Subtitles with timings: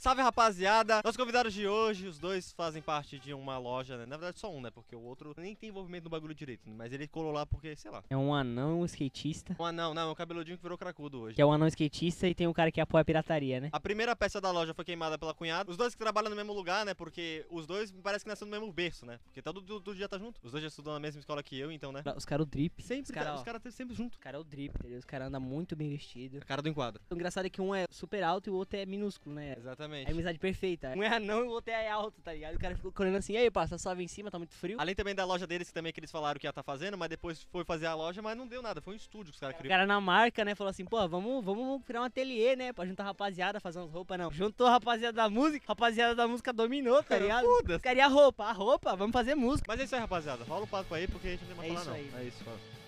[0.00, 1.02] Salve rapaziada!
[1.04, 4.06] Nossos convidados de hoje, os dois fazem parte de uma loja, né?
[4.06, 4.70] Na verdade, só um, né?
[4.70, 6.74] Porque o outro nem tem envolvimento no bagulho direito, né?
[6.74, 8.02] mas ele colou lá porque, sei lá.
[8.08, 9.54] É um anão skatista.
[9.60, 11.34] Um anão, não, é um cabeludinho que virou cracudo hoje.
[11.34, 13.68] Que é um anão skatista e tem um cara que apoia a pirataria, né?
[13.74, 15.70] A primeira peça da loja foi queimada pela cunhada.
[15.70, 16.94] Os dois que trabalham no mesmo lugar, né?
[16.94, 19.20] Porque os dois parece que nasceram no mesmo berço, né?
[19.24, 20.40] Porque todo, todo, todo dia tá junto.
[20.42, 22.02] Os dois já estudam na mesma escola que eu, então, né?
[22.16, 22.82] Os caras o drip.
[22.82, 24.16] Sempre, Os cara, caras tá sempre junto.
[24.16, 24.98] O cara é o drip, entendeu?
[24.98, 26.40] Os caras andam muito bem vestidos.
[26.40, 27.02] A cara do enquadro.
[27.10, 29.50] O engraçado é que um é super alto e o outro é minúsculo, né?
[29.50, 30.08] É Exatamente.
[30.08, 30.92] a amizade perfeita.
[30.96, 32.54] Um é anão e o outro é alto, tá ligado?
[32.54, 34.76] O cara ficou correndo assim, e aí, passa, sobe em cima, tá muito frio.
[34.80, 37.08] Além também da loja deles, que também que eles falaram que ia estar fazendo, mas
[37.08, 38.80] depois foi fazer a loja, mas não deu nada.
[38.80, 39.72] Foi um estúdio que os caras O queriam.
[39.72, 43.02] cara na marca, né, falou assim, pô, vamos, vamos criar um ateliê, né, pra juntar
[43.04, 44.30] a rapaziada, fazer umas roupas, não.
[44.32, 47.44] Juntou a rapaziada da música, a rapaziada da música dominou, tá ligado?
[47.46, 47.76] Foda-se.
[47.76, 49.64] Os caras iam a roupa, a roupa, vamos fazer música.
[49.68, 50.44] Mas é isso aí, rapaziada.
[50.44, 52.18] Rola o papo aí, porque a gente não tem mais É falar, isso não.
[52.18, 52.24] aí.
[52.24, 52.79] É isso, fala.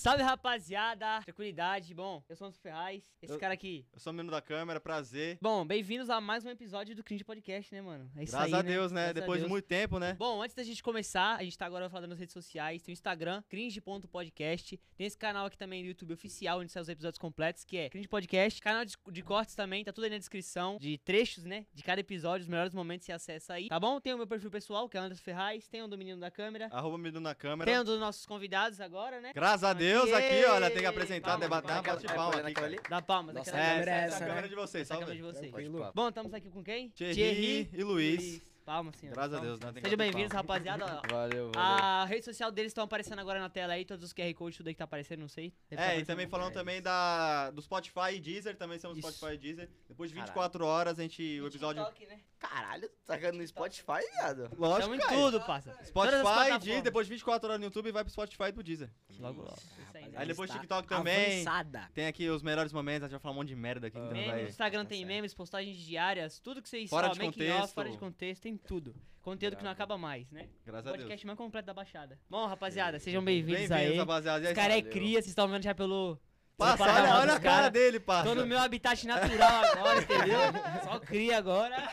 [0.00, 3.84] Salve, rapaziada, tranquilidade, bom, eu sou o Anderson Ferraz, esse Eu- cara aqui.
[3.92, 5.36] Eu sou o menino da câmera, prazer.
[5.42, 8.10] Bom, bem-vindos a mais um episódio do Cringe Podcast, né, mano?
[8.16, 9.10] É isso Graças aí, a Deus, né?
[9.10, 9.50] A Depois de Deus.
[9.50, 10.14] muito tempo, né?
[10.18, 12.94] Bom, antes da gente começar, a gente tá agora falando nas redes sociais, tem o
[12.94, 17.62] Instagram, cringe.podcast, tem esse canal aqui também do YouTube oficial, onde sai os episódios completos,
[17.62, 20.96] que é Cringe Podcast, canal de, de cortes também, tá tudo aí na descrição, de
[20.96, 24.00] trechos, né, de cada episódio, os melhores momentos, você acessa aí, tá bom?
[24.00, 26.68] Tem o meu perfil pessoal, que é Anderson Ferraz, tem o do menino da câmera,
[26.72, 27.70] Arroba menino na câmera.
[27.70, 29.32] tem o dos nossos convidados agora, né?
[29.34, 32.34] Graças a Deus, Aqui, aqui, olha, tem que apresentar, palmas, debater, palmas, bate de palma
[32.34, 32.42] aqui.
[32.42, 32.82] naquela cara.
[32.90, 34.26] Dá palmas, Nossa, É, câmera essa é essa, a né?
[34.28, 35.38] câmera de vocês, essa a câmera salve.
[35.40, 35.92] de vocês.
[35.94, 36.90] Bom, estamos aqui com quem?
[36.90, 38.49] Thierry e Luiz.
[38.64, 39.14] Palmas, senhor.
[39.14, 39.58] Graças a palmas.
[39.58, 39.72] Deus, né?
[39.72, 40.84] Tem que Sejam bem-vindos, rapaziada.
[41.10, 41.52] Valeu, valeu.
[41.56, 44.68] A rede social deles estão aparecendo agora na tela aí, todos os QR Codes, tudo
[44.68, 45.52] aí que tá aparecendo, não sei.
[45.68, 46.06] Deve tá É, e aparecendo.
[46.06, 46.84] também falando É também isso.
[46.84, 49.10] da, do Spotify e Deezer, também somos Isso.
[49.12, 49.70] Spotify e Deezer.
[49.88, 50.32] Depois de Caralho.
[50.32, 51.84] 24 horas, a gente, o episódio...
[51.84, 52.20] TikTok, né?
[52.38, 54.50] Caralho, tá ganhando no Spotify, viado?
[54.56, 55.14] Lógico, Tamo em cara.
[55.14, 55.76] tudo, passa.
[55.84, 58.90] Spotify, Deezer, depois de 24 horas no YouTube, vai pro Spotify e pro Deezer.
[59.18, 59.56] Logo, logo.
[59.94, 60.12] Aí, né?
[60.16, 61.42] Aí depois TikTok também.
[61.46, 61.90] Avançada.
[61.92, 63.98] Tem aqui os melhores momentos, a gente vai falar um monte de merda aqui.
[63.98, 65.08] então Memes, Instagram Tá tem certo.
[65.08, 67.74] memes, postagens diárias, tudo que vocês Fora de contexto.
[67.74, 68.94] fora de contexto, tem tudo.
[69.22, 70.48] Conteúdo que não acaba mais, né?
[70.64, 71.02] Graças a Deus.
[71.04, 72.18] Podcast mais completo da Baixada.
[72.28, 73.98] Bom, rapaziada, sejam bem-vindos Bem-vindos, aí.
[73.98, 74.44] rapaziada.
[74.44, 76.18] Esse cara é cria, vocês estão vendo já pelo...
[76.60, 77.70] Passa, olha, olha a cara cara.
[77.70, 78.28] dele, passa.
[78.28, 80.40] Tô no meu habitat natural agora, entendeu?
[80.84, 81.90] Só cria agora.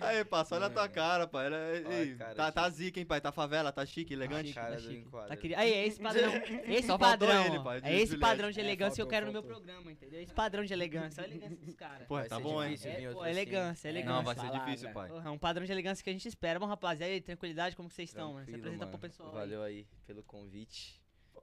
[0.00, 1.46] Aí, passa, olha a tua cara, pai.
[1.46, 3.20] Ela- Olha ei, a cara, tá, tá zica, hein, pai.
[3.20, 4.48] Tá favela, tá chique, elegante.
[4.48, 4.94] chique, cara tá chique.
[4.96, 5.28] enquadro.
[5.28, 6.32] Tá queri- Aí, é esse padrão.
[6.66, 7.44] Esse Só faltou padrão.
[7.46, 9.42] ele, pai, de é esse padrão de É, elegância que eu faltou, quero no meu
[9.42, 9.60] faltou.
[9.62, 10.20] programa, entendeu?
[10.20, 11.22] Esse padrão de elegância.
[11.22, 12.08] Olha a elegância dos caras.
[12.08, 12.74] Pô, tá ser bom, hein?
[12.76, 13.30] vir É, outro pô, assim.
[13.30, 14.16] elegância, elegância.
[14.16, 15.10] Não, vai ser difícil, pai.
[15.24, 16.58] É um padrão de elegância que a gente espera.
[16.58, 18.46] Bom, rapaziada, e aí, tranquilidade, como que vocês estão, mano?
[18.46, 19.30] Se apresenta pro pessoal.
[19.30, 21.00] Valeu aí pelo convite,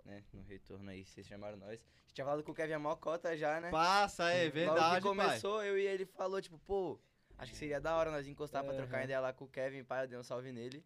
[0.09, 0.23] né?
[0.33, 1.69] No retorno aí, vocês chamaram nós.
[1.69, 1.73] A
[2.07, 3.69] gente tinha falado com o Kevin Mocota já, né?
[3.69, 5.01] Passa, é Logo verdade, que pai.
[5.01, 6.99] começou, eu e ele falou, tipo, pô,
[7.37, 10.03] acho que seria da hora nós encostar pra trocar ideia lá com o Kevin, pai,
[10.03, 10.83] eu dei um salve nele.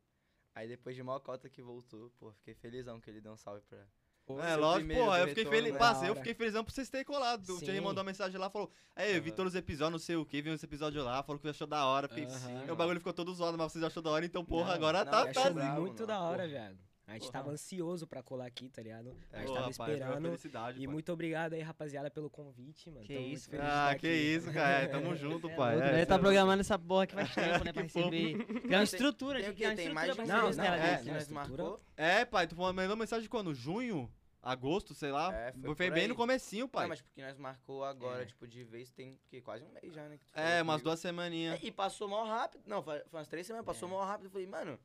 [0.53, 3.79] Aí depois de Mocota que voltou, pô, fiquei felizão que ele deu um salve pra...
[4.25, 5.79] É, Seu lógico, porra, eu fiquei feliz, né?
[5.79, 7.43] passa, Da eu fiquei felizão por vocês terem colado.
[7.43, 7.83] O Thierry Sim.
[7.83, 10.41] mandou uma mensagem lá, falou, aí, eu vi todos os episódios, não sei o que,
[10.41, 13.33] vi uns episódios lá, falou que achou da hora, fiquei, sim, o bagulho ficou todo
[13.33, 15.81] zoado, mas vocês achou da hora, então, porra, Não, agora não, tá, eu tá bravo,
[15.81, 16.77] muito da hora, porra.
[17.05, 17.31] A gente Porra.
[17.33, 19.13] tava ansioso pra colar aqui, tá ligado?
[19.33, 20.23] A gente Pô, tava rapaz, foi uma esperando.
[20.23, 20.93] felicidade, E pai.
[20.93, 23.05] muito obrigado aí, rapaziada, pelo convite, mano.
[23.05, 24.15] Que muito isso, feliz Ah, que aqui.
[24.15, 25.81] isso, cara, é, tamo junto, É pai.
[25.81, 25.93] é?
[25.97, 27.73] Ele tá cê- programando essa porra aqui faz tempo, né?
[27.73, 28.45] Pra receber.
[28.61, 31.13] Criar uma estrutura, Tem Tem estrutura mais de pra Não, não, é, que né?
[31.13, 31.63] nós estrutura.
[31.63, 31.81] marcou.
[31.97, 33.53] É, pai, tu mandou mensagem de quando?
[33.53, 34.09] Junho?
[34.41, 35.33] Agosto, sei lá.
[35.33, 36.07] É, foi foi bem aí.
[36.07, 36.83] no comecinho, pai.
[36.83, 38.25] Não, mas porque nós marcou agora, É.
[38.25, 40.17] tipo, de vez tem que quase um mês já, né?
[40.17, 40.83] que tu É, umas comigo.
[40.89, 41.61] duas semaninhas.
[41.61, 42.61] É, E passou mal rápido.
[42.65, 43.91] Não, foi foi umas três semanas, passou É.
[43.91, 44.25] mal rápido.
[44.27, 44.77] Eu falei, mano,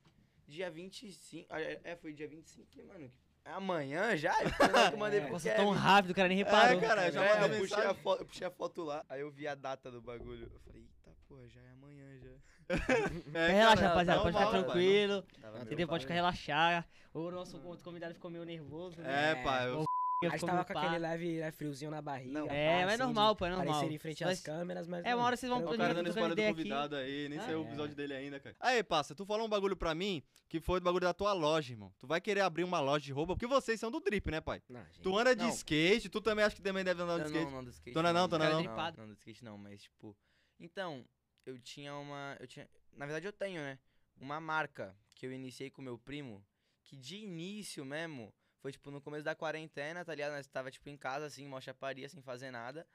[0.49, 1.47] dia 25.
[1.51, 2.67] ah, É, é, foi dia 25.
[2.71, 3.13] Falei, mano,
[3.45, 4.33] é amanhã já?
[4.43, 5.63] Eu falei, que eu mandei pro Passou Kevin.
[5.65, 6.79] tão rápido, o cara nem reparou.
[6.79, 7.91] É, cara, eu já É, mandei eu puxei, mensagem.
[7.91, 10.51] a foto, eu puxei a foto lá, aí eu vi a data do bagulho.
[10.53, 12.29] Eu falei, eita porra, já é amanhã já.
[13.35, 15.25] É, Relaxa, cara, rapaziada, não pode ficar mal, pai, não- tranquilo.
[15.63, 15.89] Entendeu?
[15.89, 16.87] Pode ficar relaxar.
[17.15, 19.33] O nosso outro convidado ficou meio nervoso, né?
[19.33, 19.85] É, pai, eu-
[20.21, 20.81] Eu A gente ficou tava meio com pá.
[20.83, 22.33] aquele leve né, friozinho na barriga.
[22.41, 22.49] Não.
[22.49, 23.69] pá, É, mas é assim, normal, de pô, é normal.
[23.69, 25.05] Aparecer em frente Mas- às câmeras, mas.
[25.05, 26.57] É, uma hora vocês vão o poder cara dando spoiler do ideia aqui.
[26.57, 27.67] convidado aí, nem Ah, saiu o é.
[27.69, 28.57] episódio dele ainda, cara.
[28.59, 31.73] Aí, passa, tu falou um bagulho pra mim que foi do bagulho da tua loja,
[31.73, 31.93] irmão.
[32.01, 34.61] Tu vai querer abrir uma loja de roupa, porque vocês são do drip, né, pai?
[34.69, 35.01] Não, gente.
[35.01, 35.51] Tu anda de Não.
[35.51, 37.45] skate, tu também acha que também deve andar de Não, skate.
[37.45, 37.97] não, não, do skate.
[38.03, 38.53] Na não, tô na não.
[38.55, 38.97] Não, Dripado.
[39.01, 40.17] não, do skate não, mas tipo.
[40.59, 41.05] Então,
[41.47, 42.37] eu tinha uma.
[42.41, 42.69] Eu tinha.
[42.97, 43.79] Na verdade eu tenho, né?
[44.21, 46.45] Uma marca que eu iniciei com meu primo,
[46.83, 50.33] que de início mesmo, foi tipo no começo da quarentena, tá ligado?
[50.33, 52.87] Nós tava tipo em casa, assim, mó chaparia, sem fazer nada.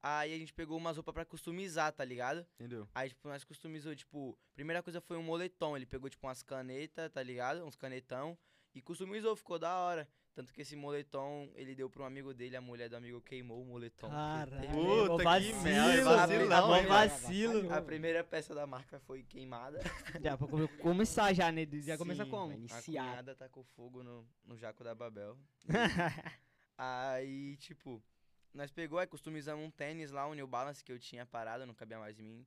[0.00, 2.46] Aí a gente pegou umas roupas pra customizar, tá ligado?
[2.54, 2.88] Entendeu?
[2.94, 5.76] Aí, tipo, nós customizou, tipo, primeira coisa foi um moletom.
[5.76, 7.64] Ele pegou, tipo, umas canetas, tá ligado?
[7.64, 8.38] Uns canetão.
[8.74, 10.08] E customizou, ficou da hora.
[10.38, 13.60] Tanto que esse moletom, ele deu pra um amigo dele, a mulher do amigo queimou
[13.60, 14.08] o moletom.
[14.08, 14.70] Caralho.
[14.70, 17.74] Puta, Ô, que vacilo, merda, vacilão, hein, vacilo.
[17.74, 19.80] A primeira peça da marca foi queimada.
[20.22, 21.66] Já, pra come- começar já, né?
[21.82, 22.52] Já começa Sim, como?
[22.52, 23.08] A Iniciado.
[23.08, 25.36] cunhada tacou fogo no, no jaco da Babel.
[26.78, 28.00] aí, tipo,
[28.54, 31.74] nós pegou, aí customizamos um tênis lá, um New Balance que eu tinha parado, não
[31.74, 32.46] cabia mais em mim.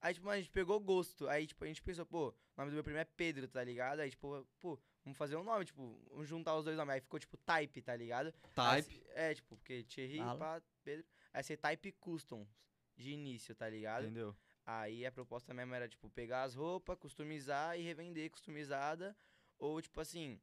[0.00, 1.28] Aí, tipo, a gente pegou gosto.
[1.28, 3.98] Aí, tipo, a gente pensou, pô, o nome do meu primo é Pedro, tá ligado?
[3.98, 6.94] Aí, tipo, pô, vamos fazer um nome, tipo, vamos juntar os dois nomes.
[6.94, 8.32] Aí ficou, tipo, Type, tá ligado?
[8.56, 9.02] Aí, Type.
[9.14, 11.04] é, tipo, porque Thierry, pá, Pedro.
[11.32, 12.48] Aí ser Type Customs,
[12.96, 14.04] de início, tá ligado?
[14.04, 14.34] Entendeu?
[14.64, 19.16] Aí a proposta mesmo era, tipo, pegar as roupas, customizar e revender customizada.
[19.58, 20.40] Ou, tipo assim,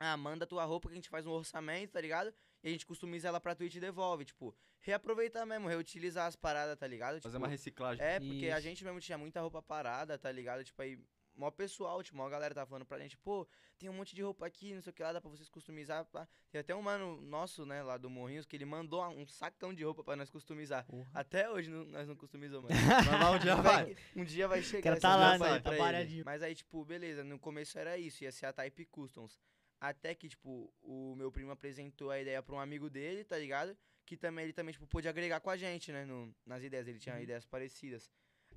[0.00, 2.32] ah, manda tua roupa que a gente faz um orçamento, tá ligado?
[2.62, 4.24] E a gente customiza ela pra tu e devolve.
[4.24, 7.20] Tipo, reaproveitar mesmo, reutilizar as paradas, tá ligado?
[7.20, 8.04] Fazer Tipo, uma reciclagem.
[8.04, 8.62] É, porque a Isso.
[8.62, 10.64] gente mesmo tinha muita roupa parada, tá ligado?
[10.64, 10.98] Tipo, aí,
[11.36, 13.46] mó pessoal, tipo, mó galera tava falando pra gente, pô,
[13.78, 16.04] tem um monte de roupa aqui, não sei o que lá, dá pra vocês customizar.
[16.06, 16.26] Pá.
[16.50, 19.84] Tem até um mano nosso, né, lá do Morrinhos, que ele mandou um sacão de
[19.84, 20.84] roupa pra nós customizar.
[20.86, 21.08] Porra.
[21.14, 22.70] Até hoje não- nós não customizamos.
[22.70, 22.74] Mas
[23.34, 23.96] um dia vai.
[24.16, 24.92] Um dia vai chegar.
[24.92, 25.50] Esse tá lá, né?
[25.52, 25.60] ele.
[25.60, 26.24] Trabalhadinho.
[26.24, 29.38] Mas aí, tipo, beleza, no começo era isso, ia ser a Type Customs.
[29.78, 33.76] Até que, tipo, o meu primo apresentou a ideia pra um amigo dele, tá ligado?
[34.06, 36.04] Que também ele também, tipo, pôde agregar com a gente, né?
[36.06, 36.88] no- nas ideias.
[36.88, 37.20] Ele tinha Uhum.
[37.20, 38.08] ideias parecidas.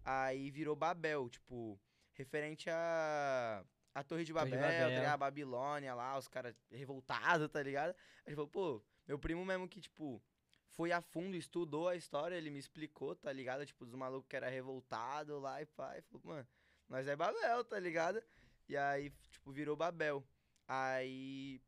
[0.05, 1.77] Aí virou Babel, tipo,
[2.19, 3.63] referente a.
[3.95, 4.89] A Torre de Torre de Babel, tá Babel.
[4.89, 5.13] ligado?
[5.13, 7.89] a Babilônia lá, os caras revoltados, tá ligado?
[8.23, 10.21] A gente falou, pô, meu primo mesmo que, tipo,
[10.69, 13.65] foi a fundo, estudou a história, ele me explicou, tá ligado?
[13.65, 15.63] Tipo, dos malucos que era revoltado lá e.
[15.63, 16.47] E falou, mano,
[16.87, 18.21] nós é Babel, tá ligado?
[18.67, 20.23] E aí, tipo, virou Babel.
[20.67, 21.59] Aí.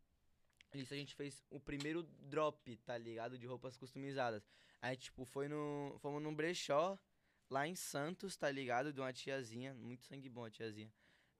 [0.73, 3.37] Isso a gente fez o primeiro drop, tá ligado?
[3.37, 4.47] De roupas customizadas.
[4.81, 5.97] Aí, tipo, foi no.
[5.99, 6.97] Fomos num brechó
[7.51, 8.91] lá em Santos, tá ligado?
[8.93, 9.73] De uma tiazinha.
[9.73, 10.91] Muito sangue bom a tiazinha.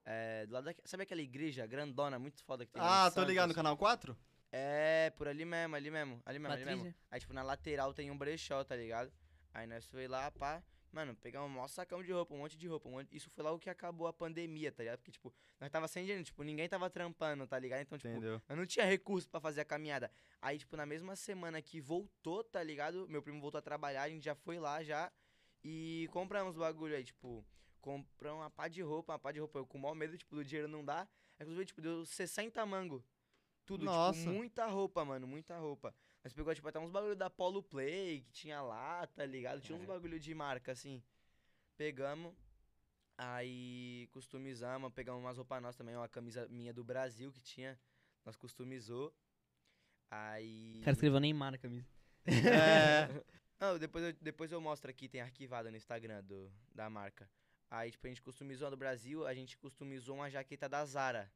[0.04, 3.10] É, do lado da, sabe aquela igreja grandona, muito foda que tem lá em Ah,
[3.10, 3.56] tô ligado no Santos?
[3.56, 4.16] canal 4?
[4.50, 6.94] É, por ali mesmo, ali mesmo, ali mesmo, ali mesmo.
[7.10, 9.10] Aí, tipo, na lateral tem um brechó, tá ligado?
[9.54, 10.62] Aí nós foi lá, pá.
[10.90, 12.86] Mano, pegar um maior sacão de roupa, um monte de roupa.
[12.86, 14.98] um monte- Isso foi logo que acabou a pandemia, tá ligado?
[14.98, 17.80] Porque, tipo, nós tava sem dinheiro, tipo, ninguém tava trampando, tá ligado?
[17.80, 18.42] Então, tipo, Entendeu?
[18.46, 20.10] eu não tinha recurso pra fazer a caminhada.
[20.42, 23.08] Aí, tipo, na mesma semana que voltou, tá ligado?
[23.08, 25.10] Meu primo voltou a trabalhar, a gente já foi lá já.
[25.64, 27.44] E compramos bagulho aí, tipo,
[27.80, 29.58] compramos uma pá de roupa, uma pá de roupa.
[29.58, 31.08] Eu com o maior medo, tipo, do dinheiro não dar.
[31.40, 33.04] Inclusive, tipo, deu 60 mango.
[33.64, 34.18] Tudo, Nossa.
[34.18, 35.94] tipo, muita roupa, mano, muita roupa.
[36.24, 39.60] Nós pegou, tipo, até uns bagulho da Polo Play que tinha lá, tá ligado?
[39.60, 41.02] Tinha uns bagulho de marca, assim.
[41.76, 42.34] Pegamos,
[43.16, 47.78] aí customizamos, pegamos umas roupas nossas também, uma camisa minha do Brasil que tinha,
[48.24, 49.12] nós customizou.
[50.10, 50.76] Aí.
[50.80, 51.88] O cara escreveu Neymar na camisa.
[52.26, 53.08] É.
[53.62, 57.30] Não, depois eu, depois eu mostro aqui, tem arquivado no Instagram do, da marca.
[57.70, 61.32] Aí, tipo, a gente customizou a do Brasil, a gente customizou uma jaqueta da Zara,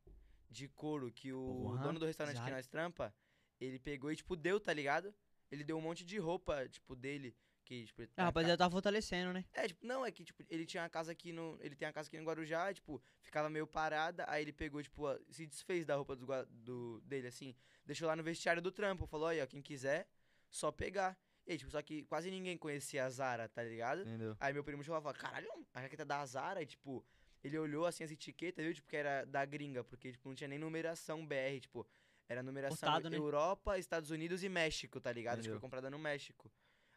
[0.51, 2.57] de couro, que o Porra, dono do restaurante que Zara.
[2.57, 3.15] nós trampa,
[3.61, 5.15] ele pegou e, tipo, deu, tá ligado?
[5.53, 7.33] Ele deu um monte de roupa, tipo, dele,
[7.65, 8.03] que, tipo...
[8.03, 9.45] Ah, na rapaziada, tá fortalecendo, né?
[9.53, 11.57] é, tipo, não, é que, tipo, ele tinha uma casa aqui no.
[11.63, 14.83] Ele tem uma casa aqui no Guarujá, e, tipo, ficava meio parada, aí ele pegou,
[14.83, 18.73] tipo, a- se desfez da roupa do, do- dele, assim, deixou lá no vestiário do
[18.73, 20.09] trampo, falou, aí, ó, quem quiser,
[20.51, 21.17] só pegar.
[21.47, 24.03] E aí, tipo, só que quase ninguém conhecia a Zara, tá ligado?
[24.03, 24.37] Entendeu?
[24.41, 27.05] Aí meu primo chegou lá e falou, caralho, a jaqueta da Zara, e, tipo,
[27.43, 30.49] ele olhou assim as etiquetas, viu, tipo, que era da gringa, porque, tipo, não tinha
[30.49, 31.87] nem numeração BR, tipo,
[32.29, 33.17] era numeração Cortado, né?
[33.17, 35.39] Europa, Estados Unidos e México, tá ligado?
[35.39, 36.51] Acho que foi comprada no México.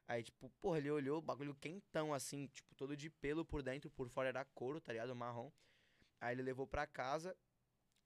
[0.08, 3.92] Aí, tipo, porra, ele olhou o bagulho quentão, assim, tipo, todo de pelo por dentro,
[3.92, 5.16] por fora era couro, tá ligado?
[5.16, 5.52] Marrom.
[6.20, 7.38] Aí ele levou pra casa.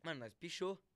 [0.01, 0.77] Mano, nós pichou.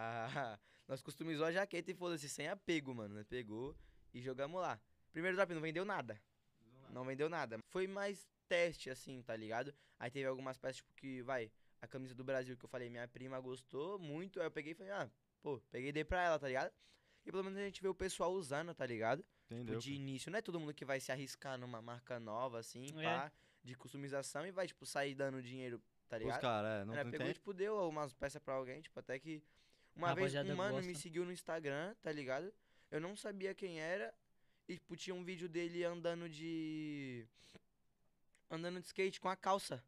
[0.00, 3.16] Ah, nós customizou a jaqueta e foda-se, sem apego, mano.
[3.16, 3.76] Nós pegou
[4.14, 4.80] e jogamos lá.
[5.12, 6.20] Primeiro drop não vendeu nada.
[6.90, 7.58] Não vendeu nada.
[7.68, 9.74] Foi mais teste, assim, tá ligado?
[9.98, 11.50] Aí teve algumas peças, tipo, que, vai,
[11.82, 14.40] a camisa do Brasil que eu falei, minha prima gostou muito.
[14.40, 15.10] Aí eu peguei e falei, ah,
[15.42, 16.72] pô, peguei e dei pra ela, tá ligado?
[17.26, 19.22] E pelo menos a gente vê o pessoal usando, tá ligado?
[19.22, 19.78] Tipo, Entendeu?
[19.78, 20.30] de início.
[20.30, 23.02] Não é todo mundo que vai se arriscar numa marca nova, assim, É.
[23.04, 23.32] pá,
[23.62, 26.40] de customização e vai, tipo, sair dando dinheiro, tá Os ligado?
[26.40, 27.38] caras, é, não Ela tem pegou, tempo.
[27.38, 29.42] tipo, deu umas peças pra alguém, tipo, até que.
[29.94, 31.02] Uma vez um mano me gosta.
[31.02, 32.52] seguiu no Instagram, tá ligado?
[32.90, 34.12] Eu não sabia quem era.
[34.68, 37.26] E, tipo, tinha um vídeo dele andando de.
[38.50, 39.82] Andando de skate com a calça.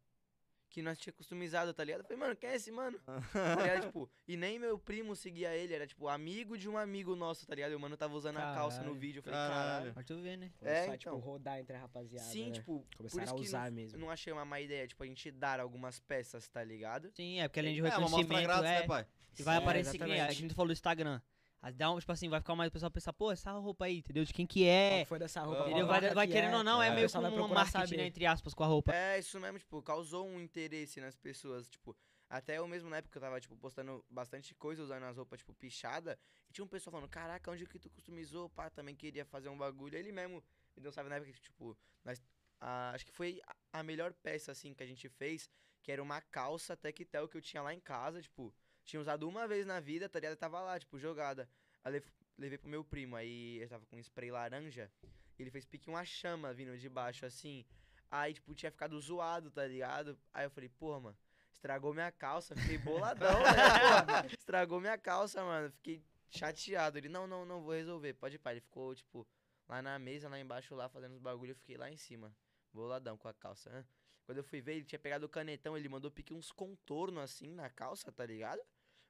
[0.69, 1.99] Que nós tinha customizado, tá ligado?
[1.99, 2.97] Eu falei, mano, quem é esse mano?
[3.33, 3.87] tá ligado?
[3.87, 7.53] Tipo, e nem meu primo seguia ele, era tipo amigo de um amigo nosso, tá
[7.53, 7.73] ligado?
[7.73, 8.99] E o mano tava usando a calça no Caralho.
[8.99, 9.19] vídeo.
[9.19, 9.59] Eu falei, Caralho.
[9.73, 9.93] caralho.
[9.93, 10.49] Pra tu ver, né?
[10.61, 11.19] É, Começou a, tipo, então.
[11.19, 12.51] rodar entre a rapaziada, Sim, né?
[12.53, 13.99] tipo, isso a usar não, mesmo.
[13.99, 17.11] não achei uma má ideia, tipo, a gente dar algumas peças, tá ligado?
[17.17, 19.05] Sim, é porque além de É, uma reconhecimento, grátis, é, né, pai?
[19.37, 21.21] e vai É, aparecer, que a gente falou do Instagram.
[21.63, 23.99] Aí dá um, tipo assim, vai ficar mais o pessoal pensar, pô, essa roupa aí,
[23.99, 24.25] entendeu?
[24.25, 25.61] De quem que Qual é, que foi dessa roupa?
[25.61, 25.85] Entendeu?
[25.85, 26.57] qual Vai, vai que querendo é?
[26.57, 26.95] ou não, é, É.
[26.95, 28.91] meio como vai um procurar marketing, né, entre aspas, com a roupa.
[28.95, 31.95] É, isso mesmo, tipo, causou um interesse nas pessoas, tipo,
[32.33, 35.53] Até eu mesmo na época eu tava, tipo, postando bastante coisa, usando as roupas, tipo,
[35.53, 36.17] pichada.
[36.49, 38.49] E tinha um pessoal falando, caraca, onde que tu customizou?
[38.49, 39.97] Pá, também queria fazer um bagulho.
[39.97, 40.41] Ele mesmo
[40.73, 42.23] me deu, sabe, na época que, tipo, nós,
[42.61, 45.49] ah, acho que foi a- a melhor peça, assim, que a gente fez,
[45.83, 48.53] que era uma calça tectel que eu tinha lá em casa, tipo,
[48.91, 50.37] tinha usado uma vez na vida, tá ligado?
[50.37, 51.47] Tava lá, tipo, jogada.
[51.81, 54.91] Aí lev- levei pro meu primo, aí ele tava com spray laranja,
[55.39, 57.65] ele fez pique uma chama vindo de baixo, assim.
[58.09, 60.19] Aí, tipo, tinha ficado zoado, tá ligado?
[60.33, 61.17] Aí eu falei, porra, mano,
[61.53, 63.45] estragou minha calça, fiquei boladão, né,
[64.05, 64.25] porra?
[64.27, 66.97] Estragou minha calça, mano, fiquei chateado.
[66.97, 68.55] Ele, não, não, não, vou resolver, pode ir, pai.
[68.55, 69.25] Ele ficou, tipo,
[69.69, 72.35] lá na mesa, lá embaixo, lá, fazendo os bagulho, eu fiquei lá em cima,
[72.73, 73.85] boladão com a calça, hã?
[74.25, 77.49] Quando eu fui ver, ele tinha pegado o canetão, ele mandou pique uns contornos, assim,
[77.53, 78.61] na calça, tá ligado?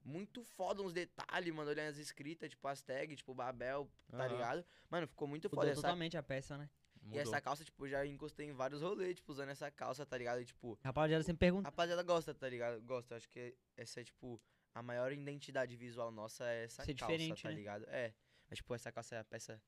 [0.03, 4.65] Muito foda, uns detalhes, mano, olhando as escritas, tipo, as tags, tipo, Babel, tá ligado?
[4.89, 5.71] Mano, ficou muito Mudou foda.
[5.71, 6.69] Essa, totalmente a peça, né?
[7.03, 7.21] e Mudou.
[7.21, 10.41] essa calça, tipo, já encostei em vários rolês, tipo, usando essa calça, tá ligado?
[10.41, 11.67] E, tipo, Rapaziada sempre pergunta.
[11.67, 12.81] rapaziada gosta, tá ligado?
[12.81, 14.41] Gosta, eu acho que essa é, tipo,
[14.73, 17.55] a maior identidade visual nossa é essa Ser calça, tá né?
[17.55, 17.85] ligado?
[17.89, 18.13] É.
[18.49, 19.61] Mas, tipo, essa calça é a peça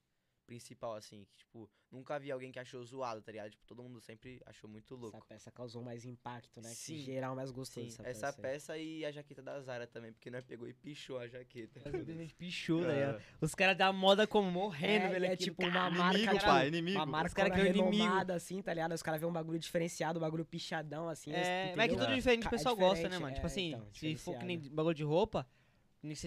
[0.54, 3.50] principal, assim, que, tipo, nunca vi alguém que achou zoado, tá ligado?
[3.50, 5.18] Tipo, todo mundo sempre achou muito louco.
[5.18, 6.70] Essa peça causou mais impacto, né?
[6.70, 6.96] Sim.
[6.98, 8.78] Que geral mais gostou Sim, dessa essa peça.
[8.78, 11.80] e a jaqueta da Zara também, porque nós pegou e pichou a jaqueta.
[11.80, 12.94] Simplesmente pichou, É.
[12.94, 13.24] ligado?
[13.42, 15.26] Os caras da moda como morrendo, É, velho.
[15.26, 16.98] é tipo uma marca, Inimigo, tipo, pai, inimigo.
[17.00, 18.32] Uma marca caras cara que é inimigo.
[18.32, 18.94] assim, tá ligado?
[18.94, 21.32] Os caras vêem um bagulho diferenciado, um bagulho pichadão, assim.
[21.34, 21.78] É, entendeu?
[21.78, 22.16] mas é que tudo É.
[22.16, 23.32] diferente o é pessoal gosta, né, mano?
[23.32, 25.48] é, Tipo assim, então, se for que nem bagulho de roupa,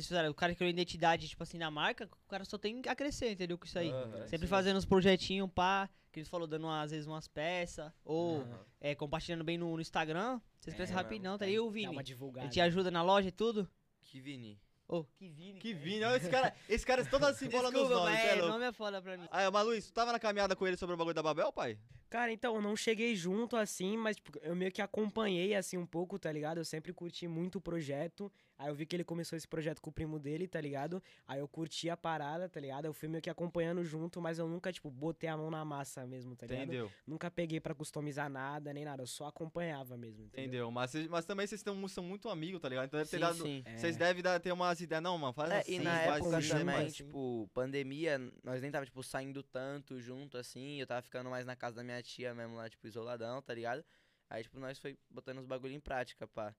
[0.06, 3.32] fizeram, o cara criou identidade, tipo assim, na marca, o cara só tem a crescer,
[3.32, 3.58] entendeu?
[3.58, 3.90] Com isso aí.
[3.90, 4.50] Aham, Sempre sim.
[4.50, 8.58] fazendo uns projetinhos, pá, que eles falou, dando às vezes umas peças, ou Aham.
[8.80, 11.72] é, compartilhando bem no, no Instagram, vocês É, crescem rapidão, tá Dá- aí o Dá
[11.72, 11.88] Vini.
[11.88, 12.46] uma divulgada.
[12.46, 13.68] Ele te ajuda na loja e tudo?
[14.02, 14.58] Que Vini.
[14.88, 15.58] Ô, que Vini.
[15.58, 15.74] Que.
[15.74, 18.52] Vini, olha esse cara, esse cara toda se bola nos nomes, é é, louco.
[18.52, 19.26] nome é foda pra mim.
[19.32, 21.76] Aí, mas Luiz, tu tava na caminhada com ele sobre o bagulho da Babel, pai?
[22.16, 25.84] Cara, então, eu não cheguei junto assim, mas tipo, eu meio que acompanhei assim um
[25.84, 26.56] pouco, tá ligado?
[26.56, 28.32] Eu sempre curti muito o projeto.
[28.58, 31.02] Aí eu vi que ele começou esse projeto com o primo dele, tá ligado?
[31.28, 32.86] Aí eu curti a parada, tá ligado?
[32.86, 36.06] Eu fui meio que acompanhando junto, mas eu nunca, tipo, botei a mão na massa
[36.06, 36.62] mesmo, tá ligado?
[36.68, 36.90] Entendeu?
[37.06, 39.02] Nunca peguei pra customizar nada, nem nada.
[39.02, 40.44] Eu só acompanhava mesmo, entendeu?
[40.46, 40.70] Entendeu?
[40.70, 42.86] Mas, mas também vocês tão- são muito amigos, tá ligado?
[42.86, 43.42] Então deve ter Sim, dado.
[43.42, 43.62] sim.
[43.66, 43.76] É.
[43.76, 45.02] Vocês devem dar- ter umas ideias.
[45.02, 45.74] Não, mano, faz É, assim.
[45.74, 46.90] e na faz época assim, também, assim.
[46.92, 51.54] tipo, pandemia, nós nem tava, tipo, saindo tanto junto, assim, eu tava ficando mais na
[51.54, 53.84] casa da minha tia mesmo lá, tipo, isoladão, tá ligado?
[54.30, 56.54] Aí, tipo, nós foi botando os bagulho em prática, pá.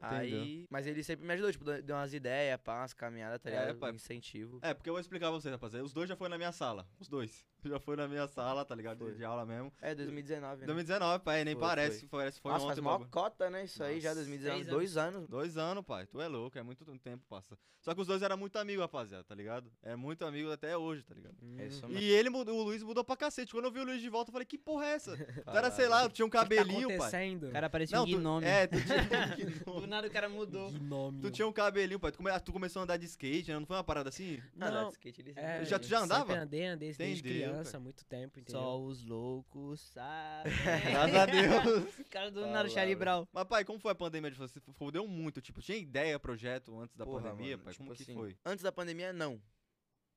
[0.00, 3.52] Aí, mas ele sempre me ajudou, tipo, deu umas ideias, pá, umas caminhadas, tá É,
[3.52, 3.78] ligado?
[3.78, 3.90] pá.
[3.90, 4.58] Um incentivo.
[4.60, 5.84] É, porque eu vou explicar pra vocês, rapaziada.
[5.84, 6.88] Os dois já foram na minha sala.
[6.98, 7.46] Os dois.
[7.72, 8.98] Já foram na minha sala, tá ligado?
[8.98, 9.14] De, Foi.
[9.14, 9.72] de aula mesmo.
[9.80, 10.66] É, 2019, né?
[10.66, 12.00] 2019, pai, nem Foi, parece.
[12.00, 12.08] foi.
[12.08, 13.10] Foi, parece que foi Nossa, ontem faz o maior bagulho.
[13.10, 13.64] cota, né?
[13.64, 15.28] Isso aí já, Nossa, 2019, seis dois anos.
[15.28, 16.06] Dois anos, pai.
[16.06, 17.56] Tu é louco, é muito tempo passa.
[17.80, 19.68] Só que os dois eram muito amigos, rapaziada, tá ligado?
[19.82, 21.34] É muito amigo até hoje, tá ligado?
[21.58, 23.50] É isso E ele mudou, o Luiz mudou pra cacete.
[23.52, 25.16] Quando eu vi o Luiz de volta, eu falei, que porra é essa?
[25.44, 26.96] Tu era, sei lá, tinha um O que que tá cabelinho, pai.
[26.96, 27.48] acontecendo?
[27.48, 28.46] O cara parecia Não, um tu, gnome.
[28.46, 29.02] é, tu tinha,
[29.80, 30.70] Do nada o cara mudou.
[30.70, 31.20] Gnome.
[31.22, 32.12] tu tinha um cabelinho, pai.
[32.12, 33.58] Tu, come- tu começou a andar de skate, né?
[33.58, 34.40] Não foi uma parada assim?
[34.54, 36.34] Não, Não, de skate ele É, Já- tu já andava?
[36.34, 37.76] Andei, andei desde criança, cara.
[37.76, 38.60] há muito tempo, entendeu?
[38.60, 40.52] Só os loucos sabem.
[40.90, 41.94] Graças a Deus.
[42.10, 42.98] Cara do Fala, velho.
[42.98, 43.26] Brown.
[43.32, 44.60] Mas, pai, como foi a pandemia de você?
[44.60, 45.40] Fudeu muito.
[45.40, 47.72] Tipo, tinha ideia, projeto antes da Porra, pandemia, mano, pai?
[47.72, 48.36] tipo Como que assim, foi?
[48.44, 49.40] Antes da pandemia, não.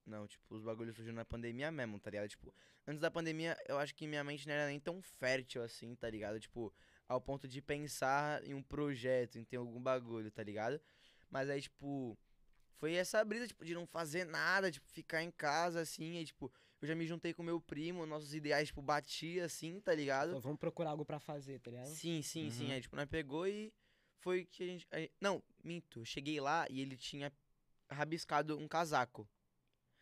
[0.06, 2.30] Não, tipo, os bagulhos surgiram na pandemia mesmo, tá ligado?
[2.30, 2.54] Tipo,
[2.86, 6.10] antes da pandemia, eu acho que minha mente não era nem tão fértil assim, tá
[6.10, 6.40] ligado?
[6.40, 6.72] Tipo,
[7.08, 10.80] ao ponto de pensar em um projeto, em ter algum bagulho, tá ligado?
[11.30, 12.18] Mas aí, tipo,
[12.78, 16.52] foi essa brisa, tipo, de não fazer nada, tipo, ficar em casa, assim, aí, tipo,
[16.82, 20.34] eu já me juntei com meu primo, nossos ideais, tipo, batia, assim, tá ligado?
[20.34, 21.88] Pô, vamos procurar algo pra fazer, tá ligado?
[21.88, 22.66] Sim, sim, sim.
[22.66, 22.72] Uhum.
[22.72, 23.74] Aí, tipo, nós pegou e
[24.20, 24.88] foi que a gente.
[24.92, 26.02] aí- não, minto.
[26.02, 27.32] eu Cheguei lá e ele tinha
[27.90, 29.28] rabiscado um casaco.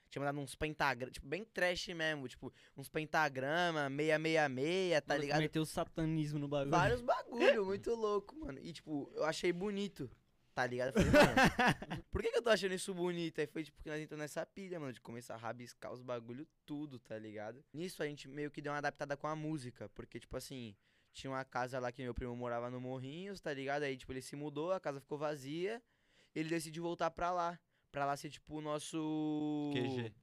[0.09, 2.27] Tinha mandado uns pentagramas, tipo, bem trash mesmo.
[2.27, 5.39] Tipo, uns pentagrama, 666, tá ligado?
[5.39, 6.69] Meteu o satanismo no bagulho.
[6.71, 7.01] Vários
[7.57, 8.59] bagulho, muito louco, mano.
[8.61, 10.09] E, tipo, eu achei bonito,
[10.53, 10.89] tá ligado?
[10.89, 11.35] Eu falei, mano,
[12.11, 13.39] por que, que eu tô achando isso bonito?
[13.39, 16.47] Aí foi, tipo, que nós entramos nessa pilha, mano, de começar a rabiscar os bagulho
[16.65, 17.63] tudo, tá ligado?
[17.73, 20.75] Nisso a gente meio que deu uma adaptada com a música, porque, tipo assim,
[21.11, 23.83] tinha uma casa lá que meu primo morava no Morrinhos, tá ligado?
[23.83, 25.81] Aí, tipo, ele se mudou, a casa ficou vazia,
[26.35, 27.59] ele decidiu voltar pra lá.
[27.91, 29.71] Pra lá ser, tipo, o nosso...
[29.73, 30.13] QG.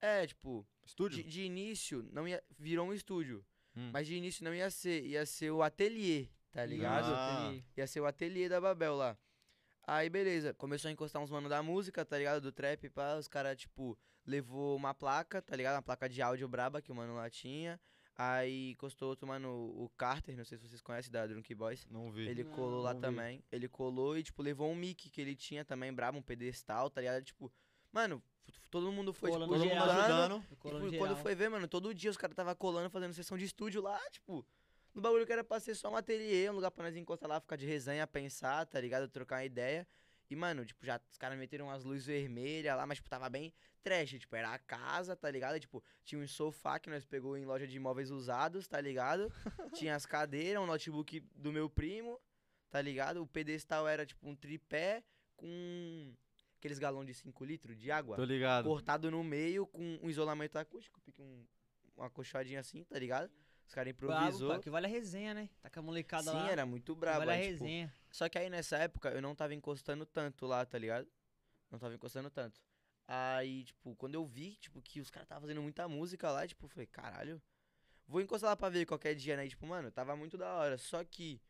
[0.00, 1.22] É, tipo, Estúdio?
[1.24, 2.42] de, de início, não ia.
[2.58, 3.42] Virou um estúdio.
[3.74, 3.90] Hum.
[3.90, 5.02] Mas de início não ia ser.
[5.02, 7.06] Ia ser o ateliê, tá ligado?
[7.14, 7.54] Ah.
[7.74, 9.16] Ia ser o ateliê da Babel lá.
[9.86, 10.54] Aí, beleza.
[10.54, 12.40] Começou a encostar uns mano da música, tá ligado?
[12.40, 13.16] Do trap, pá.
[13.16, 15.74] Os caras, tipo, levou uma placa, tá ligado?
[15.76, 17.78] Uma placa de áudio braba que o mano lá tinha.
[18.16, 21.84] Aí encostou outro mano, o Carter, não sei se vocês conhecem, da Drunk Boys.
[21.90, 22.28] Não vi.
[22.28, 23.06] Ele Não, colou lá não vi.
[23.06, 23.44] também.
[23.50, 27.00] Ele colou e, tipo, levou um mic que ele tinha também, brabo, um pedestal, tá
[27.00, 27.24] ligado?
[27.24, 27.52] Tipo,
[27.92, 28.22] mano,
[28.70, 30.00] todo mundo foi, Colando tipo, Todo mundo geral.
[30.00, 30.36] ajudando.
[30.36, 33.44] e, tipo, quando foi ver, mano, todo dia os caras tava colando, fazendo sessão de
[33.46, 34.46] estúdio lá, tipo,
[34.94, 37.40] no bagulho que era pra ser só um ateliê, um lugar pra nós encostar lá,
[37.40, 39.08] ficar de resenha, pensar, tá ligado?
[39.08, 39.86] Trocar uma ideia.
[40.30, 43.52] E, mano, tipo, já os caras meteram umas luzes vermelhas lá, mas, tipo, tava bem
[43.82, 44.10] trash.
[44.10, 45.58] Tipo, era a casa, tá ligado?
[45.60, 49.30] Tipo, tinha um sofá que nós pegou em loja de imóveis usados, tá ligado?
[49.74, 52.20] tinha as cadeiras, um notebook do meu primo,
[52.70, 53.20] tá ligado?
[53.20, 55.02] O pedestal era, tipo, um tripé
[55.36, 56.14] com
[56.56, 58.16] aqueles galões de 5 litros de água.
[58.16, 58.64] Tô ligado.
[58.64, 61.44] Cortado no meio com um isolamento acústico, um,
[61.96, 63.30] uma coxadinha assim, tá ligado?
[63.66, 64.48] Os caras Bravo, improvisou.
[64.50, 65.48] pá, que vale a resenha, né?
[65.60, 66.50] Tá com a molecada Sim, lá.
[66.50, 67.18] era muito que brabo.
[67.20, 67.94] Vale a aí, tipo, resenha.
[68.10, 71.08] só que aí nessa época eu não tava encostando tanto lá, tá ligado?
[71.70, 72.60] Não tava encostando tanto.
[73.06, 76.64] Aí, tipo, quando eu vi, tipo, que os caras estavam fazendo muita música lá, tipo,
[76.66, 77.42] eu falei, caralho,
[78.06, 79.46] vou encostar lá pra ver qualquer dia, né?
[79.46, 80.78] E, tipo, mano, tava muito da hora.
[80.78, 81.40] Só que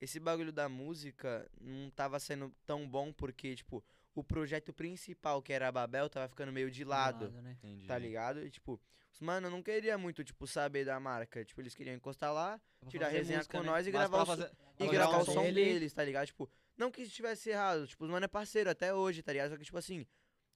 [0.00, 5.52] esse bagulho da música não tava sendo tão bom porque, tipo, o projeto principal, que
[5.52, 7.30] era a Babel, tava ficando meio de lado.
[7.30, 7.52] né?
[7.62, 7.86] Entendi.
[7.86, 8.44] Tá ligado?
[8.44, 8.80] E, tipo,
[9.12, 11.44] os mano não queria muito, tipo, saber da marca.
[11.44, 13.70] Tipo, eles queriam encostar lá, Pra tirar resenha música, com né?
[13.70, 16.26] nós e Mas gravar, o, fazer- e gravar o som dele- deles, tá ligado?
[16.26, 19.50] Tipo, não que estivesse errado, tipo, os mano é parceiro até hoje, tá ligado?
[19.50, 20.06] Só que, tipo assim,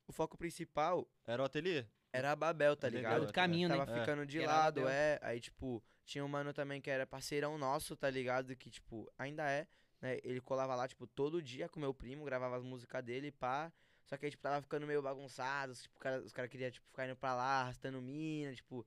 [0.06, 1.84] o foco principal Era o ateliê.
[2.12, 3.20] era a Babel, tá ligado?
[3.20, 3.76] Outro caminho, né?
[3.76, 4.00] Tava É.
[4.00, 5.18] ficando de era lado, é.
[5.22, 8.54] Aí, tipo, tinha um mano também que era parceirão nosso, tá ligado?
[8.56, 9.66] Que, tipo, ainda é,
[10.00, 10.18] né?
[10.22, 13.72] Ele colava lá, tipo, todo dia com meu primo, gravava as músicas dele, pá.
[14.04, 17.06] Só que aí, tipo, tava ficando meio bagunçado, tipo, cara- os caras queriam, tipo, ficar
[17.06, 18.86] indo pra lá, arrastando mina, tipo...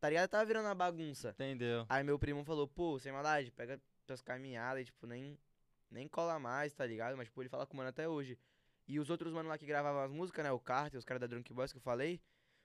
[0.00, 0.28] Tá ligado?
[0.28, 1.30] Tava virando uma bagunça.
[1.30, 1.86] Entendeu.
[1.88, 5.38] Aí meu primo falou, pô, sem maldade, pega tuas caminhadas e, tipo, nem,
[5.90, 7.16] nem cola mais, tá ligado?
[7.16, 8.38] Mas, tipo, ele fala com o mano até hoje.
[8.86, 10.52] E os outros mano lá que gravavam as músicas, né?
[10.52, 12.20] O Carter, os caras da Drunk Boys que eu falei.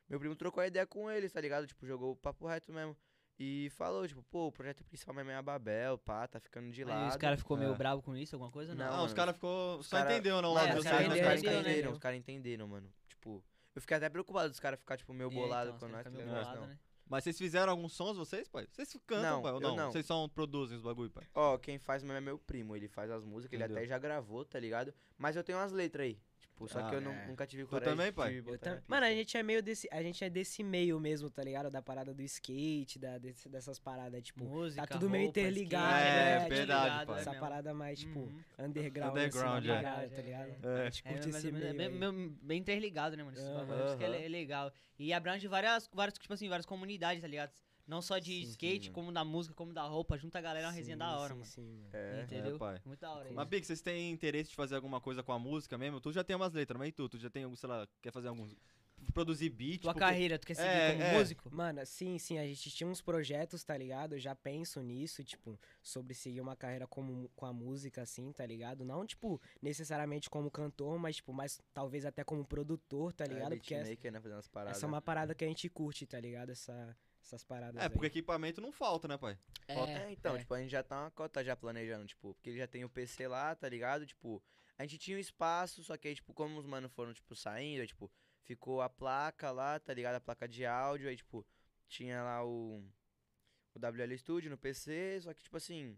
[0.09, 1.65] Meu primo trocou a ideia com eles, tá ligado?
[1.65, 2.97] Tipo, jogou o papo reto mesmo.
[3.43, 6.83] E falou, tipo, pô, o projeto principal mesmo é a Babel, pá, tá ficando de
[6.83, 7.09] Aí lado.
[7.09, 7.75] os caras ficou meio É.
[7.75, 8.75] bravo com isso, alguma coisa?
[8.75, 8.85] Não.
[8.85, 9.79] Não, Não, os caras ficou.
[9.79, 10.53] os Só cara- entendeu, não?
[10.53, 11.23] o É, lado os caras caras, né?
[11.23, 12.93] caras entenderam, os caras entenderam, mano.
[13.07, 13.43] Tipo,
[13.73, 16.03] eu fiquei até preocupado dos caras ficar, tipo, meio É, bolado então, com os nós,
[16.03, 16.67] caras tá bolado, não.
[16.67, 16.77] né?
[17.09, 18.67] Mas vocês fizeram alguns sons, vocês, pai?
[18.71, 19.51] Vocês cantam, Não, pai?
[19.53, 19.75] Ou não?
[19.75, 19.91] não.
[19.91, 21.27] Vocês só produzem os bagulho, pai?
[21.33, 23.77] Ó, quem faz mesmo é meu primo, ele faz as músicas, ele Entendeu.
[23.83, 24.93] até já gravou, tá ligado?
[25.17, 26.19] Mas eu tenho umas letras aí.
[26.61, 27.27] Tipo, só que Ah, eu não- é.
[27.27, 28.43] nunca tive Tu coragem também, de pai?
[28.45, 28.81] Eu tam-.
[28.87, 29.87] Mano, a gente é meio desse.
[29.91, 31.69] A gente é desse meio mesmo, tá ligado?
[31.71, 34.43] Da parada do skate, da, desse- dessas paradas, tipo.
[34.43, 37.17] Música, tá tudo meio roupa, interligado, skate, É, tudo verdade, ligado, pai.
[37.17, 38.39] é essa parada mais, tipo, Uhum.
[38.59, 39.81] underground, Underground, assim, é.
[39.81, 40.49] parada, tá ligado?
[40.63, 40.81] É.
[40.81, 41.73] A gente É, curte mais esse é meio.
[41.75, 41.93] bem, aí.
[41.93, 43.35] meio- bem interligado, né, mano?
[43.37, 44.15] Isso que é, Aham.
[44.15, 44.71] é legal.
[44.99, 47.51] E abrange várias, várias, tipo assim, várias comunidades, tá ligado?
[47.87, 48.93] Não só de Sim, sim, skate, mano.
[48.93, 50.17] como da música, como da roupa.
[50.17, 51.45] Junta a galera, é uma resenha Sim, da hora, sim, mano.
[51.45, 51.89] sim, mano.
[51.93, 52.23] É.
[52.23, 52.55] Entendeu?
[52.55, 52.81] É, pai.
[52.85, 53.35] Muito da hora isso.
[53.35, 55.99] Mas, Big, vocês têm interesse de fazer alguma coisa com a música mesmo?
[55.99, 57.09] Tu já tem umas letras, mas e tu?
[57.09, 58.55] Tu já tem, algum, sei lá, quer fazer alguns...
[59.15, 59.81] Produzir beat?
[59.81, 61.17] Tua porque- carreira, tu quer seguir É, como é.
[61.17, 61.49] músico?
[61.55, 64.13] Mano, sim, sim, a gente tinha uns projetos, tá ligado?
[64.13, 68.45] Eu já penso nisso, tipo, sobre seguir uma carreira como, com a música, assim, tá
[68.45, 68.85] ligado?
[68.85, 73.53] Não, tipo, necessariamente como cantor, mas, tipo, mais talvez até como produtor, tá ligado?
[73.53, 74.77] É, Porque essa, né, fazendo as paradas.
[74.77, 76.51] essa é uma parada que a gente curte, tá ligado?
[76.51, 76.95] Essa,
[77.31, 77.89] essas paradas É, aí.
[77.89, 79.37] porque equipamento não falta, né, pai?
[79.67, 80.39] É, então, é.
[80.39, 82.89] tipo, a gente já tá uma cota já planejando, tipo, porque ele já tem o
[82.89, 84.05] PC lá, tá ligado?
[84.05, 84.43] Tipo,
[84.77, 87.81] a gente tinha um espaço, só que aí, tipo, como os manos foram, tipo, saindo,
[87.81, 88.11] aí, tipo,
[88.43, 90.15] ficou a placa lá, tá ligado?
[90.15, 91.45] A placa de áudio, aí, tipo,
[91.87, 92.83] tinha lá o,
[93.73, 95.97] o WL Studio no PC, só que, tipo assim,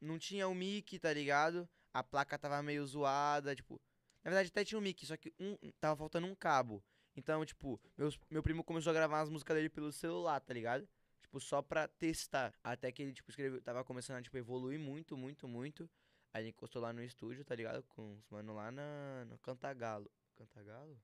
[0.00, 1.68] não tinha o mic, tá ligado?
[1.92, 3.80] A placa tava meio zoada, tipo,
[4.22, 6.84] na verdade até tinha um mic, só que um, tava faltando um cabo.
[7.16, 10.86] Então, tipo, meus, meu primo começou a gravar as músicas dele pelo celular, tá ligado?
[11.22, 12.54] Tipo, só pra testar.
[12.62, 15.88] Até que ele, tipo, escreveu, tava começando a, tipo, evoluir muito, muito, muito.
[16.32, 17.82] Aí ele encostou lá no estúdio, tá ligado?
[17.84, 20.10] Com os mano lá na, no Cantagalo.
[20.36, 21.00] Cantagalo?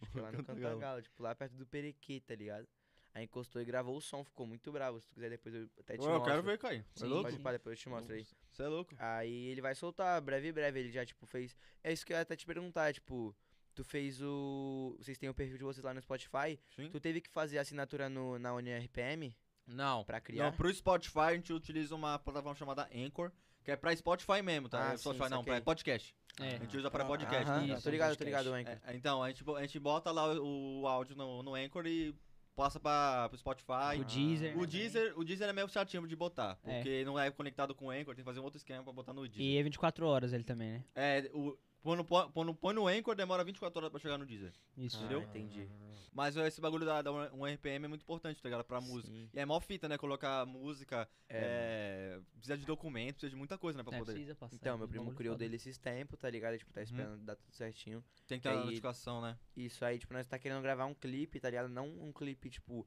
[0.00, 1.02] Acho que lá no Cantagalo.
[1.02, 2.66] Tipo, lá perto do Perequê, tá ligado?
[3.14, 5.00] Aí encostou e gravou o som, ficou muito bravo.
[5.00, 6.30] Se tu quiser depois eu até te eu mostro.
[6.30, 6.80] quero ver, Caio.
[6.80, 7.30] É Sim, louco?
[7.30, 8.26] Pode pra depois eu te mostro aí.
[8.50, 8.94] Você é louco.
[8.98, 10.80] Aí ele vai soltar, breve, breve.
[10.80, 11.54] Ele já, tipo, fez.
[11.82, 13.36] É isso que eu ia até te perguntar, tipo.
[13.74, 14.96] Tu fez o.
[15.00, 16.58] Vocês têm o perfil de vocês lá no Spotify.
[16.76, 16.88] Sim.
[16.90, 19.34] Tu teve que fazer assinatura no, na UniRPM
[19.66, 20.04] Não.
[20.04, 20.44] pra criar?
[20.44, 23.32] Não, pro Spotify a gente utiliza uma plataforma chamada Anchor,
[23.64, 24.90] que é pra Spotify mesmo, tá?
[24.90, 26.14] Ah, É Spotify sim, não, pra podcast.
[26.40, 26.48] É.
[26.56, 27.50] A gente usa pra Ah, podcast.
[27.50, 27.74] Aham, né?
[27.74, 28.76] Isso, tô ligado, tô ligado, Anchor.
[28.86, 32.14] É, então, a gente, a gente bota lá o, o áudio no, no Anchor e
[32.56, 33.98] passa pra, pro Spotify.
[34.00, 34.56] O Deezer.
[34.56, 36.74] O né, Deezer, o Deezer é meio chatinho de botar, É.
[36.76, 39.12] porque não é conectado com o Anchor, tem que fazer um outro esquema pra botar
[39.12, 39.42] no Deezer.
[39.44, 40.84] E é 24 horas ele também, né?
[40.94, 44.52] É, o, quando, põe- quando põe no Anchor, demora 24 horas pra chegar no Deezer.
[44.76, 44.96] Isso.
[44.96, 45.22] Ah, entendeu?
[45.22, 45.68] entendi.
[46.12, 48.64] Mas esse bagulho da, da um RPM é muito importante, tá ligado?
[48.64, 49.12] Pra música.
[49.12, 49.28] Sim.
[49.34, 49.98] E é mó fita, né?
[49.98, 53.82] Colocar música, É, é, precisa de documento, precisa de muita coisa, né?
[53.84, 54.12] Pra É, poder.
[54.12, 54.54] precisa passar.
[54.56, 56.56] Então, meu um primo criou dele esses tempos, tá ligado?
[56.56, 58.02] Tipo, tá esperando dar tudo certinho.
[58.26, 59.36] Tem que ter a Aí- notificação, né?
[59.56, 61.68] Isso aí, tipo, nós tá querendo gravar um clipe, tá ligado?
[61.68, 62.86] Não um clipe, tipo,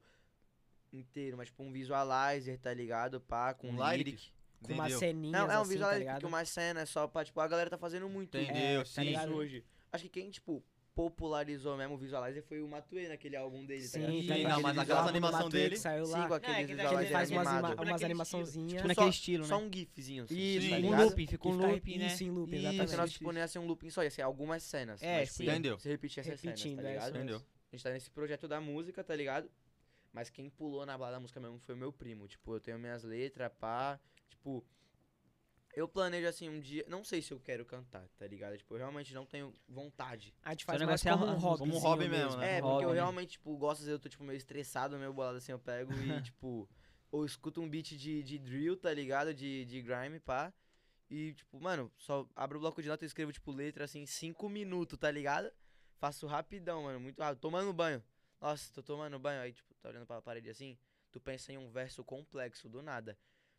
[0.92, 3.20] inteiro, mas tipo um visualizer, tá ligado?
[3.20, 4.04] Pá, com Um lyric.
[4.10, 4.32] lyric.
[4.62, 6.20] Com uma ceninha Não, é um assim, tá visualizer ligado?
[6.20, 9.16] que uma cena é só pra, tipo, a galera tá fazendo muito Entendeu, isso sim.
[9.30, 9.64] hoje.
[9.92, 10.62] Acho que quem, tipo,
[10.94, 14.36] popularizou mesmo o Visualizer foi o Matue naquele álbum dele, tá Sim, ligado?
[14.38, 16.26] Sim, tá não, mas do animação Matuê dele- saiu Sim, lá.
[16.28, 17.60] com aquele É, visualizer faz umas, animado.
[17.60, 18.52] ima- Tipo umas naquele animações.
[18.52, 19.64] Tipo só- naquele estilo, Só né?
[19.64, 20.24] um gifzinho.
[20.24, 22.06] assim, Isso, tá um looping, fica um looping, né?
[22.08, 22.62] Isso, em looping, Isso.
[22.64, 22.96] Só que exatamente.
[22.96, 25.00] nós, tipo, não ia ser um looping só, ia ser algumas cenas.
[25.00, 25.44] É, mas, tipo, sim.
[25.48, 25.78] Entendeu?
[25.78, 27.16] Você repetir essas cenas, Repetindo, tá é isso ligado?
[27.16, 27.36] Entendeu?
[27.36, 29.48] A gente tá nesse projeto da música, tá ligado?
[30.12, 32.26] Mas quem pulou na balada da música mesmo foi o meu primo.
[32.26, 34.00] Tipo, eu tenho minhas letras, pá.
[34.48, 34.64] Tipo,
[35.74, 36.84] eu planejo assim um dia.
[36.88, 38.56] Não sei se eu quero cantar, tá ligado?
[38.56, 40.34] Tipo, eu realmente não tenho vontade.
[40.42, 41.58] A gente Seu faz mais negócio é como um hobby.
[41.58, 42.56] como um hobby mesmo, né?
[42.56, 42.94] É, porque eu né?
[42.94, 45.92] realmente, tipo, gosto, às vezes eu tô, tipo, meio estressado, meio bolado assim, eu pego
[45.92, 46.68] e, tipo,
[47.10, 49.34] ou escuto um beat de, de drill, tá ligado?
[49.34, 50.52] De, de grime, pá.
[51.10, 54.48] E, tipo, mano, só abro o bloco de nota e escrevo, tipo, letra assim, cinco
[54.48, 55.50] minutos, tá ligado?
[55.96, 57.40] Faço rapidão, mano, muito rápido.
[57.40, 58.02] Tomando banho.
[58.40, 59.40] Nossa, tô tomando banho.
[59.40, 60.78] Aí, tipo, tá olhando pra parede assim,
[61.10, 63.18] tu pensa em um verso complexo, do nada.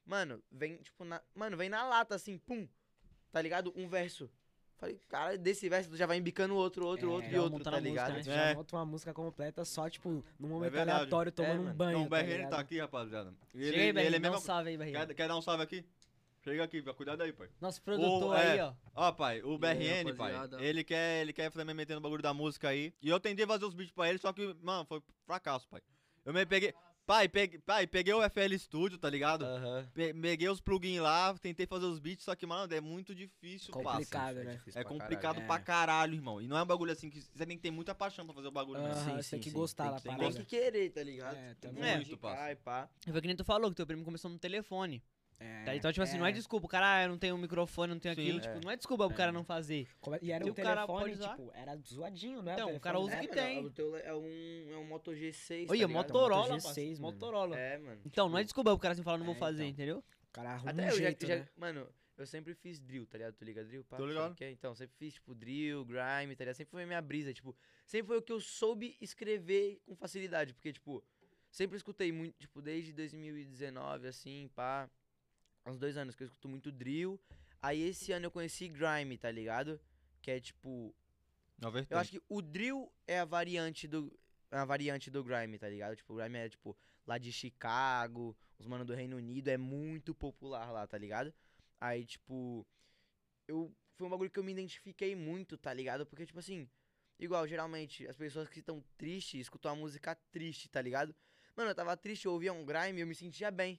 [0.09, 1.21] Mano, vem, tipo, na.
[1.35, 2.67] Mano, vem na lata, assim, pum.
[3.31, 3.71] Tá ligado?
[3.75, 4.27] Um verso.
[4.79, 7.69] Falei, cara, desse verso tu já vai embicando outro, outro, É, outro e outro, tá
[7.69, 8.13] a música, ligado?
[8.13, 8.23] né?
[8.23, 8.49] Tu É.
[8.49, 10.97] já monta uma música completa só, tipo, num momento verdade.
[10.97, 11.75] aleatório, tomando um mano.
[11.75, 11.97] banho.
[11.99, 12.49] Não, o tá BRN ligado?
[12.49, 13.33] tá aqui, rapaziada.
[13.53, 14.91] Ele, Chega aí, ele é dá um salve aí.
[14.91, 15.85] Quer, quer dar um salve aqui?
[16.41, 17.49] Chega aqui, cuidado aí, pai.
[17.61, 18.51] Nosso produtor é.
[18.53, 18.73] aí, ó.
[18.95, 22.33] Ó, pai, o aí, BRN, pai, ele quer, ele quer também meter no bagulho da
[22.33, 22.93] música aí.
[23.01, 25.81] E eu tentei fazer os beats pra ele, só que, mano, foi fracasso, pai.
[26.25, 26.73] Eu me peguei.
[27.09, 29.43] Pai, peguei, pai, peguei o FL Studio, tá ligado?
[29.95, 33.73] Pe- Peguei os plugins lá, tentei fazer os beats, só que, mano, é muito difícil,
[33.73, 34.43] Complicado, parça.
[34.43, 34.53] né?
[34.53, 35.47] difícil É pra complicado caralho.
[35.47, 35.59] pra É.
[35.59, 36.39] caralho, irmão.
[36.39, 38.49] E não é um bagulho assim que você tem que ter muita paixão pra fazer
[38.49, 38.93] o bagulho mesmo.
[38.95, 39.55] Aham, Sim, você sim, tem que sim.
[39.55, 40.35] gostar Tem da tem que parada.
[40.35, 41.35] Tem que querer, tá ligado?
[41.35, 41.71] É, Tem.
[41.71, 42.51] Muito, dedicar parça.
[42.51, 42.89] e pá.
[43.11, 45.01] Foi que nem tu falou, que teu primo começou no telefone.
[45.39, 45.75] É, Tá?
[45.75, 47.99] Então, tipo assim, não é desculpa, o cara ah, eu não tem um microfone, não
[47.99, 48.21] tenho Sim.
[48.21, 48.37] aquilo.
[48.39, 48.41] É.
[48.41, 49.17] Tipo, não é desculpa pro É.
[49.17, 49.87] cara não fazer.
[50.01, 52.53] Como- E era Se um o cara telefone, tipo, era zoadinho, né?
[52.53, 53.21] Então, o cara telefone, usa né?
[53.21, 53.65] que mano, tem.
[53.65, 55.91] O teu é um, é um Moto G6, tá Olha, ligado?
[55.93, 57.13] Motorola, Moto parça, G6, mano.
[57.13, 57.57] Motorola.
[57.57, 58.01] É, mano.
[58.05, 59.71] Então, não é desculpa pro cara assim falar, não vou É, fazer, então.
[59.73, 59.97] entendeu?
[59.99, 61.47] O cara arruma Até um eu já, jeito, já- né?
[61.55, 63.33] Mano, eu sempre fiz drill, tá ligado?
[63.35, 63.83] Tu liga drill?
[63.85, 64.31] Pá, Tô ligado.
[64.33, 64.51] o que é?
[64.51, 66.55] Então, sempre fiz, tipo, drill, grime, tá ligado?
[66.55, 70.53] Sempre foi a minha brisa, tipo, sempre foi o que eu soube escrever com facilidade,
[70.53, 71.01] porque, tipo,
[71.49, 74.89] sempre escutei muito, tipo, desde 2019, assim, pá,
[75.69, 77.19] uns dois anos que eu escuto muito drill,
[77.61, 79.79] aí esse ano eu conheci grime, tá ligado?
[80.21, 80.93] Que é, tipo,
[81.89, 84.17] eu acho que o drill é a variante do.
[84.51, 85.95] É a variante do grime, tá ligado?
[85.95, 90.15] Tipo, o grime é, tipo, lá de Chicago, os manos do Reino Unido, é muito
[90.15, 91.33] popular lá, tá ligado?
[91.79, 92.65] Aí, tipo.
[93.47, 93.73] Eu.
[93.95, 96.05] Foi um bagulho que eu me identifiquei muito, tá ligado?
[96.05, 96.69] Porque, tipo assim.
[97.19, 101.13] Igual, geralmente, as pessoas que estão tristes escutam uma música triste, tá ligado?
[101.53, 103.77] Mano, eu tava triste, eu ouvia um grime e eu me sentia bem.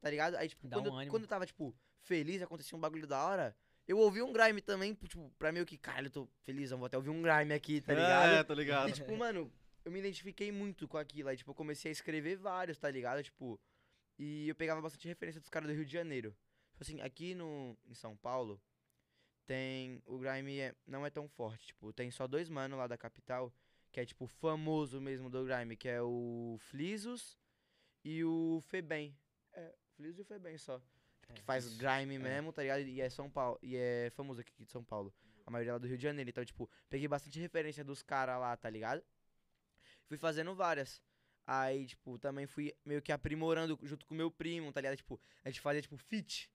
[0.00, 0.36] Tá ligado?
[0.36, 3.24] Aí, tipo, Dá quando, um eu- quando eu tava, tipo, feliz, acontecia um bagulho da
[3.24, 3.56] hora.
[3.86, 6.76] Eu ouvi um grime também, tipo, pra mim, eu que, caralho, eu tô feliz, eu
[6.78, 8.34] vou até ouvir um grime aqui, tá ligado?
[8.34, 8.88] É, tô ligado.
[8.90, 9.50] E, tipo, mano,
[9.84, 11.28] eu me identifiquei muito com aquilo.
[11.30, 13.22] Aí, tipo, eu comecei a escrever vários, tá ligado?
[13.22, 13.58] Tipo,
[14.18, 16.36] e eu pegava bastante referência dos caras do Rio de Janeiro.
[16.72, 18.60] Tipo assim, aqui no, em São Paulo,
[19.46, 20.02] tem.
[20.06, 21.68] O Grime é, não é tão forte.
[21.68, 23.52] Tipo, tem só dois manos lá da capital,
[23.90, 27.38] que é, tipo, famoso mesmo do Grime, que é o Flisos
[28.04, 29.16] e o Febem.
[29.54, 30.78] É, Flisos e o Febem só.
[31.20, 32.80] Tipo, que faz grime mesmo, tá ligado?
[32.82, 33.58] E é São Paulo.
[33.62, 35.12] E é famoso aqui de São Paulo.
[35.44, 36.30] A maioria lá do Rio de Janeiro.
[36.30, 39.02] Então, tipo, peguei bastante referência dos caras lá, tá ligado?
[40.06, 41.02] Fui fazendo várias.
[41.46, 44.96] Aí, tipo, também fui meio que aprimorando junto com meu primo, tá ligado?
[44.96, 46.48] Tipo, a gente fazia, tipo, fit,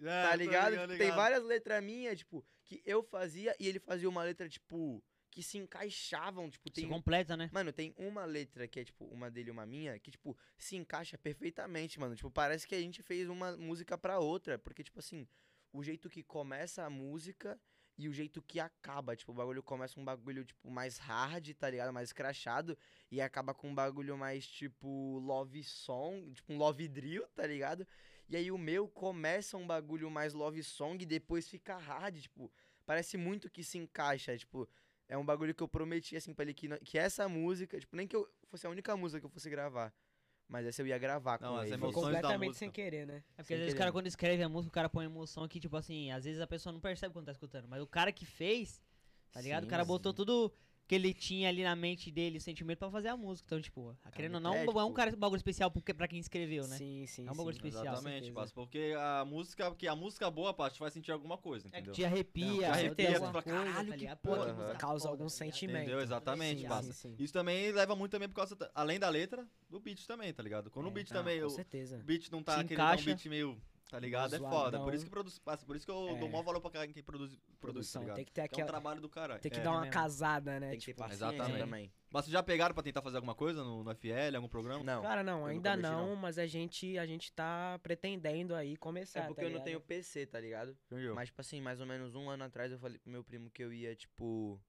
[0.00, 0.72] É, tá tô ligado?
[0.72, 1.16] Tipo, tem ligado.
[1.16, 5.58] várias letras minhas, tipo, que eu fazia e ele fazia uma letra, tipo, que se
[5.58, 6.88] encaixavam, tipo, Se tem...
[6.88, 7.48] completa, né?
[7.52, 10.76] Mano, tem uma letra que é, tipo, uma dele e uma minha, que, tipo, se
[10.76, 12.16] encaixa perfeitamente, mano.
[12.16, 14.58] Tipo, parece que a gente fez uma música pra outra.
[14.58, 15.26] Porque, tipo assim,
[15.72, 17.58] o jeito que começa a música
[17.96, 19.14] e o jeito que acaba.
[19.14, 21.92] Tipo, o bagulho começa um bagulho, tipo, mais hard, tá ligado?
[21.92, 22.76] Mais crachado.
[23.10, 27.86] E acaba com um bagulho mais, tipo, love song, tipo, um love drill, tá ligado?
[28.28, 32.50] E aí o meu começa um bagulho mais love song e depois fica hard, tipo,
[32.86, 34.68] parece muito que se encaixa, tipo,
[35.10, 37.96] é um bagulho que eu prometi, assim, pra ele que, não- que essa música, tipo,
[37.96, 39.92] nem que eu fosse a única música que eu fosse gravar,
[40.48, 41.78] mas essa eu ia gravar Não, com as ele.
[41.78, 43.16] Foi completamente sem querer, né?
[43.36, 45.48] É porque Sem às vezes o cara, quando escreve a música, o cara põe emoção
[45.48, 47.66] que, tipo assim, às vezes a pessoa não percebe quando tá escutando.
[47.68, 48.80] Mas o cara que fez,
[49.32, 49.64] tá ligado?
[49.64, 50.16] o Sim, cara botou sim.
[50.16, 50.52] tudo
[50.90, 53.46] que ele tinha ali na mente dele, o sentimento pra fazer a música.
[53.46, 56.08] Então, tipo, querendo ou não, é, é um tipo- cara, um bagulho especial porque- pra
[56.08, 56.76] quem escreveu, né?
[56.76, 57.28] Sim, sim.
[57.28, 57.58] É um bagulho sim.
[57.58, 58.52] especial, Exatamente, parça.
[58.52, 61.76] Porque a música, que a música boa, parça, te faz sentir alguma coisa, É que
[61.76, 61.92] entendeu?
[61.94, 65.24] te arrepia, Não, te arrepia, você fala, coisa, "Caralho, tá que porra, música Causa algum
[65.26, 65.82] tá sentimento.
[65.82, 66.00] Entendeu?
[66.00, 66.92] Exatamente, Sim, parça.
[66.92, 67.22] sim, sim.
[67.22, 70.72] Isso também leva muito também por causa, além da letra, do beat também, tá ligado?
[70.72, 71.98] Quando o É, beat não, também, Com o certeza.
[72.04, 73.04] beat não tá um encaixa.
[73.04, 74.34] beat meio, tá ligado?
[74.34, 74.50] É foda.
[74.54, 74.84] Zoadão.
[74.84, 76.14] Por isso que produz, por isso que eu É.
[76.18, 78.16] dou maior valor pra quem produz, produz tá ligado?
[78.16, 78.68] Tem que ter Que é um aquela.
[78.80, 79.40] trabalho do caralho.
[79.40, 79.62] Tem que É.
[79.62, 79.92] dar uma mesmo.
[79.92, 80.70] casada, né?
[80.70, 81.58] Tem que ter Tipo, paciência Exatamente.
[81.58, 81.92] também.
[82.12, 84.82] Mas vocês já pegaram pra tentar fazer alguma coisa no, no FL, algum programa?
[84.82, 86.16] Não, Cara, não, eu ainda não, não.
[86.16, 89.20] mas a gente, a gente tá pretendendo aí começar.
[89.20, 90.76] é porque tá eu não tenho PC, tá ligado?
[90.86, 91.14] Entendeu?
[91.14, 93.62] Mas, tipo assim, mais ou menos um ano atrás eu falei pro meu primo que
[93.62, 94.60] eu ia, tipo,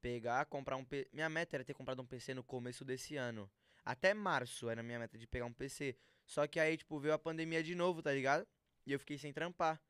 [0.00, 1.08] pegar, comprar um PC.
[1.12, 3.50] Minha meta era ter comprado um PC no começo desse ano.
[3.84, 5.96] Até março era a minha meta de pegar um PC.
[6.26, 8.46] Só que aí, tipo, veio a pandemia de novo, tá ligado?
[8.86, 9.80] E eu fiquei sem trampar.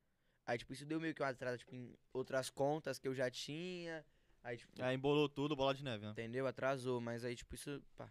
[0.45, 3.31] Aí, tipo, isso deu meio que uma atrasa, tipo, em outras contas que eu já
[3.31, 4.05] tinha.
[4.43, 6.11] Aí, tipo, Aí embolou tudo, bola de neve, né?
[6.11, 6.47] entendeu?
[6.47, 7.81] Atrasou, mas aí, tipo, isso.
[7.97, 8.11] Pá.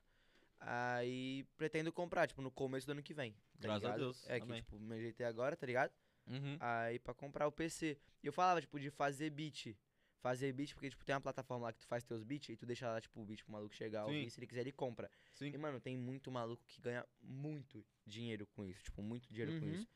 [0.60, 3.32] Aí pretendo comprar, tipo, no começo do ano que vem.
[3.34, 4.00] Tá Graças a ligado?
[4.00, 4.62] Deus, É que, amém.
[4.62, 5.92] tipo, me ajeitei agora, tá ligado?
[6.28, 6.56] Uhum.
[6.60, 7.98] Aí pra comprar o PC.
[8.24, 9.76] E eu falava, tipo, de fazer beat.
[10.22, 12.66] Fazer beat, porque, tipo, tem uma plataforma lá que tu faz teus beats e tu
[12.66, 14.16] deixa lá, tipo, o beat pro maluco chegar, Sim.
[14.18, 15.10] ouvir, se ele quiser ele compra.
[15.34, 15.48] Sim.
[15.52, 18.84] E, mano, tem muito maluco que ganha muito dinheiro com isso.
[18.84, 19.74] Tipo, muito dinheiro com Uhum.
[19.74, 19.88] isso.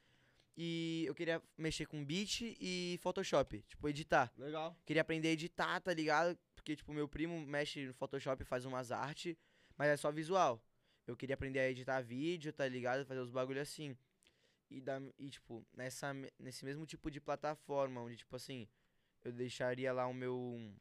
[0.58, 4.32] E eu queria mexer com beat e Photoshop, tipo, editar.
[4.38, 4.76] Legal.
[4.86, 6.38] Queria aprender a editar, tá ligado?
[6.56, 9.36] Porque, tipo, meu primo mexe no Photoshop e faz umas artes,
[9.78, 10.60] mas é só visual.
[11.06, 13.06] Eu queria aprender a editar vídeo, tá ligado?
[13.06, 13.96] Fazer os bagulho assim.
[14.72, 18.68] E, da, e tipo, nessa, nesse mesmo tipo de plataforma, onde, tipo assim,
[19.26, 20.74] eu deixaria lá o meu.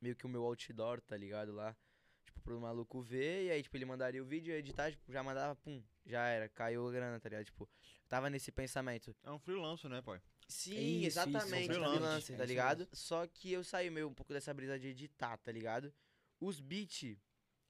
[0.00, 1.52] Meio que o meu outdoor, tá ligado?
[1.52, 1.76] Lá.
[2.24, 5.54] Tipo, pro maluco ver, e aí, tipo, ele mandaria o vídeo, editar, tipo, já mandava,
[5.56, 7.44] pum, já era, caiu a grana, tá ligado?
[7.44, 7.68] Tipo,
[8.08, 9.14] tava nesse pensamento.
[9.22, 10.20] É um freelancer, né, pai?
[10.48, 12.88] Sim, Isso, isso, exatamente, freelance, freelancer, é tá isso ligado?
[12.92, 15.92] Só que eu saí meio um pouco dessa brisa de editar, tá ligado?
[16.40, 17.16] Os beats,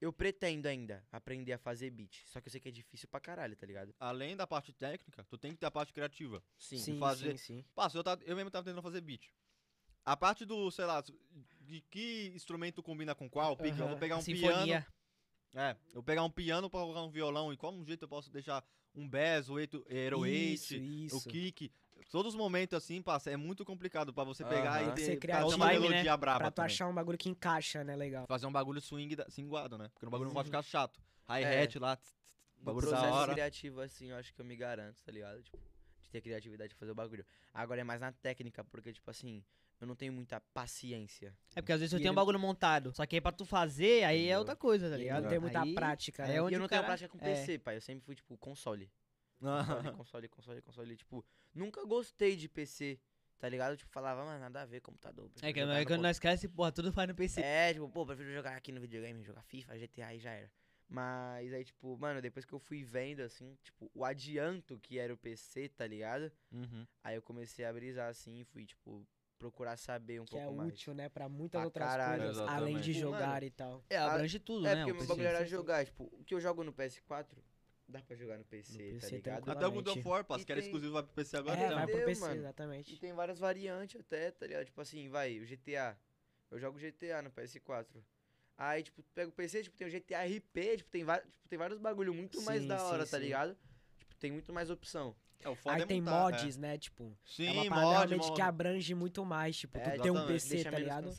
[0.00, 2.22] eu pretendo ainda aprender a fazer beat.
[2.26, 3.94] Só que eu sei que é difícil pra caralho, tá ligado?
[4.00, 6.42] Além da parte técnica, tu tem que ter a parte criativa.
[6.58, 7.64] Sim, Sim, fazer- sim, sim.
[7.74, 9.30] Passa, eu, tava- eu mesmo tava tentando fazer beat.
[10.04, 11.02] A parte do, sei lá,
[11.60, 14.64] de que instrumento combina com qual, pique, eu vou pegar um Sinfonia.
[14.64, 14.86] piano.
[15.54, 18.08] É, eu vou pegar um piano pra colocar um violão, e qual um jeito eu
[18.08, 21.16] posso deixar um bass, o eito- Aero Isso, 8, isso.
[21.18, 21.70] o kick.
[22.10, 24.90] Todos os momentos assim, passa, é muito complicado pra você pegar Aham.
[24.90, 25.72] e ter, criativo, uma né?
[25.78, 26.66] melodia braba Pra tu também.
[26.66, 27.94] achar um bagulho que encaixa, né?
[27.94, 28.26] Legal.
[28.26, 29.88] Fazer um bagulho swing da, swingado, né?
[29.94, 30.34] Porque o bagulho não Uhum.
[30.34, 31.00] pode ficar chato.
[31.28, 32.12] Hi-hat lá, tss,
[32.58, 33.32] bagulho da processo hora.
[33.32, 35.42] criativo, assim, eu acho que eu me garanto, tá ligado?
[35.42, 35.58] Tipo,
[36.02, 37.24] de ter criatividade de fazer o bagulho.
[37.54, 39.42] Agora é mais na técnica, porque, tipo assim,
[39.82, 41.36] eu não tenho muita paciência.
[41.54, 42.94] É porque às vezes E eu tenho um ele- bagulho montado.
[42.94, 45.22] Só que aí pra tu fazer, aí é outra coisa, tá ligado?
[45.24, 46.42] não tem muita Aí- prática, é né?
[46.42, 47.34] onde e eu não tenho cara- prática com é.
[47.34, 47.76] PC, pai.
[47.76, 48.90] Eu sempre fui, tipo, console.
[49.42, 50.96] Console, console, console, console.
[50.96, 52.96] Tipo, nunca gostei de PC,
[53.40, 53.76] tá ligado?
[53.76, 55.28] Tipo, falava, mano, nada a ver computador.
[55.42, 57.40] É que é quando nós cresce, porra, tudo faz no PC.
[57.42, 60.48] É, tipo, pô, prefiro jogar aqui no videogame, jogar FIFA, GTA e já era.
[60.88, 65.12] Mas aí, tipo, mano, depois que eu fui vendo, assim, tipo, o adianto que era
[65.12, 66.30] o PC, tá ligado?
[66.52, 66.86] Uhum.
[67.02, 69.04] Aí eu comecei a brisar, assim, e fui, tipo,
[69.42, 70.72] procurar saber um Que é pouco mais.
[70.72, 71.08] útil, né?
[71.08, 73.00] Pra muitas Pra outras caralho, coisas, além de exatamente.
[73.00, 73.84] jogar Mano, e tal.
[73.90, 74.84] É, abrange tudo, É, né?
[74.84, 77.26] porque o o meu bagulho era jogar, tipo, o que eu jogo no PS4,
[77.88, 79.22] dá pra jogar no PC, No tá PC ligado?
[79.44, 79.56] tranquilo.
[79.56, 80.08] Até o God of Exatamente.
[80.08, 81.60] War, passa, E que era exclusivo vai pro PC agora.
[81.60, 81.76] É, então.
[81.76, 82.34] vai pro PC, mano?
[82.34, 83.00] E exatamente.
[83.00, 84.64] tem várias variantes até, tá ligado?
[84.66, 85.98] Tipo assim, vai, o GTA.
[86.50, 87.86] Eu jogo GTA no PS4.
[88.56, 91.58] Aí, tipo, tu pega o PC, tipo, tem o GTA RP, tipo, tem, tipo, tem
[91.58, 93.24] vários bagulho muito mais Sim, da hora, sim, tá sim.
[93.24, 93.56] ligado?
[93.98, 95.16] Tipo, tem muito mais opção.
[95.42, 96.78] É, o foda Aí é tem montar, mods, né?
[96.78, 97.16] Tipo, É.
[97.24, 98.34] Sim, é uma parada mod, realmente mod.
[98.34, 99.56] que abrange muito mais.
[99.56, 100.32] Tipo, É, tu ter um exatamente.
[100.32, 101.08] PC, Deixa tá ligado?
[101.08, 101.12] Hum,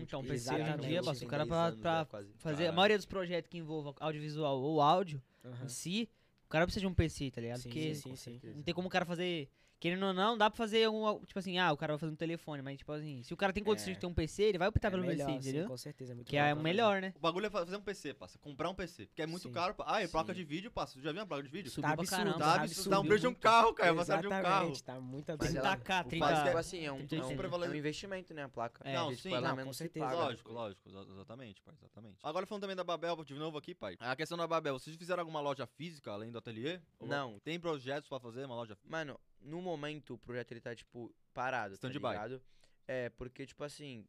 [0.00, 2.32] então, tipo, PC hoje em dia, tem o cara 10 pra, pra quase.
[2.38, 2.66] fazer.
[2.68, 5.64] A maioria dos projetos que envolvam audiovisual ou áudio Aham.
[5.64, 6.08] em si,
[6.46, 7.58] o cara precisa de um PC, tá ligado?
[7.58, 8.54] Sim, Porque sim, sim, sim.
[8.54, 9.48] não tem como o cara fazer.
[9.78, 11.20] Querendo ou não, dá pra fazer um.
[11.26, 13.52] Tipo assim, ah, o cara vai fazer um telefone, mas tipo assim, se o cara
[13.52, 13.94] tem condições É.
[13.94, 15.68] de ter um PC, ele vai optar É pelo melhor, PC, sim, entendeu?
[15.68, 17.12] com certeza, é muito Que é o melhor, né?
[17.14, 18.38] O bagulho é fazer um PC, passa.
[18.38, 19.06] Comprar um PC.
[19.06, 19.52] Porque é muito Sim.
[19.52, 19.74] caro.
[19.74, 20.38] pa- Ah, e placa Sim.
[20.38, 20.94] de vídeo, passa.
[20.94, 21.70] Tu já viu uma placa de vídeo?
[21.70, 22.38] Subiu Tá absurdo, caramba.
[22.38, 23.94] Tá, tá absurdo, dá um preço de um carro, cara.
[23.94, 24.82] Passar de um carro.
[24.82, 25.58] Tá muito absurdo.
[25.58, 27.66] ela- 30k, o 30 fato é, tipo assim, é um, 30, é um- 80.
[27.66, 28.80] é um investimento, né, a placa.
[28.88, 29.16] É, Não, sim.
[29.28, 30.06] tipo, Não, com certeza.
[30.10, 32.16] Lógico, lógico, exa- exatamente, pai, exatamente.
[32.22, 33.96] Agora falando também da Babel, de novo aqui, pai.
[34.00, 36.80] A questão da Babel, vocês fizeram alguma loja física além do ateliê?
[37.02, 37.38] Não.
[37.40, 41.78] Tem projetos pra fazer uma loja Mano, no momento o projeto ele tá, tipo, parado,
[41.78, 42.08] tá Stand-by.
[42.08, 42.42] ligado?
[42.86, 44.06] É, porque, tipo assim,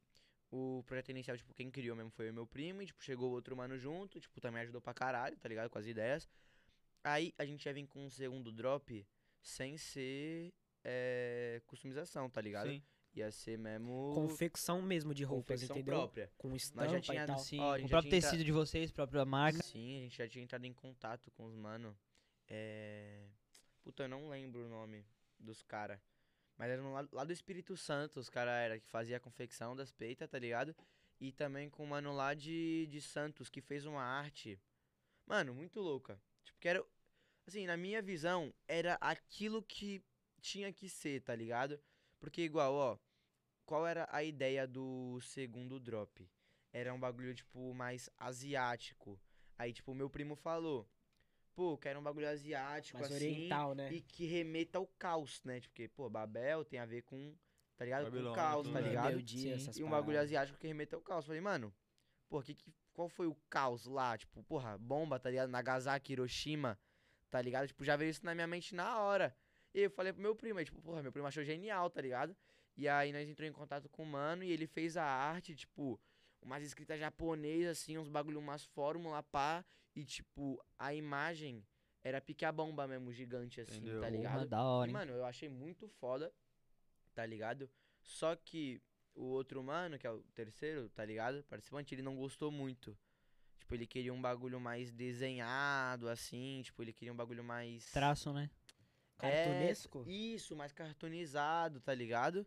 [0.51, 3.55] o projeto inicial, tipo, quem criou mesmo foi o meu primo, e, tipo, chegou outro
[3.55, 5.69] mano junto, tipo, também ajudou pra caralho, tá ligado?
[5.69, 6.27] Com as ideias.
[7.03, 9.05] Aí a gente ia vir com um segundo drop
[9.41, 12.69] sem ser é, customização, tá ligado?
[12.69, 12.81] Sim.
[13.13, 15.95] Ia ser mesmo Confecção mesmo de roupas, confecção entendeu?
[15.99, 16.31] própria.
[16.37, 17.39] Com já estampa tinha- e tal.
[17.39, 19.63] Sim, Ó, o já próprio tinha entra- tecido de vocês, própria marca.
[19.63, 21.97] Sim, a gente já tinha entrado em contato com os mano.
[22.47, 23.25] É...
[23.83, 25.03] Puta, eu não lembro o nome
[25.39, 26.01] dos cara.
[26.57, 29.91] Mas era lá, lá do Espírito Santo, os cara era que fazia a confecção das
[29.91, 30.75] peitas, tá ligado?
[31.19, 34.59] E também com o mano lá de, de Santos, que fez uma arte.
[35.25, 36.19] Mano, muito louca.
[36.43, 36.83] Tipo, que era.
[37.45, 40.03] Assim, na minha visão, era aquilo que
[40.41, 41.79] tinha que ser, tá ligado?
[42.19, 42.97] Porque, igual, ó.
[43.65, 46.29] Qual era a ideia do segundo drop?
[46.71, 49.19] Era um bagulho, tipo, mais asiático.
[49.57, 50.87] Aí, tipo, meu primo falou,
[51.57, 53.91] pô, eu quero um bagulho asiático, Mais assim, oriental, né?
[53.91, 55.59] e que remeta ao caos, né?
[55.59, 57.35] Tipo, Porque, pô, Babel tem a ver com,
[57.75, 58.05] tá ligado?
[58.05, 58.89] com Babilônia, caos, tá né?
[58.89, 59.05] ligado?
[59.05, 59.71] Rebeldia, Sim.
[59.79, 61.25] E um bagulho asiático que remeta ao caos.
[61.25, 61.73] Falei, mano,
[62.29, 64.15] pô, que, que, qual foi o caos lá?
[64.15, 65.49] Tipo, porra, bomba, tá ligado?
[65.49, 66.79] Nagasaki, Hiroshima,
[67.31, 67.67] tá ligado?
[67.67, 69.35] Tipo, já veio isso na minha mente na hora.
[69.73, 72.37] E eu falei pro meu primo, aí, tipo, porra, meu primo achou genial, tá ligado?
[72.75, 75.99] E aí nós entrou em contato com o mano e ele fez a arte, tipo,
[76.39, 79.65] umas escritas japonesas, assim, uns bagulho, umas fórmulas, pá.
[79.97, 81.65] E, tipo, a imagem
[82.03, 83.99] era pique a bomba mesmo, gigante, assim, Entendeu?
[83.99, 84.33] tá ligado?
[84.33, 84.93] Porra, da hora, E, hein?
[84.93, 86.31] mano, eu achei muito foda,
[87.15, 87.67] tá ligado?
[88.03, 88.79] Só que
[89.15, 91.43] o outro mano, que é o terceiro, tá ligado?
[91.45, 92.95] Participante, ele não gostou muito.
[93.57, 97.91] Tipo, ele queria um bagulho mais desenhado, assim, tipo, ele queria um bagulho mais.
[97.91, 98.51] Traço, né?
[99.17, 100.05] Cartunesco?
[100.07, 102.45] É, isso, mais cartunizado, tá ligado?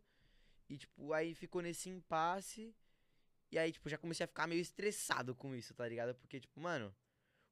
[0.68, 2.72] E, tipo, aí ficou nesse impasse.
[3.50, 6.14] E aí, tipo, já comecei a ficar meio estressado com isso, tá ligado?
[6.14, 6.94] Porque, tipo, mano,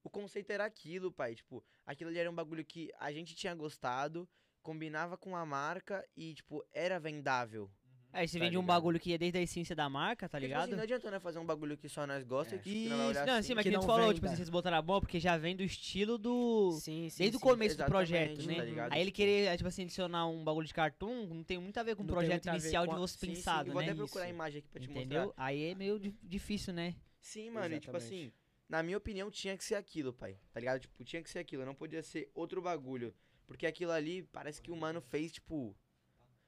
[0.08, 1.34] o conceito era aquilo, pai.
[1.34, 4.28] Tipo, aquilo ali era um bagulho que a gente tinha gostado,
[4.62, 7.70] combinava com a marca e, tipo, era vendável.
[8.10, 8.74] Aí você Tá vende um ligado?
[8.74, 10.76] bagulho que é desde a essência da marca, tá Porque, tipo assim, ligado?
[10.78, 12.56] não adianta, né, fazer um bagulho que só nós gosta É.
[12.56, 13.48] e, tipo, que não vai olhar não, assim.
[13.48, 14.14] sim, mas que tu não falou, venda.
[14.14, 16.72] tipo assim, vocês botaram a mão porque já vem do estilo do.
[16.80, 17.18] Sim, sim.
[17.18, 17.44] Desde o sim.
[17.46, 18.54] começo do projeto, né?
[18.56, 18.92] tá ligado?
[18.94, 21.82] Aí ele Tipo, querer, tipo assim, adicionar um bagulho de cartoon, não tem muito a
[21.82, 23.72] ver com o Não projeto a inicial com de a- você sim, sim, pensado, eu
[23.74, 23.88] Vou né?
[23.88, 24.34] até procurar a Isso.
[24.34, 25.24] imagem aqui pra te Entendeu?
[25.26, 25.44] mostrar.
[25.44, 26.94] Aí é meio di- difícil, né?
[27.20, 28.32] Sim, mano, e tipo assim,
[28.68, 30.38] na minha opinião tinha que ser aquilo, pai.
[30.52, 30.80] Tá ligado?
[30.80, 33.14] Tipo, tinha que ser aquilo, não podia ser outro bagulho.
[33.46, 35.74] Porque aquilo ali parece que o mano fez, tipo.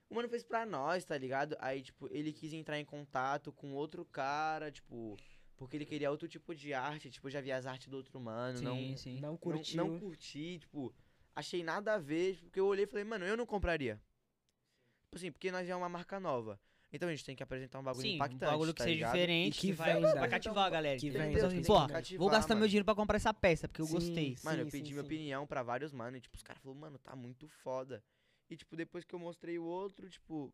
[0.09, 1.57] O mano fez pra nós, tá ligado?
[1.61, 5.17] Aí, tipo, ele quis entrar em contato com outro cara, tipo.
[5.57, 8.59] Porque ele queria outro tipo de arte, tipo, já vi as artes do outro mano,
[8.59, 9.21] sim, não, sim.
[9.21, 9.77] Não não, curtiu.
[9.77, 10.95] não curti, tipo,
[11.35, 14.01] achei nada a ver, porque eu olhei e falei, mano, eu não compraria.
[15.03, 16.59] Tipo assim, porque nós é uma marca nova.
[16.93, 18.95] Então a gente tem que apresentar um bagulho Sim, um impactante, bagulho que tá seja
[18.97, 19.13] ligado?
[19.13, 20.99] diferente, E que, que vai pra cativar a galera.
[20.99, 21.29] Que entendeu?
[21.29, 22.61] venda, Então, Pô, cativar, vou gastar mano.
[22.61, 24.37] meu dinheiro pra comprar essa peça, porque eu Sim, gostei.
[24.43, 25.07] Mano, eu Sim, pedi sim, minha sim.
[25.07, 28.03] opinião pra vários mano e, tipo, os caras falaram, mano, tá muito foda.
[28.49, 30.53] E, tipo, depois que eu mostrei o outro, tipo,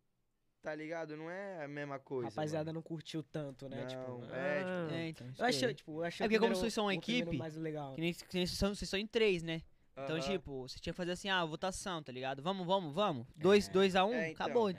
[0.61, 1.17] tá ligado?
[1.17, 2.29] Não é a mesma coisa.
[2.29, 2.75] Rapaziada mano.
[2.75, 3.81] não curtiu tanto, né?
[3.81, 4.03] Não, tipo,
[4.35, 4.89] é, tipo, ah.
[4.93, 5.27] É, então.
[5.39, 7.95] Eu achei, tipo, eu achei É porque como vocês são uma equipe, mais legal.
[7.95, 9.63] Que nem, que nem vocês, são, vocês são em três, né?
[9.93, 10.21] Então, aham.
[10.21, 12.43] tipo, você tinha que fazer assim, ah, votação, tá ligado?
[12.43, 13.27] Vamos, vamos, vamos.
[13.35, 13.73] Dois, É.
[13.73, 14.75] dois a um, É, então, acabou, é.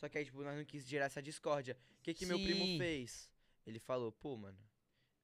[0.00, 1.76] Só que aí, tipo, nós não quis gerar essa discórdia.
[1.98, 3.30] O que que meu primo fez?
[3.66, 4.58] Ele falou, pô, mano,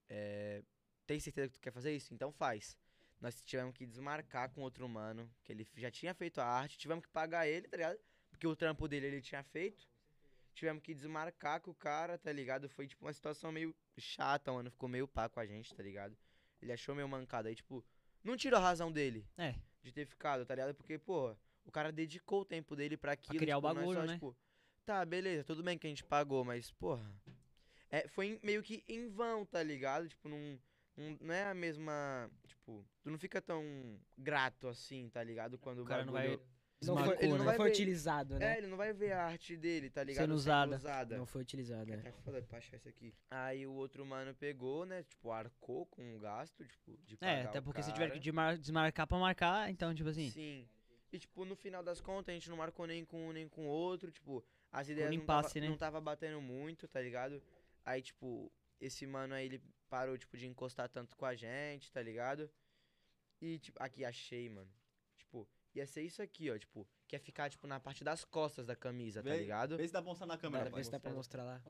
[0.07, 0.63] é...
[1.07, 2.13] tem certeza que tu quer fazer isso?
[2.13, 2.77] Então faz.
[3.19, 7.03] Nós tivemos que desmarcar com outro mano, que ele já tinha feito a arte, tivemos
[7.03, 7.99] que pagar ele, tá ligado?
[8.29, 9.89] Porque o trampo dele ele tinha feito.
[10.53, 12.69] Tivemos que desmarcar com o cara, tá ligado?
[12.69, 14.71] Foi, tipo, uma situação meio chata, mano.
[14.71, 16.15] Ficou meio pá com a gente, tá ligado?
[16.61, 17.49] Ele achou meio mancado.
[17.49, 17.83] Aí, tipo,
[18.23, 19.55] não tirou a razão dele É.
[19.83, 20.75] de ter ficado, tá ligado?
[20.75, 21.35] Porque, pô,
[21.65, 23.39] o cara dedicou o tempo dele pra aquilo.
[23.39, 24.15] criar o tipo, é bagulho, só, né?
[24.15, 24.37] tipo,
[24.87, 27.11] tá, beleza, tudo bem que a gente pagou, mas, porra.
[27.91, 30.09] É, foi em- meio que em vão, tá ligado?
[30.09, 30.59] Tipo, não,
[30.97, 32.31] não, não é a mesma.
[32.47, 33.63] Tipo, tu não fica tão
[34.17, 35.59] grato assim, tá ligado?
[35.59, 36.39] Quando o, O cara não bagulho.
[36.39, 36.47] vai.
[36.83, 37.39] Não Desmarcou, foi, ele né?
[37.39, 38.59] não vai foi ver- utilizado, É, né?
[38.59, 40.25] ele não vai ver a arte dele, tá ligado?
[40.25, 40.77] Sendo usada.
[40.77, 41.17] usada.
[41.17, 42.03] Não foi utilizado, É, né?
[42.03, 43.15] tá foda pra achar isso aqui.
[43.31, 45.03] Aí o outro mano pegou, né?
[45.05, 48.21] Tipo, arcou com o gasto, tipo, de pagar É, até porque se tiver que
[48.59, 50.29] desmarcar pra marcar, então, tipo assim.
[50.31, 50.69] Sim.
[51.11, 53.63] E, tipo, no final das contas, a gente não marcou nem com um nem com
[53.67, 54.45] o outro, tipo,
[54.81, 55.71] as ideias não, impasse, tava, né?
[55.71, 57.43] não tava batendo muito, tá ligado?
[57.85, 62.03] Aí, tipo, esse mano aí, ele parou, tipo, de encostar tanto com a gente, tá
[62.03, 62.51] ligado?
[63.41, 64.71] E, tipo, aqui, achei, mano.
[65.17, 68.67] Tipo, ia ser isso aqui, ó, tipo, que ia ficar, tipo, na parte das costas
[68.67, 69.77] da camisa, tá Vê- ligado?
[69.77, 70.81] Vê se dá pra mostrar na câmera, pai.
[70.81, 71.63] vê se dá pra mostrar lá.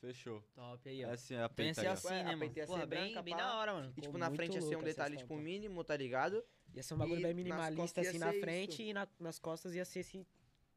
[0.00, 0.42] Fechou.
[0.54, 1.10] Top aí, É ó.
[1.12, 2.44] assim, é a Tem peita ser assim, né, a mano?
[2.44, 3.92] ia ser Porra, bem, branca, bem da hora, mano.
[3.96, 6.44] E, tipo, na frente ia ser um detalhe, tipo, mínimo, tá ligado?
[6.74, 8.82] Ia ser um bagulho E bem minimalista assim na ser frente isso.
[8.82, 10.26] e na- nas costas ia ser esse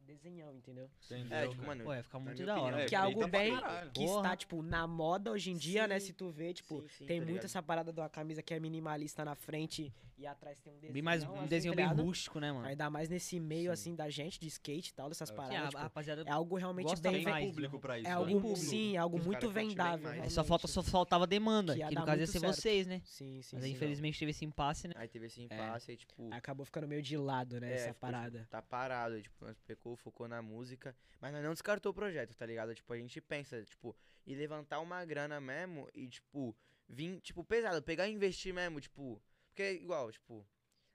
[0.06, 0.90] desenhão, entendeu?
[1.06, 1.38] Entendeu?
[1.38, 2.82] É, tipo, mano, Pô, ia ficar na muito minha da hora.
[2.82, 3.54] É, que é algo bem
[3.94, 6.00] que está tipo na moda hoje em dia, né?
[6.00, 6.08] Sim.
[6.08, 7.46] Se tu vê, tipo, Sim, sim, tem tá muito ligado?
[7.46, 10.94] essa parada de uma camisa que é minimalista na frente e atrás tem um desenho.
[10.94, 12.66] Bem mais, um desenho bem rústico, né, mano?
[12.66, 13.74] Ainda mais nesse meio Sim.
[13.74, 15.34] assim da gente de skate e tal, dessas É.
[15.34, 15.60] Paradas.
[15.66, 16.24] a tipo, rapaziada.
[16.26, 18.08] é algo realmente gosta bem mais, público pra isso.
[18.08, 18.56] É algo, público.
[18.58, 20.10] sim, é algo Os muito vendável.
[20.10, 20.24] mais.
[20.24, 21.74] É, só, falta, só faltava demanda.
[21.74, 22.56] Que Que no dar caso ia ser certo.
[22.56, 23.02] vocês, né?
[23.04, 23.72] Sim, sim, Mas sim.
[23.72, 24.94] infelizmente teve esse impasse, né?
[24.98, 26.30] Aí teve esse impasse, aí, tipo...
[26.34, 27.72] Acabou ficando meio de lado, né?
[27.72, 28.48] É, essa tipo, parada.
[28.50, 32.46] tá parado, tipo, nós pecou, focou na música, mas nós não descartou o projeto, tá
[32.46, 32.74] ligado?
[32.74, 36.56] Tipo, a gente pensa, tipo, e levantar uma grana mesmo e, tipo,
[36.88, 39.22] vir, tipo, pesado, pegar e investir mesmo, tipo,
[39.56, 40.46] porque é igual, tipo,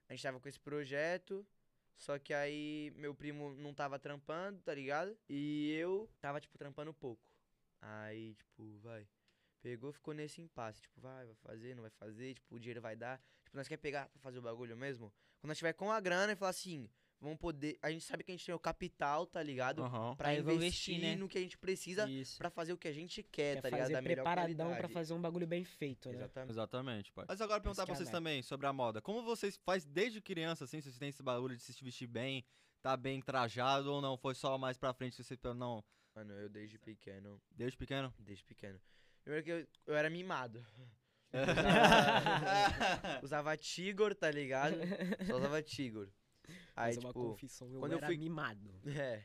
[0.06, 1.46] a gente tava com esse projeto,
[1.96, 5.16] só que aí meu primo não tava trampando, tá ligado?
[5.30, 7.22] E eu tava, tipo, trampando pouco.
[7.80, 9.08] Aí, tipo, vai.
[9.62, 12.94] Pegou, ficou nesse impasse, tipo, vai, vai fazer, não vai fazer, tipo, o dinheiro vai
[12.94, 13.18] dar.
[13.44, 15.10] Tipo, nós quer pegar pra fazer o bagulho mesmo?
[15.38, 16.86] Quando nós tiver com a grana e falar assim,
[17.20, 17.78] vamos poder.
[17.82, 19.82] A gente sabe que a gente tem o capital, tá ligado?
[19.82, 20.16] Aham.
[20.16, 21.16] Pra investir, investir, né?
[21.16, 22.38] no que a gente precisa Isso.
[22.38, 23.90] pra fazer o que a gente quer, Quer tá ligado?
[23.92, 26.16] fazer preparadão pra fazer um bagulho bem feito, né?
[26.16, 26.50] Exatamente.
[26.50, 27.24] Exatamente, pai.
[27.28, 29.00] Mas agora perguntar Esse pra é vocês também sobre a moda.
[29.00, 32.44] Como vocês faz desde criança, assim, se vocês têm esse bagulho de se vestir bem,
[32.82, 34.16] tá bem trajado ou não?
[34.16, 37.40] Foi só mais pra frente que vocês não, Mano, eu desde pequeno.
[37.50, 38.12] desde pequeno?
[38.18, 38.80] Desde pequeno.
[39.22, 40.64] Primeiro que eu, eu era mimado.
[43.22, 44.76] Usava Tigor, tá ligado?
[45.26, 46.08] Só usava Tigor.
[46.76, 47.20] Aí, Mas é uma tipo.
[47.30, 48.70] confissão, eu quando eu era fui- mimado.
[48.86, 49.24] É.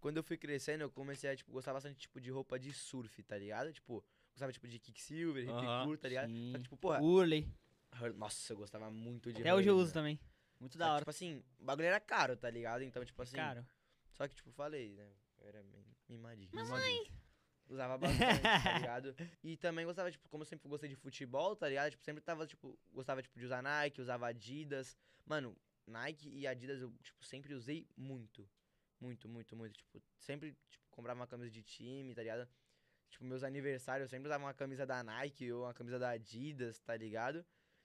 [0.00, 3.22] Quando eu fui crescendo, eu comecei a, tipo, gostar bastante, tipo, de roupa de surf,
[3.22, 3.72] tá ligado?
[3.72, 6.26] Tipo, Gostava, tipo, de Kicksilver, Aham, Ripcur, tá ligado?
[6.30, 6.50] sim.
[6.52, 7.46] Só que, tipo, porra, Urley.
[8.00, 9.92] Hur- nossa, eu gostava muito de Até hoje eu Hurley, uso mano.
[9.92, 10.20] também.
[10.58, 11.00] Muito Só da que, hora.
[11.02, 12.82] Tipo assim, o bagulho era caro, tá ligado?
[12.82, 13.36] Então, tipo assim.
[13.36, 13.62] Caro.
[14.12, 15.06] Só que, tipo, falei, né?
[15.38, 15.62] Eu era
[16.08, 16.48] mimadinho.
[16.54, 17.12] Mamãe.
[17.68, 19.14] Usava bastante, tá ligado?
[19.44, 21.90] E também gostava, tipo, como eu sempre gostei de futebol, tá ligado?
[21.90, 24.96] Tipo, sempre tava, tipo, gostava, tipo, de usar Nike, usava Adidas.
[25.26, 25.54] Mano,
[25.86, 28.48] Nike e Adidas eu, tipo, sempre usei muito.
[29.00, 29.76] Muito, muito, muito.
[29.76, 32.48] Tipo, sempre, tipo, comprava uma camisa de time, tá ligado?
[33.10, 36.78] Tipo, meus aniversários eu sempre usava uma camisa da Nike ou uma camisa da Adidas,
[36.80, 37.44] tá ligado?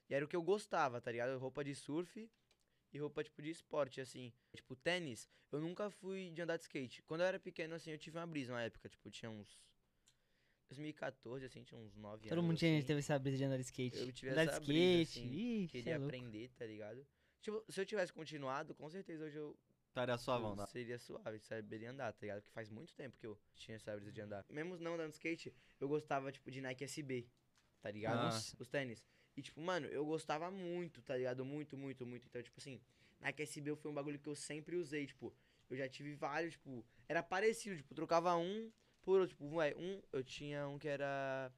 [0.09, 1.37] E era o que eu gostava, tá ligado?
[1.37, 2.29] Roupa de surf
[2.93, 4.31] e roupa, tipo, de esporte, assim.
[4.55, 7.01] Tipo, tênis, eu nunca fui de andar de skate.
[7.03, 8.87] Quando eu era pequeno, assim, eu tive uma brisa na época.
[8.87, 9.59] Tipo, tinha uns...
[10.69, 12.29] 2014, assim, tinha uns 9 anos.
[12.29, 12.85] Todo mundo tinha, assim.
[12.85, 13.97] teve essa brisa de andar de skate.
[13.97, 15.27] Eu tive andar de essa brisa, skate.
[15.27, 17.07] assim, Ih, cê Queria é aprender, tá ligado?
[17.41, 19.57] Tipo, se eu tivesse continuado, com certeza hoje eu
[19.89, 20.65] Estaria suavão, né?
[20.67, 22.41] seria suave, saberia andar, tá ligado?
[22.41, 24.45] Porque faz muito tempo que eu tinha essa brisa de andar.
[24.49, 27.27] Mesmo não andando skate, eu gostava, tipo, de Nike SB,
[27.81, 28.23] tá ligado?
[28.23, 28.55] Nossa.
[28.59, 29.03] Os tênis.
[29.35, 31.43] E, tipo, mano, eu gostava muito, tá ligado?
[31.43, 32.27] Muito, muito, muito.
[32.27, 32.79] Então, tipo assim,
[33.19, 35.33] Nike SB foi um bagulho que eu sempre usei, tipo,
[35.69, 38.71] eu já tive vários, tipo, era parecido, tipo, trocava um
[39.01, 39.35] por outro.
[39.35, 41.51] Tipo, ué, um, eu tinha um que era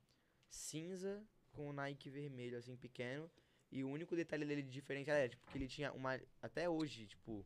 [0.49, 3.29] cinza com Nike vermelho, assim, pequeno.
[3.71, 6.19] E o único detalhe dele de diferente era, tipo, que ele tinha uma.
[6.41, 7.45] Até hoje, tipo,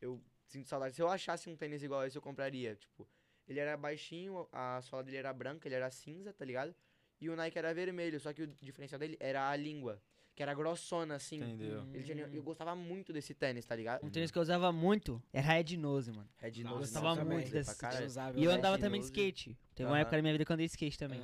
[0.00, 0.94] eu sinto saudade.
[0.94, 2.76] Se eu achasse um tênis igual esse, eu compraria.
[2.76, 3.08] Tipo,
[3.48, 6.74] ele era baixinho, a sola dele era branca, ele era cinza, tá ligado?
[7.20, 10.02] E o Nike era vermelho, só que o diferencial dele era a língua,
[10.34, 11.42] que era grossona, assim.
[11.42, 11.82] Entendeu?
[11.92, 14.04] Ele tinha, eu gostava muito desse tênis, tá ligado?
[14.04, 16.28] Um tênis que eu usava muito era Red Nose, mano.
[16.36, 17.70] Red Nose, gostava nossa, muito desse.
[17.70, 19.56] Eu E eu andava também de skate.
[19.74, 21.20] Teve uma época da minha vida que eu andei de skate também.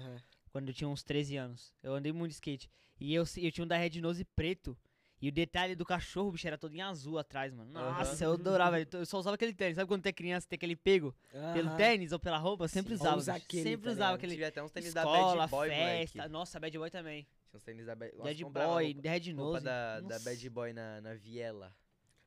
[0.53, 1.73] Quando eu tinha uns 13 anos.
[1.83, 2.71] Eu andei muito de skate.
[3.01, 4.77] E eu, eu tinha um da Red Nose preto.
[5.21, 7.71] E o detalhe do cachorro, bicho, era todo em azul atrás, mano.
[7.71, 8.77] Nossa, eu adorava.
[8.81, 9.77] Eu só usava aquele tênis.
[9.77, 11.15] Sabe quando tu é criança, tem aquele pego
[11.55, 11.77] pelo Aham.
[11.77, 12.65] tênis ou pela roupa?
[12.65, 13.01] Eu sempre Sim.
[13.01, 13.17] usava.
[13.19, 14.15] Usa aquele, sempre tá usava ligado?
[14.17, 14.33] aquele.
[14.33, 16.19] Tive até uns tênis da Escola, Bad Boy, festa.
[16.19, 16.33] moleque.
[16.33, 17.23] Nossa, Bad Boy também.
[17.23, 19.65] Tinha uns tênis da Bad Nossa, Bad Boy, roupa- Red roupa Nose.
[19.65, 20.25] da, da Nossa.
[20.25, 21.73] Bad Boy na, na Viela.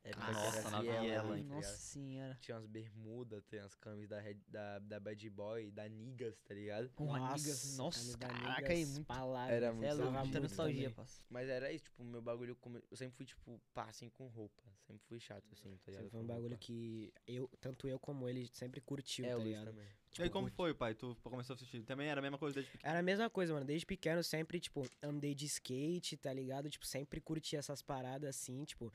[0.05, 1.43] Época que Nossa, era na Viela, Viela, hein?
[1.43, 1.55] ligado?
[1.57, 2.37] Nossa senhora.
[2.39, 6.53] Tinha umas bermudas, tem as camisas da, Red- da, da Bad Boy, da Nigas, tá
[6.53, 6.91] ligado?
[6.99, 7.75] Nossa, niggas.
[7.77, 9.07] Nossa, caraca, aí, Niggas, muito.
[9.07, 11.23] palavras, Era é muito muita muito nostalgia, parça.
[11.27, 12.55] Mas era isso, tipo, meu bagulho.
[12.91, 14.63] Eu sempre fui, tipo, pá, assim, com roupa.
[14.85, 16.03] Sempre fui chato, assim, tá ligado?
[16.03, 16.57] Sempre foi um bagulho roupa.
[16.63, 19.65] que eu, tanto eu como ele sempre curtiu, É, tá ligado?
[19.65, 19.87] também.
[20.19, 20.93] E aí, como foi, pai?
[20.93, 21.81] Tu começou a assistir?
[21.83, 22.89] Também era a mesma coisa desde pequeno.
[22.89, 23.65] Era a mesma coisa, mano.
[23.65, 26.69] Desde pequeno, sempre, tipo, andei de skate, tá ligado?
[26.69, 28.93] Tipo, sempre curti essas paradas assim, tipo,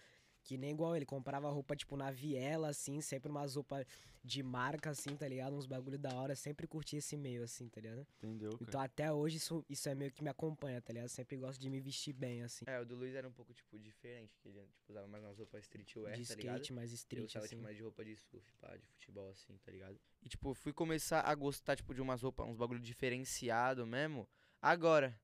[0.51, 1.07] que nem igual ele.
[1.07, 3.87] Comprava roupa, tipo, na viela, assim, sempre umas roupas
[4.25, 5.55] de marca, assim, tá ligado?
[5.55, 6.35] Uns bagulho da hora.
[6.35, 8.05] Sempre curti esse meio, assim, tá ligado?
[8.19, 8.65] Entendeu, cara?
[8.65, 11.09] Então, até hoje, isso, isso é meio que me acompanha, tá ligado?
[11.09, 12.65] Sempre gosto de me vestir bem, assim.
[12.67, 14.37] É, o do Luiz era um pouco, tipo, diferente.
[14.41, 16.75] Que ele, tipo, usava mais umas roupas streetwear, de tá ligado?
[16.75, 17.55] mais Eu street, usava, assim.
[17.55, 20.01] tipo, mais de roupa de surf, pá, de futebol, assim, tá ligado?
[20.21, 24.29] E, tipo, fui começar a gostar, tipo, de umas roupas, uns bagulho diferenciado mesmo,
[24.61, 25.17] agora.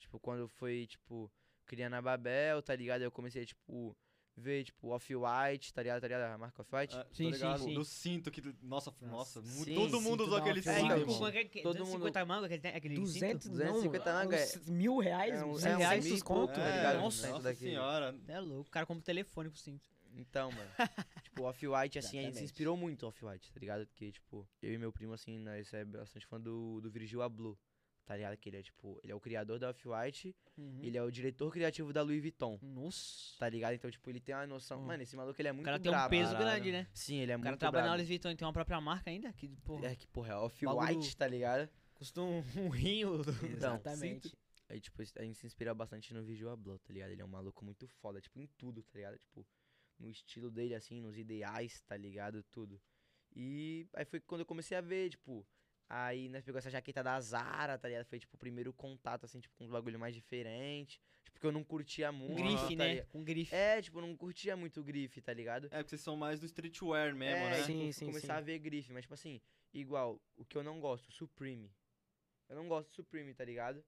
[0.00, 1.30] Tipo, quando foi, tipo,
[1.64, 3.02] criando a Babel, tá ligado?
[3.02, 3.96] Eu comecei, tipo,
[4.36, 6.00] ver, tipo, Off-White, tá ligado?
[6.00, 6.22] Tá ligado?
[6.34, 6.96] A marca Off-White.
[6.96, 7.74] Ah, Sim, sim, sim.
[7.74, 8.42] Do cinto que.
[8.62, 10.80] Nossa, nossa, Sim, todo mundo usou aquele Off-White.
[10.80, 10.92] cinto.
[10.92, 11.98] É, então, Todo Todo mundo...
[11.98, 13.52] mundo- 50 mangas, aquele, aquele 200, cinto?
[13.52, 16.54] 250 não, manga, é- uns mil reais, é um- uns é um reais, uns conto,
[16.54, 16.98] tá É, ligado?
[17.00, 17.70] Nossa, daquele.
[17.72, 18.14] senhora.
[18.28, 19.90] É louco, o cara compra o telefone pro cinto.
[20.14, 20.70] Então, mano.
[21.24, 23.86] tipo, Off-White, assim, a gente se inspirou muito Off-White, tá ligado?
[23.86, 27.56] Porque, tipo, eu e meu primo, assim, nós é bastante fã do, do Virgil Abloh,
[28.04, 28.36] tá ligado?
[28.36, 30.80] Que ele é, tipo, ele é o criador da Off-White, Uhum.
[30.82, 33.38] ele é o diretor criativo da Louis Vuitton, Nossa.
[33.38, 33.72] tá ligado?
[33.74, 34.80] Então, tipo, ele tem uma noção.
[34.82, 34.86] Hum.
[34.86, 36.10] Mano, esse maluco, ele é O muito cara tem um brabo.
[36.10, 36.44] peso caralho.
[36.62, 36.86] grande, né?
[36.92, 37.96] Sim, ele é O cara muito trabalha na brabo.
[37.98, 39.32] Louis Vuitton e tem uma própria marca ainda?
[39.32, 41.68] Que, porra, É que, porra, é Off-White, tá ligado?
[41.94, 43.20] custa um, um rinho.
[43.44, 44.36] Então, Exatamente.
[44.68, 47.10] Aí, tipo, a gente se inspira bastante no Virgil Abloh, tá ligado?
[47.10, 49.18] Ele é um maluco muito foda, tipo, em tudo, tá ligado?
[49.18, 49.46] Tipo,
[49.98, 52.42] no estilo dele, assim, nos ideais, tá ligado?
[52.44, 52.80] Tudo.
[53.34, 55.46] E aí foi quando eu comecei a ver, tipo,
[55.88, 58.04] aí nós pegou essa jaqueta da Zara, tá ligado?
[58.06, 61.00] Foi, tipo, o primeiro contato, assim, tipo, com uns bagulho mais diferente.
[61.24, 62.32] Tipo, que eu não curtia muito.
[62.32, 63.02] Um grife, tá né?
[63.02, 63.54] Com grife.
[63.54, 65.66] É, tipo, eu não curtia muito o grife, tá ligado?
[65.66, 67.56] É, porque vocês são mais do streetwear mesmo, é, né?
[67.58, 68.38] tipo, Sim, sim, começar sim.
[68.38, 69.40] a ver grife, mas, tipo assim,
[69.72, 71.70] igual, o que eu não gosto, Supreme.
[72.48, 73.84] Eu não gosto de Supreme, tá ligado?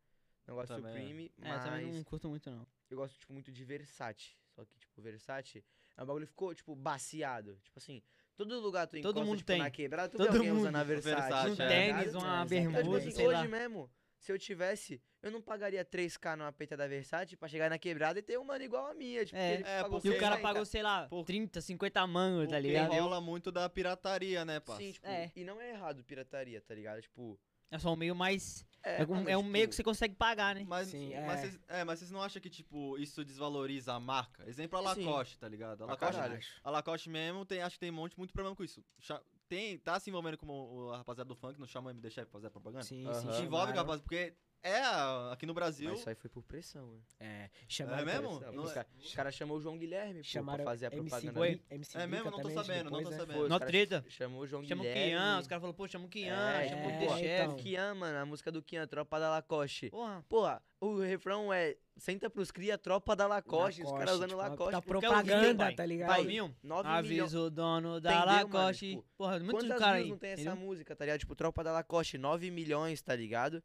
[0.47, 1.01] Não gosto de Também, é.
[1.01, 2.67] Supreme, É, eu também mas não curto muito, não.
[2.91, 4.37] eu gosto, tipo, muito de Versace.
[4.55, 5.65] Só que, tipo, Versace
[5.97, 7.59] é um bagulho que ficou, tipo, baciado.
[7.63, 8.03] Tipo assim,
[8.37, 9.59] todo lugar tu Todo encosta, mundo tipo, tem.
[9.59, 10.61] na quebrada, tu Todo vê alguém mundo.
[10.63, 11.15] usando a Versace.
[11.15, 11.69] Versace, Um é.
[11.69, 13.41] tênis, uma É, Então, tipo bermuda, sei lá.
[13.41, 17.69] hoje mesmo, se eu tivesse, eu não pagaria 3k numa peita da Versace pra chegar
[17.71, 19.25] na quebrada e ter um mano igual a minha.
[19.25, 19.55] Tipo, É.
[19.55, 20.43] É, pagou porque- E o cara 60.
[20.49, 22.93] pagou, sei lá, Por- 30, 50 mangos, tá Porque ligado?
[22.93, 24.83] rola muito da pirataria, né, parça?
[24.83, 25.31] Sim, tipo, É.
[25.37, 27.01] e não é errado pirataria, tá ligado?
[27.03, 27.39] Tipo,
[27.71, 28.65] É só um meio mais.
[28.83, 30.65] é, É, um, mano, é um tipo, meio que você consegue pagar, né?
[30.67, 31.43] Mas, Sim, mas, é.
[31.43, 34.49] vocês, é, mas vocês não acham que, tipo, isso desvaloriza a marca?
[34.49, 35.05] Exemplo, a Sim.
[35.07, 35.83] Lacoste, tá ligado?
[35.83, 36.21] A Lacoste,
[36.63, 38.85] a Lacoste mesmo, tem, acho que tem um monte, muito problema com isso.
[39.01, 42.11] Cha- Tem, tá se envolvendo com o, a rapaziada do funk, não chama o MD
[42.11, 42.85] Chef pra fazer propaganda?
[42.85, 43.33] Sim, sim.
[43.33, 43.83] Se envolve com a chamaram.
[43.83, 44.35] rapaziada, porque
[44.67, 44.81] É,
[45.31, 45.91] aqui no Brasil.
[45.91, 46.99] Mas isso aí foi por pressão, né?
[47.21, 48.39] É, É chamaram mesmo?
[48.39, 48.53] Pressão.
[48.55, 50.89] Não Os é- cara- Os caras chamou o João Guilherme, pô, Chamaram pra fazer a
[50.97, 51.47] MC propaganda.
[51.47, 52.31] Gui- MC É mesmo?
[52.31, 53.17] Não tô sabendo, não tô depois, né?
[53.19, 53.49] sabendo.
[53.51, 54.05] Nó caras treta.
[54.09, 55.11] Chamou o João Chama o Guilherme.
[55.11, 57.43] Kian, os caras falaram, pô, chama o Kian, É, chama o é, D-Chef.
[57.45, 57.57] então.
[57.57, 59.91] Kian, mano, a música do Kian, Tropa da Lacoste.
[59.91, 60.25] Porra.
[60.31, 63.83] Porra, o refrão é Senta pros cria, Tropa da Lacoste.
[63.85, 64.73] os caras usando tipo, Lacoste.
[64.73, 64.89] Tá pô.
[64.89, 66.09] propaganda, tá ligado?
[66.09, 66.53] Pai, viu?
[66.61, 67.21] 9 milhões.
[67.21, 68.53] Avisa o dono da Entendeu, mano?
[68.59, 68.89] Lacoste.
[68.97, 70.09] Tipo, Porra, muitos caras aí.
[70.09, 71.21] não tem essa música, tá ligado?
[71.21, 73.63] Tipo, Tropa da Lacoste, 9 milhões, tá ligado?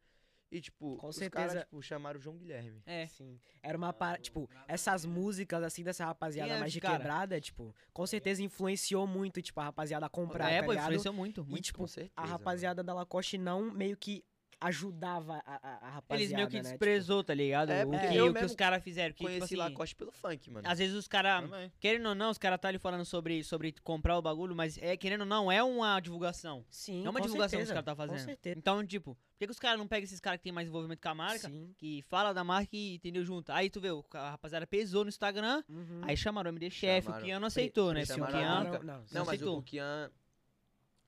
[0.50, 1.46] E, tipo, Com os certeza.
[1.48, 2.82] caras, tipo, chamaram o João Guilherme.
[2.84, 3.06] É.
[3.06, 3.38] Sim.
[3.62, 4.18] Era uma par...
[4.20, 6.96] Tipo, essas músicas, assim, dessa rapaziada Quem é mais esse de cara?
[6.96, 10.84] quebrada, tipo, com certeza influenciou muito, tipo, a rapaziada a comprar, é, tá pô, ligado?
[10.86, 11.40] influenciou muito.
[11.42, 11.62] E, muito.
[11.62, 12.12] tipo, Com certeza.
[12.16, 12.32] a mano.
[12.32, 14.24] rapaziada da Lacoste não meio que
[14.60, 16.60] ajudava a, a, a rapaziada, Eles meio que né?
[16.62, 17.70] Tipo, desprezou, tá ligado?
[17.70, 19.14] É, o que, eu o que os caras fizeram.
[19.14, 20.68] Que, Conheci tipo assim, Lacoste pelo funk, mano.
[20.68, 21.72] às vezes os caras, Também.
[21.80, 24.96] querendo ou não, os caras tá ali falando sobre, sobre comprar o bagulho, mas é,
[24.96, 26.64] querendo ou não, é uma divulgação.
[26.68, 28.26] Sim, é uma com divulgação que os certeza, caras tá Com fazendo.
[28.26, 28.58] certeza.
[28.58, 31.00] Então, tipo, por que, que os caras não pegam esses caras que tem mais envolvimento
[31.00, 31.48] com a marca?
[31.48, 31.72] Sim.
[31.78, 33.50] Que fala da marca e entendeu junto.
[33.52, 36.02] Aí tu vê, o- a rapaziada pesou no Instagram, Uhum.
[36.04, 37.14] aí chamaram o MD Chef, o.
[37.14, 38.02] Kian não aceitou, né?
[38.02, 38.54] O chamaram a Kian.
[38.64, 38.78] marca.
[38.80, 39.56] Não, Não, Não mas aceitou.
[39.56, 40.10] o, o Kian,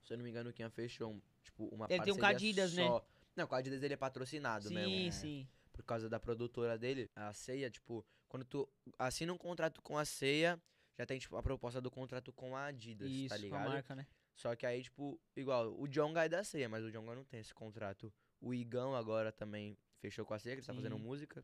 [0.03, 2.33] se eu não me engano, o Kian fechou, um, tipo, uma Ele tem um parceria
[2.55, 3.01] Cadidas, né?
[3.35, 3.41] Só.
[3.41, 5.11] Não, com a Adidas ele é patrocinado Sim, mesmo.
[5.21, 5.47] sim.
[5.71, 7.09] Por causa da produtora dele.
[7.15, 8.69] A Ceia, tipo, quando tu
[8.99, 10.61] assina um contrato com a Ceia,
[10.97, 13.69] já tem, tipo, a proposta do contrato com a Adidas, Isso, tá com a ligado?
[13.69, 14.07] marca, né?
[14.35, 17.39] Só que aí, tipo, igual, o Jonga é da Ceia, mas o Jonga não tem
[17.39, 18.13] esse contrato.
[18.39, 21.01] O Igão agora também fechou com a Ceia, que ele tá fazendo Sim.
[21.03, 21.43] música.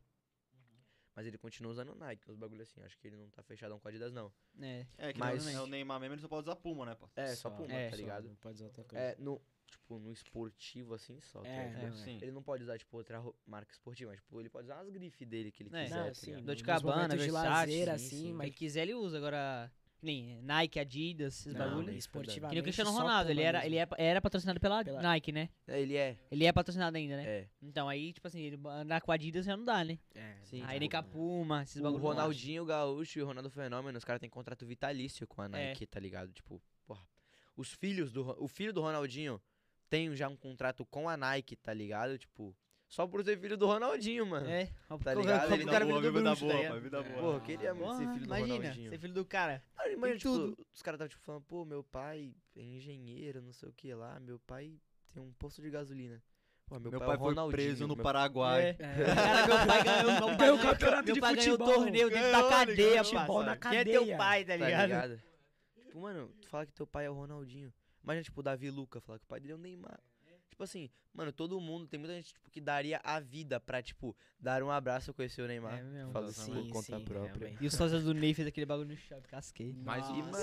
[1.14, 2.80] Mas ele continua usando Nike, uns bagulho assim.
[2.82, 4.32] Acho que ele não tá fechadão com a Adidas, não.
[4.60, 4.86] É.
[4.96, 7.10] É, que Mas- nem o Neymar mesmo, ele só pode usar Puma, né, pô?
[7.16, 8.28] É, só, Puma, é, tá só, ligado?
[8.28, 9.04] Não pode usar outra coisa.
[9.04, 11.40] É, no, tipo, no esportivo assim só.
[11.40, 12.18] tá É, é, sim.
[12.20, 15.26] Ele não pode usar, tipo, outra marca esportiva, mas, tipo, ele pode usar as grifes
[15.26, 15.84] dele que ele É.
[15.84, 16.44] quiser, Não, tá sim, ligado?
[16.44, 18.26] Dor de Cabana, de lazer, sim, assim, sim.
[18.28, 19.16] Se mas ele quiser, ele usa.
[19.18, 21.86] Agora, nem Nike, Adidas, esses Não, bagulho.
[21.88, 22.48] nem esportivamente.
[22.50, 23.68] Que nem o Cristiano Ronaldo, ele era, mesmo.
[23.74, 25.48] ele, é, era patrocinado pela, Pela- Nike, né?
[25.66, 26.16] É, Ele é.
[26.30, 27.24] Ele é patrocinado ainda, né?
[27.26, 27.48] É.
[27.60, 29.98] Então aí, tipo assim, ele andar com a Adidas já não dá, né?
[30.14, 32.02] É, Sim, aí nem com a Puma, esses O bagulho.
[32.02, 32.22] não dá.
[32.22, 35.48] Ronaldinho Gaúcho e o Ronaldo Fenômeno, os caras têm contrato vitalício com a É.
[35.48, 36.32] Nike, tá ligado?
[36.32, 37.06] Tipo, porra.
[37.54, 38.22] Os filhos do.
[38.42, 39.38] O filho do Ronaldinho
[39.90, 42.16] tem já um contrato com a Nike, tá ligado?
[42.16, 42.56] Tipo,
[42.88, 44.48] só por ser filho do Ronaldinho, mano.
[44.48, 44.66] É,
[45.04, 45.52] Tá ligado?
[45.52, 47.02] Ele cara boa, virou vida bruxo, tá boa, pai, vida É.
[47.02, 47.20] boa.
[47.20, 48.90] Porra, eu queria muito ser filho do imagina, Ronaldinho.
[48.90, 49.62] ser filho do cara.
[49.76, 50.66] Ah, imagina, tipo, tudo.
[50.72, 54.18] os caras estavam tipo, falando, pô, meu pai é engenheiro, não sei o que lá,
[54.20, 54.72] meu pai
[55.12, 56.22] tem um posto de gasolina.
[56.66, 58.68] Pô, meu, Meu pai, pai é o foi Ronaldinho, preso no meu- Paraguai.
[58.70, 58.74] É.
[58.74, 61.74] Cara, meu pai ganhou, meu pai Ganhou o campeonato meu de pai ganhou o futebol.
[61.82, 63.50] torneio dentro da cadeia, ganhou futebol parça.
[63.50, 64.16] na Quem é teu cadeia.
[64.16, 64.86] pai, tá Tá ligado?
[64.86, 65.22] ligado?
[65.84, 67.72] Tipo, mano, tu fala que teu pai é o Ronaldinho.
[68.02, 70.00] Imagina, tipo, o Davi Luca falar que o pai dele é o Neymar.
[70.50, 74.14] Tipo assim, mano, todo mundo, tem muita gente tipo, que daria a vida pra, tipo,
[74.38, 75.78] dar um abraço e conhecer o Neymar.
[75.78, 76.12] É mesmo.
[76.12, 77.38] Falo assim por conta sim, própria.
[77.38, 77.64] realmente.
[77.64, 79.74] E o sósia do Ney fez aquele bagulho no chão, casquei.
[79.84, 80.34] Mas, e, mano,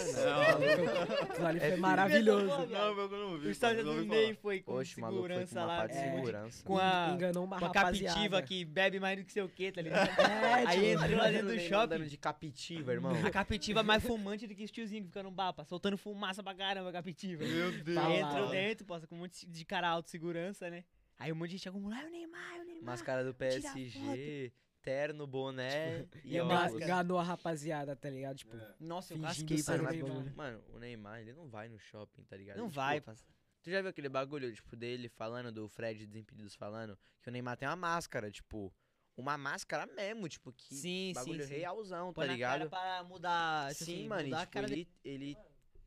[1.29, 2.45] Aquilo ali É foi maravilhoso.
[2.47, 3.49] Não, meu, eu não vi.
[3.49, 5.77] O sósia não do Ney foi com Oxe, foi com segurança uma lá.
[5.81, 6.63] pá de é, segurança.
[6.63, 9.71] com a- Enganou uma Com a captiva que bebe mais do que sei o que,
[9.71, 10.07] tá ligado?
[10.47, 12.03] É, Aí tipo, entrou lá dentro do shopping.
[12.07, 13.11] de captiva, irmão.
[13.25, 16.53] A captiva mais fumante do que os tiozinhos que ficam no bapa, soltando fumaça pra
[16.55, 17.43] caramba a captiva.
[17.43, 17.97] Meu Deus.
[17.97, 20.85] Aí lá, entrou dentro, posta com um monte de cara alto segurança, né?
[21.19, 22.83] Aí um monte de gente acumulou, ah, o Neymar, o Neymar.
[22.83, 26.81] Máscara do PSG, terno, boné e Enga- óculos.
[26.83, 28.37] enganou a rapaziada, tá ligado?
[28.37, 30.35] Tipo, Nossa, eu casquei pra Mano, Neymar.
[30.35, 30.63] mano.
[30.73, 32.57] o Neymar, ele não vai no shopping, tá ligado?
[32.57, 33.33] Não Tipo, vai, parceiro.
[33.63, 37.57] Tu já viu aquele bagulho, tipo, dele falando, do Fred Desimpedidos falando, que o Neymar
[37.57, 38.71] tem uma máscara, tipo,
[39.17, 41.55] uma máscara mesmo, tipo, que Sim, bagulho sim, sim.
[41.59, 42.69] realzão, Põe tá na cara ligado?
[42.69, 45.37] pra mudar, tipo Sim, assim, mano, e, mudar a tipo, ele, ele,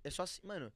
[0.05, 0.71] é só assim, mano,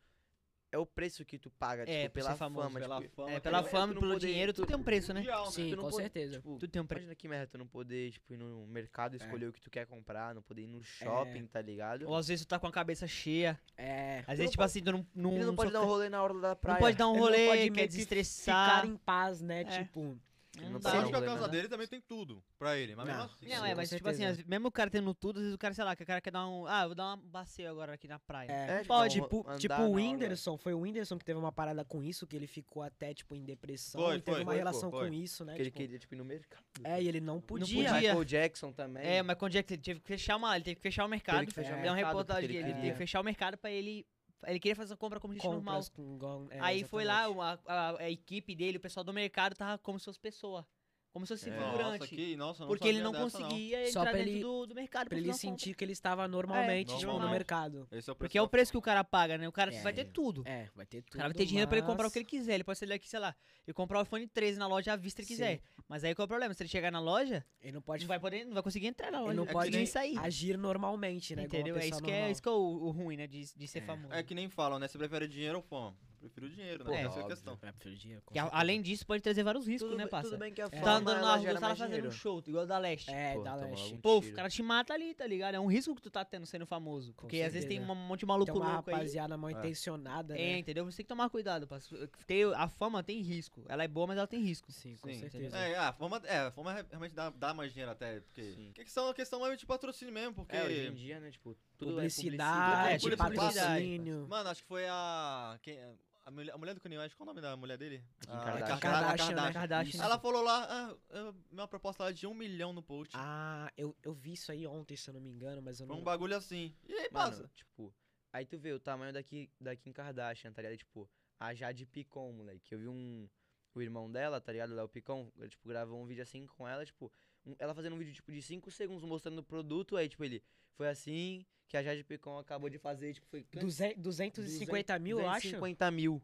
[0.74, 3.30] é o preço que tu paga, É, tipo, pela famoso, fama, Pela tipo, fama.
[3.30, 5.20] É, tá pela fama tu pelo poder- dinheiro, tu- tudo tem um preço, né?
[5.20, 5.50] Mundial, né?
[5.52, 6.36] sim, tu não com pode- certeza.
[6.36, 7.02] Tipo, Tudo tem um preço.
[7.04, 9.16] Imagina que merda tu não poder, tipo, ir no mercado É.
[9.16, 12.08] escolher o que tu quer comprar, não poder ir no shopping, tá ligado?
[12.08, 13.58] Ou às vezes tu tá com a cabeça cheia.
[13.76, 14.24] É.
[14.26, 15.06] Às vezes, tipo assim, tu não.
[15.14, 16.74] Não, Ele não pode dar um rolê na hora da praia.
[16.76, 18.80] Não pode dar um rolê, pode quer desestressar.
[18.82, 19.60] Ficar em paz, né?
[19.62, 19.64] É.
[19.84, 20.18] Tipo,
[20.60, 23.06] Não não Sorte dar que a casa na- dele também tem tudo pra ele, mas
[23.06, 23.26] mesmo Não.
[23.26, 23.46] assim.
[23.48, 25.74] Não, Sim, é, mas tipo assim, mesmo o cara tendo tudo, às vezes o cara,
[25.74, 26.66] sei lá, que o cara quer dar um.
[26.66, 28.50] Ah, eu vou dar um passeio agora aqui na praia.
[28.50, 29.14] É, É, tipo, pode.
[29.20, 29.92] Tipo, andar tipo na o.
[29.92, 33.34] Whindersson, foi o Whindersson que teve uma parada com isso, que ele ficou até, tipo,
[33.34, 34.00] em depressão.
[34.00, 35.08] Foi, e teve foi, uma foi, relação foi.
[35.08, 35.54] com isso, né?
[35.54, 36.62] Que ele tipo, queria, tipo, ir no mercado.
[36.84, 37.66] É, e ele não podia.
[37.90, 37.92] podia.
[38.00, 39.04] Michael Jackson também.
[39.06, 41.40] É, mas quando Jackson ele teve que fechar uma, ele teve que fechar o mercado.
[41.40, 43.24] Teve que fechar o Deu uma mercado, reportagem dele, ele ele teve que fechar o
[43.24, 44.06] mercado pra ele.
[44.46, 45.82] Ele queria fazer a compra como gente normal.
[45.94, 47.62] com é, Aí foi lá, exatamente.
[47.66, 50.66] a, a- a equipe dele, o pessoal do mercado tava como se fosse pessoa.
[51.14, 51.52] Como se fosse É.
[51.52, 52.00] figurante.
[52.00, 54.74] Nossa, que, nossa, não porque ele não dessa, conseguia Só entrar dentro ele- do, do
[54.74, 55.08] mercado.
[55.08, 57.28] Pra ele sentir que ele estava normalmente, É, tipo, normal.
[57.28, 57.86] no mercado.
[57.92, 59.46] Esse é o Porque é o preço que o cara paga, né?
[59.46, 59.80] O cara É.
[59.80, 60.42] vai ter tudo.
[60.44, 61.14] É, vai ter tudo.
[61.14, 62.54] O cara vai ter dinheiro pra ele comprar o que mas- ele quiser.
[62.54, 63.32] Ele pode sair daqui, sei lá,
[63.64, 65.56] e comprar o iPhone 13 na loja à vista se ele quiser.
[65.58, 65.82] Sim.
[65.88, 66.52] Mas aí qual é o problema?
[66.52, 69.12] Se ele chegar na loja, Ele não pode, não vai poder, não vai conseguir entrar
[69.12, 69.30] na loja.
[69.30, 70.18] ele não É que pode nem sair.
[70.18, 71.44] agir normalmente, né?
[71.44, 71.76] Entendeu?
[71.76, 73.28] É pessoa isso que é, isso que é o, o ruim, né?
[73.28, 73.82] De, de ser É.
[73.82, 74.12] famoso.
[74.12, 74.88] É que nem falam, né?
[74.88, 75.96] Você prefere dinheiro ou fama?
[76.28, 76.90] Prefiro o dinheiro, né?
[76.90, 77.58] Porra, Essa é a questão.
[77.62, 78.60] É, prefiro dinheiro, com Que, a- certeza.
[78.60, 80.30] além disso, pode trazer vários riscos, Tudo, né, bem- parça?
[80.30, 80.68] tudo bem que a É.
[80.70, 82.16] fama, Tá andando ela na rua, gera os caras mais fazendo um dinheiro.
[82.16, 83.10] show, igual da Leste.
[83.10, 83.82] É, Pô, da toma leste.
[83.84, 84.30] logo um Pô, tiro.
[84.30, 85.54] os caras te matam ali, tá ligado?
[85.54, 87.12] É um risco que tu tá tendo sendo famoso.
[87.14, 87.92] Com Porque às vezes tem certeza.
[88.00, 88.96] um monte de maluco Tem uma louco aí.
[88.96, 89.52] rapaziada mal É.
[89.52, 90.58] intencionada, É, né?
[90.58, 90.84] entendeu?
[90.84, 91.66] Você tem que tomar cuidado.
[91.66, 91.94] parça.
[92.26, 93.62] Ter, a fama tem risco.
[93.68, 94.70] Ela é boa, mas ela tem risco.
[94.72, 95.20] Sim, com Sim.
[95.20, 95.56] certeza.
[95.56, 98.42] É, a fama, é, a fama re- realmente dá, dá mais dinheiro até, porque...
[98.52, 98.70] Sim.
[98.74, 100.56] Que questão, a questão é de patrocínio mesmo, porque...
[100.56, 103.56] É, hoje em dia, né, tipo, tudo Publicidade, é tudo publicidade.
[103.64, 104.26] patrocínio.
[104.28, 105.58] Mano, acho que foi a...
[105.62, 105.78] Quem,
[106.24, 108.02] a, mulher, a mulher do Kanye West, qual o nome da mulher dele?
[108.20, 108.78] Kim A- Kardashian.
[108.80, 109.52] Kardashian, né?
[109.52, 110.02] Kardashian.
[110.04, 110.66] Ela falou lá,
[111.10, 113.12] ah, minha proposta lá é de um milhão no post.
[113.16, 115.94] Ah, eu, eu vi isso aí ontem, se eu não me engano, mas eu Foi
[115.96, 116.00] não...
[116.00, 116.74] um bagulho assim.
[116.88, 117.50] E aí, Mano, passa.
[117.54, 117.94] tipo,
[118.32, 120.78] aí tu vê o tamanho daqui, da Kim Kardashian, tá ligado?
[120.78, 121.08] Tipo,
[121.38, 122.72] a Jade Picon, moleque.
[122.74, 123.28] Eu vi um.
[123.76, 124.70] O irmão dela, tá ligado?
[124.70, 127.10] O Léo Picon, tipo, gravou um vídeo assim com ela, tipo,
[127.44, 130.40] um- ela fazendo um vídeo, tipo, de 5 segundos mostrando o produto, aí, tipo, ele.
[130.76, 133.44] Foi assim que a Jade Picon acabou de fazer, tipo, foi.
[133.52, 135.42] Duze- 250 mil, eu acho?
[135.48, 136.22] 250 mil.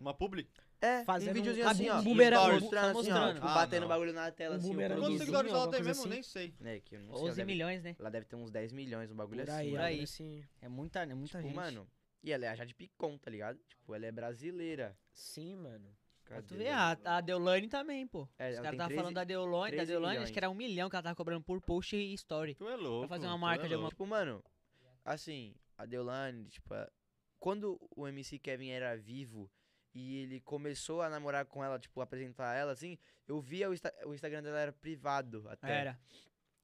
[0.00, 0.48] Uma publi?
[0.80, 2.02] É, Fazendo um videozinho um assim, ó.
[2.02, 3.34] bumerangue, mostrando, assim, ó, mostrando.
[3.36, 3.88] tipo, Ah, batendo não.
[3.88, 4.74] bagulho na tela, Um assim.
[4.74, 5.90] Quantos seguidores ela tem mesmo?
[6.02, 6.08] assim.
[6.10, 6.54] Nem sei.
[6.64, 7.96] É, que eu não sei, ela 11 deve, milhões, né?
[7.98, 9.60] ela deve ter uns 10 milhões, um bagulho Por assim.
[9.60, 9.84] aí, por né?
[9.84, 10.02] aí.
[10.02, 10.44] assim.
[10.60, 11.54] É muita, é muita Tipo, gente.
[11.54, 11.86] mano,
[12.24, 13.60] e ela é a Jade Picon, tá ligado?
[13.68, 14.96] Tipo, ela é brasileira.
[15.12, 15.88] Sim, mano.
[16.24, 16.98] Pra tu Cadê ver, ela?
[17.04, 18.28] a, a Deolane também, pô.
[18.36, 20.50] É, Os ela caras estavam 13 falando da Deolane, da 13 Deolane, acho que era
[20.50, 22.56] um milhão que ela tava cobrando por post e story.
[22.56, 23.06] Tu é louco.
[23.06, 23.94] fazer uma tu marca é de alguma- louco.
[23.94, 24.42] Tipo, mano,
[25.04, 26.74] assim, a Deolane, tipo,
[27.38, 29.50] quando o MC Kevin era vivo
[29.94, 33.94] e ele começou a namorar com ela, tipo, apresentar ela, assim, eu via o, Insta-
[34.06, 35.66] o Instagram dela era privado até.
[35.80, 36.00] Era.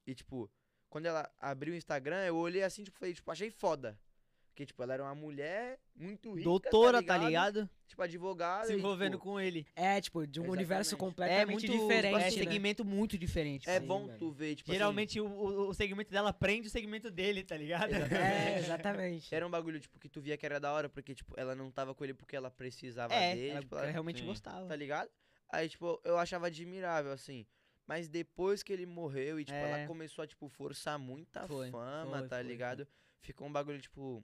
[0.07, 0.49] E, tipo,
[0.89, 3.99] quando ela abriu o Instagram, eu olhei assim, tipo, falei, tipo, achei foda.
[4.49, 7.69] Porque, tipo, ela era uma mulher muito rica, Doutora, tá ligado?
[7.87, 8.65] Tipo, advogada.
[8.67, 9.65] Se e, envolvendo tipo, com ele.
[9.75, 10.95] É, tipo, de um universo Exatamente.
[10.95, 12.31] É completamente muito diferente, É né?
[12.31, 13.69] segmento muito diferente.
[13.69, 14.17] É Sim, bom mano.
[14.17, 17.55] tu ver, tipo assim, Geralmente o, o, o segmento dela prende o segmento dele, tá
[17.55, 17.89] ligado?
[18.11, 19.33] É, exatamente.
[19.33, 21.71] Era um bagulho, tipo, que tu via que era da hora, porque, tipo, ela não
[21.71, 23.49] tava com ele porque ela precisava É, dele.
[23.51, 24.25] ela, tipo, ela ela- realmente Sim.
[24.25, 24.67] gostava.
[24.67, 25.09] tá ligado?
[25.49, 27.45] Aí, tipo, eu achava admirável, assim.
[27.87, 29.71] Mas depois que ele morreu e, tipo, É.
[29.79, 32.87] ela começou a, tipo, forçar muita Foi, fama, foi, tá foi, ligado?
[33.21, 34.23] Ficou um bagulho, tipo.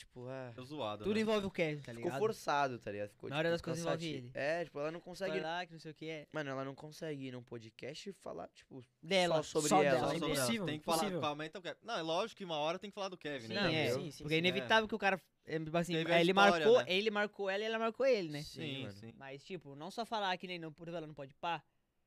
[0.00, 0.50] Tipo, ah.
[0.54, 1.20] Tô zoado, Tudo né?
[1.20, 2.18] envolve o Kevin, tá Ficou ligado?
[2.18, 3.10] forçado, tá ligado?
[3.10, 4.30] Ficou, Na hora tipo, das coisas envolve ele.
[4.32, 5.32] É, tipo, ela não consegue.
[5.32, 6.26] Vai lá, que não sei o que é.
[6.32, 9.36] Mano, ela não consegue ir num podcast e falar, tipo, Dela.
[9.36, 9.94] só sobre só ela.
[9.96, 10.34] dela, Só é sobre ela.
[10.40, 11.24] impossível, Tem que falar, impossível.
[11.26, 11.78] aumenta o Kevin.
[11.82, 13.74] Não, é lógico que uma hora tem que falar do Kevin, Sim, né?
[13.86, 13.90] é.
[13.92, 14.46] Sim, sim, porque é sim.
[14.46, 15.20] inevitável que o cara.
[15.44, 16.84] é, tipo assim, ele história, marcou, né?
[16.88, 18.42] ele marcou ela e ela marcou ele, né?
[18.42, 18.92] Sim, Sim, mano.
[18.94, 19.12] sim.
[19.18, 21.62] Mas, tipo, não só falar que nem no por ela não pode pá.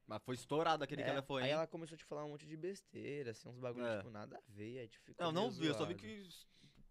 [0.05, 1.53] Mas foi estourado aquele que É, ela foi, Aí hein?
[1.53, 3.97] ela começou a te falar um monte de besteira, assim, uns bagulhos, É.
[3.99, 4.79] tipo, nada a ver.
[4.79, 6.45] Aí, tipo, ficou Não, não vi, eu só vi zoado.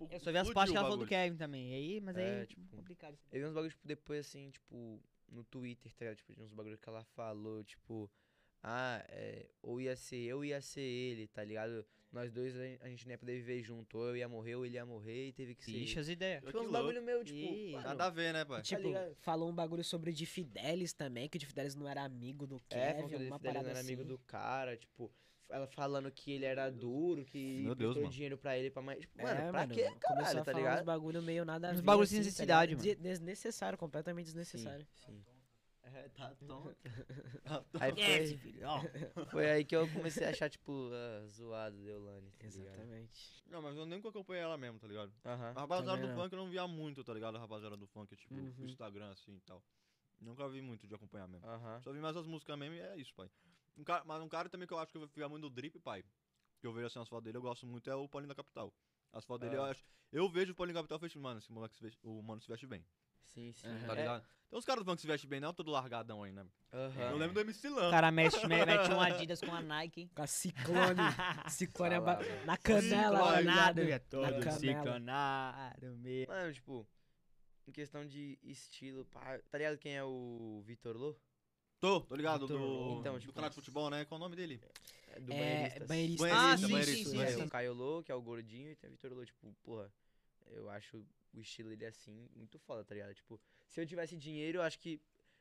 [0.07, 0.15] Que...
[0.17, 1.07] Eu só vi as partes que ela falou do.
[1.09, 1.73] Kevin também.
[1.75, 3.19] Aí, mas aí, É, é tipo, complicado.
[3.31, 6.17] Eu vi uns bagulhos, tipo, depois, assim, tipo, no Twitter, tá ligado?
[6.19, 8.11] Tipo, de uns bagulhos que ela falou, tipo,
[8.63, 11.85] ah, é, ou ia ser eu, ou ia ser ele, tá ligado?
[12.13, 14.55] Nós dois, a gen- a gente não ia poder viver junto, ou eu ia morrer,
[14.55, 15.71] ou ele ia morrer, e teve que ser.
[15.79, 16.45] Ixi, as ideias.
[16.45, 18.61] Tipo, uns bagulho meu, tipo, Ih, mano, Nada a ver, né, pai?
[18.61, 19.15] E, tipo, ligado?
[19.17, 22.47] falou um bagulho sobre o de Fidelis também, que o de Fidelis não era amigo
[22.47, 24.09] do é, Kevin, que uma ele não parada era amigo assim.
[24.09, 25.11] do cara, tipo,
[25.53, 28.13] ela falando que ele era duro, que Meu Deus, prestou mano.
[28.13, 28.99] dinheiro pra ele, pra mais.
[29.01, 30.79] Tipo, É, mano, pra mano, quê, começou caralho, a tá ligado?
[30.81, 32.85] uns bagulho meio nada a Uns bagulho sem assim, tá necessidade, ligado?
[32.85, 34.87] De- Desnecessário, completamente desnecessário.
[35.07, 35.23] Sim.
[35.85, 36.77] É, tá tonto.
[37.81, 38.67] Aí Conhece, foi, filho.
[38.67, 38.81] ó.
[39.31, 42.65] foi aí que eu comecei a achar, tipo, ah, zoado Deolane, tá ligado?
[42.67, 43.43] Exatamente.
[43.47, 45.13] Não, mas eu nunca acompanhei ela mesmo, tá ligado?
[45.25, 45.53] Aham.
[45.55, 46.23] A rapaziada Também do não.
[46.23, 47.37] funk eu não via muito, tá ligado?
[47.37, 48.55] A rapaziada do funk, tipo, Uhum.
[48.65, 49.63] Instagram assim e tal.
[50.21, 51.47] Nunca vi muito de acompanhar mesmo.
[51.47, 51.81] Aham.
[51.83, 53.29] Só vi mais as músicas mesmo e é isso, pai.
[53.77, 55.51] Um cara, mas um cara também que eu acho que eu vou ficar muito do
[55.51, 56.05] drip, pai.
[56.61, 58.73] Que eu vejo assim as fotos dele, eu gosto muito, é o Paulinho da Capital.
[59.13, 59.71] As fotos dele, eu Ah.
[59.71, 59.85] acho.
[60.13, 62.41] Eu vejo o Paulinho da Capital e falei, mano, esse moleque se veste, o mano
[62.41, 62.85] se veste bem.
[63.25, 63.67] Sim, sim.
[63.69, 63.87] Aham.
[63.87, 64.27] Tá É, ligado?
[64.51, 66.47] Tem uns caras do funk que se vestem bem, não, todo largadão aí, né?
[66.73, 67.11] aham.
[67.11, 67.89] Eu lembro do MC Lan.
[67.89, 70.11] O cara mexe, me- mete um Adidas com a Nike.
[70.15, 70.99] Com a ciclone.
[71.51, 72.45] ciclone aba- Falava.
[72.45, 73.81] na canela, tá ligado?
[73.81, 74.59] Ciclonado, é Na todo canela.
[74.59, 76.33] ciclonado mesmo.
[76.33, 76.89] Mano, tipo,
[77.67, 81.17] em questão de estilo, pá, tá ligado quem é o Vitor Lô?
[81.83, 82.99] Tô, tô ligado, do.
[83.01, 84.05] Então, do tipo, canal de futebol, né?
[84.05, 84.61] Qual é o nome dele?
[85.09, 85.89] É do É, Banheiristas.
[85.89, 86.27] banheirista.
[86.27, 87.43] Ah, Banheirista, sim, banheirista, sim, sim, sim.
[87.43, 89.93] o Caio Lô, que é o gordinho, e tem o Vitor Lô, tipo, porra,
[90.47, 91.05] eu acho
[91.35, 93.13] o estilo dele assim, muito foda, tá ligado?
[93.15, 95.01] Tipo, se eu tivesse dinheiro, eu acho que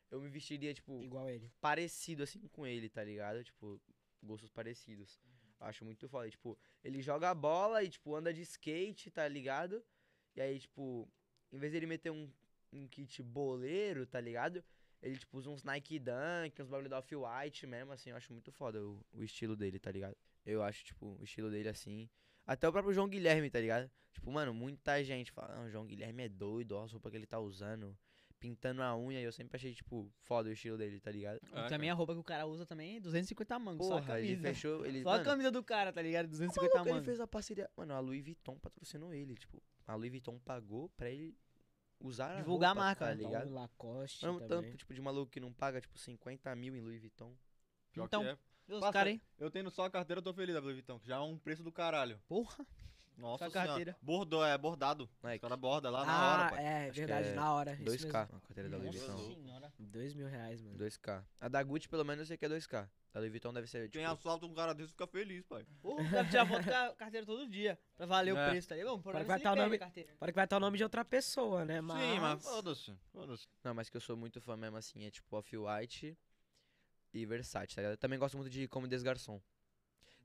[0.10, 1.48] eu me vestiria, tipo, Igual ele.
[1.62, 3.44] parecido assim com ele, tá ligado?
[3.44, 3.80] Tipo,
[4.24, 5.20] gostos parecidos.
[5.60, 6.28] Acho muito foda.
[6.28, 9.84] E, tipo, ele joga a bola e, tipo, anda de skate, tá ligado?
[10.36, 11.08] E aí, tipo,
[11.54, 12.28] em vez dele meter um,
[12.74, 14.64] um kit boleiro, tá ligado?
[15.02, 18.12] Ele, tipo, usa uns Nike Dunk, uns bagulho da Off-White mesmo, assim.
[18.12, 20.16] Eu acho muito foda o, o estilo dele, tá ligado?
[20.45, 22.10] Eu acho, tipo, o estilo dele assim.
[22.45, 23.89] Até o próprio João Guilherme, tá ligado?
[24.14, 27.18] Tipo, mano, muita gente fala, não, o João Guilherme é doido, ó, as roupas que
[27.18, 27.97] ele tá usando,
[28.39, 29.20] pintando a unha.
[29.22, 31.39] E eu sempre achei, tipo, foda o estilo dele, tá ligado?
[31.54, 34.20] É, também a roupa que o cara usa também é 250 mangos, só a Porra,
[34.20, 34.47] ele camisa.
[34.49, 34.86] fechou.
[34.86, 36.26] Ele, Só a mano, camisa do cara, tá ligado?
[36.26, 37.06] Tá 250 maluco, ele mangos.
[37.06, 37.70] fez a parceria.
[37.78, 39.36] Mano, a Louis Vuitton patrocinou ele.
[39.36, 41.36] Tipo, a Louis Vuitton pagou pra ele
[42.04, 43.18] usar a Divulgar a roupa, marca, tá né?
[43.24, 43.43] ligado?
[43.49, 44.47] Então, Lacoste Não também.
[44.49, 47.34] tanto, tipo, de maluco que não paga, tipo, 50 mil em Louis Vuitton.
[47.91, 48.38] Pior Então, que é.
[48.68, 49.22] Os Passa- caras aí.
[49.38, 51.38] Eu tendo só a carteira, eu tô feliz da Louis Vuitton, que já é um
[51.38, 52.20] preço do caralho.
[52.28, 52.66] Porra.
[53.18, 53.68] Nossa a senhora.
[53.68, 53.97] carteira.
[54.02, 55.04] Bordou, é bordado.
[55.04, 55.41] Os Nike.
[55.41, 56.66] caras bordam lá na hora, Ah, pai.
[56.66, 57.74] é, Acho verdade, é na hora.
[57.74, 58.38] isso 2K mesmo.
[58.38, 59.41] a carteira da Louis Nossa Vuitton.
[59.88, 60.78] Dois mil reais, mano.
[60.78, 61.24] 2K.
[61.40, 62.90] A da Gucci, pelo menos, eu sei que é 2K.
[63.14, 63.94] Da Louis Vuitton deve ser, tipo...
[63.98, 65.66] Quem assalta um cara desse fica feliz, pai.
[65.82, 67.78] Porra, deve tirar foto com a carteira todo dia.
[67.98, 68.50] Pra valer o É.
[68.50, 68.96] preço, tá ligado?
[68.96, 70.16] Bom, por Vai menos ele tá o nome- a carteira.
[70.18, 71.82] Para que vai estar o nome de outra pessoa, né?
[71.82, 72.00] Mas...
[72.02, 72.96] Sim, mas foda-se.
[73.12, 73.48] Foda-se.
[73.66, 76.18] Não, mas que eu sou muito fã mesmo, assim, é tipo Off-White
[77.14, 77.94] e Versace, tá ligado?
[77.94, 79.42] Eu também gosto muito de Como des Garçons.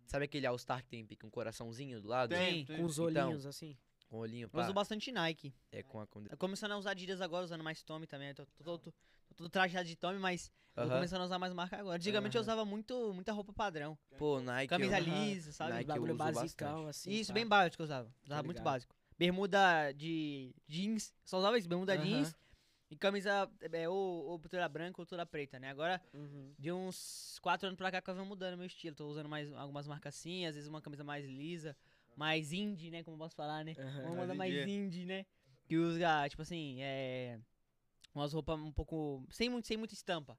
[0.07, 2.29] Sabe aquele All-Star que tem pique, um coraçãozinho do lado?
[2.31, 3.77] Tem, Sim, Com os Então, olhinhos, assim.
[4.09, 4.63] Com olhinho, Eu pá.
[4.63, 5.55] uso bastante Nike.
[5.73, 6.07] É com a...
[6.31, 8.33] Eu começando a usar Adidas agora, usando mais Tommy também.
[8.35, 10.91] Tô, tô, tô, tô, tô todo trajado de Tommy, mas tô Aham.
[10.95, 11.97] começando a usar mais marca agora.
[11.97, 12.47] Antigamente eu Aham.
[12.47, 13.99] usava muito, muita roupa padrão.
[14.17, 14.69] Pô, Nike...
[14.69, 15.05] Camisa eu...
[15.05, 15.73] lisa, sabe?
[15.73, 16.91] Nike eu bagulho basicão, bastante.
[16.91, 17.11] assim.
[17.11, 17.35] Isso, pá.
[17.35, 18.15] bem básico que eu usava.
[18.25, 18.65] Usava muito ligado.
[18.65, 18.95] básico.
[19.19, 22.05] Bermuda de jeans, só usava isso, bermuda Aham.
[22.05, 22.37] jeans.
[22.89, 25.71] E camisa é, ou, ou toda branca ou toda preta, né?
[25.71, 26.55] Agora, Uhum.
[26.57, 28.95] de uns 4 anos pra cá que eu venho mudando meu estilo.
[28.95, 31.77] Tô usando mais algumas marcas assim, às vezes uma camisa mais lisa,
[32.17, 33.05] mais indie, né?
[33.05, 33.75] Como eu posso falar, né?
[33.79, 34.03] Aham.
[34.07, 35.05] Uma moda Mais mais indie.
[35.05, 35.25] né?
[35.67, 37.39] Que usa, tipo assim, é.
[38.15, 39.25] Umas roupas um pouco.
[39.31, 40.33] Sem, muito, sem muita estampa.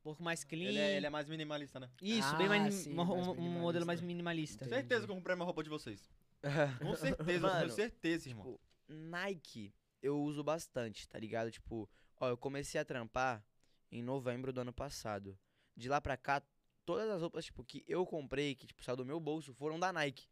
[0.00, 0.68] Um pouco mais clean.
[0.68, 1.90] Ele é, ele é mais minimalista, né?
[2.00, 2.74] Isso, bem Ah, mais.
[2.74, 4.64] sim, uma- mais um, um modelo mais minimalista.
[4.64, 4.76] Entendi.
[4.80, 6.08] Certeza que eu comprei uma roupa de vocês.
[6.80, 8.44] Com certeza, Mano, tenho certeza, irmão.
[8.44, 11.50] Tipo, Nike eu uso bastante, tá ligado?
[11.50, 11.88] Tipo,
[12.20, 13.44] ó, eu comecei a trampar
[13.90, 15.36] em novembro do ano passado.
[15.76, 16.40] De lá pra cá,
[16.84, 19.92] todas as roupas, tipo, que eu comprei, que, tipo, saiu do meu bolso, foram da
[19.92, 20.28] Nike.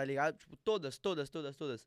[0.00, 0.38] Tá ligado?
[0.38, 1.86] Tipo, todas, todas, todas, todas.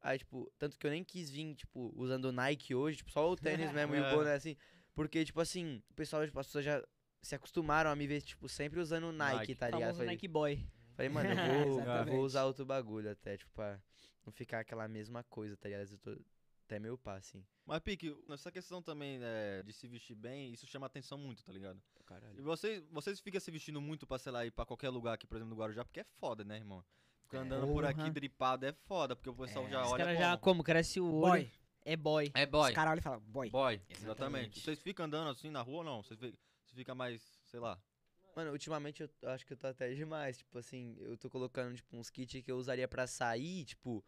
[0.00, 3.36] Aí, tipo, tanto que eu nem quis vir, tipo, usando Nike hoje, tipo, só o
[3.36, 4.14] tênis mesmo e o É.
[4.14, 4.56] boné, assim.
[4.94, 6.82] Porque, tipo assim, o pessoal, tipo, as pessoas já
[7.20, 9.54] se acostumaram a me ver, tipo, sempre usando Nike, Nike.
[9.56, 9.92] tá ligado?
[9.92, 10.66] Falei, Nike Boy.
[10.96, 11.34] Falei, mano, eu
[11.68, 13.78] vou, eu vou usar outro bagulho até, tipo, pra
[14.24, 15.90] não ficar aquela mesma coisa, tá ligado?
[15.90, 16.18] Eu tô
[16.64, 17.44] até meio pá, assim.
[17.66, 21.52] Mas, Pique, nessa questão também é, de se vestir bem, isso chama atenção muito, tá
[21.52, 21.78] ligado?
[22.00, 22.42] E Caralho.
[22.42, 25.36] vocês, vocês ficam se vestindo muito pra, sei lá, ir pra qualquer lugar aqui, por
[25.36, 26.82] exemplo, no Guarujá, porque é foda, né, irmão?
[27.24, 29.70] Ficar andando por aqui dripado é foda, porque o pessoal É.
[29.70, 30.28] já Os olha caras como.
[30.30, 30.62] já, como?
[30.64, 31.42] Cresce o olho.
[31.42, 31.52] Boy.
[31.86, 32.30] É boy.
[32.34, 32.72] É Os boy.
[32.72, 33.50] caras olham e falam, boy.
[33.50, 34.02] Boy, Exatamente.
[34.04, 34.60] exatamente.
[34.60, 36.02] Vocês ficam andando assim na rua ou não?
[36.02, 37.78] Vocês fi- você fica mais, sei lá.
[38.34, 40.38] Mano, ultimamente eu eu acho que eu tô até demais.
[40.38, 44.04] Tipo assim, eu tô colocando, tipo, uns kits que eu usaria pra sair, tipo,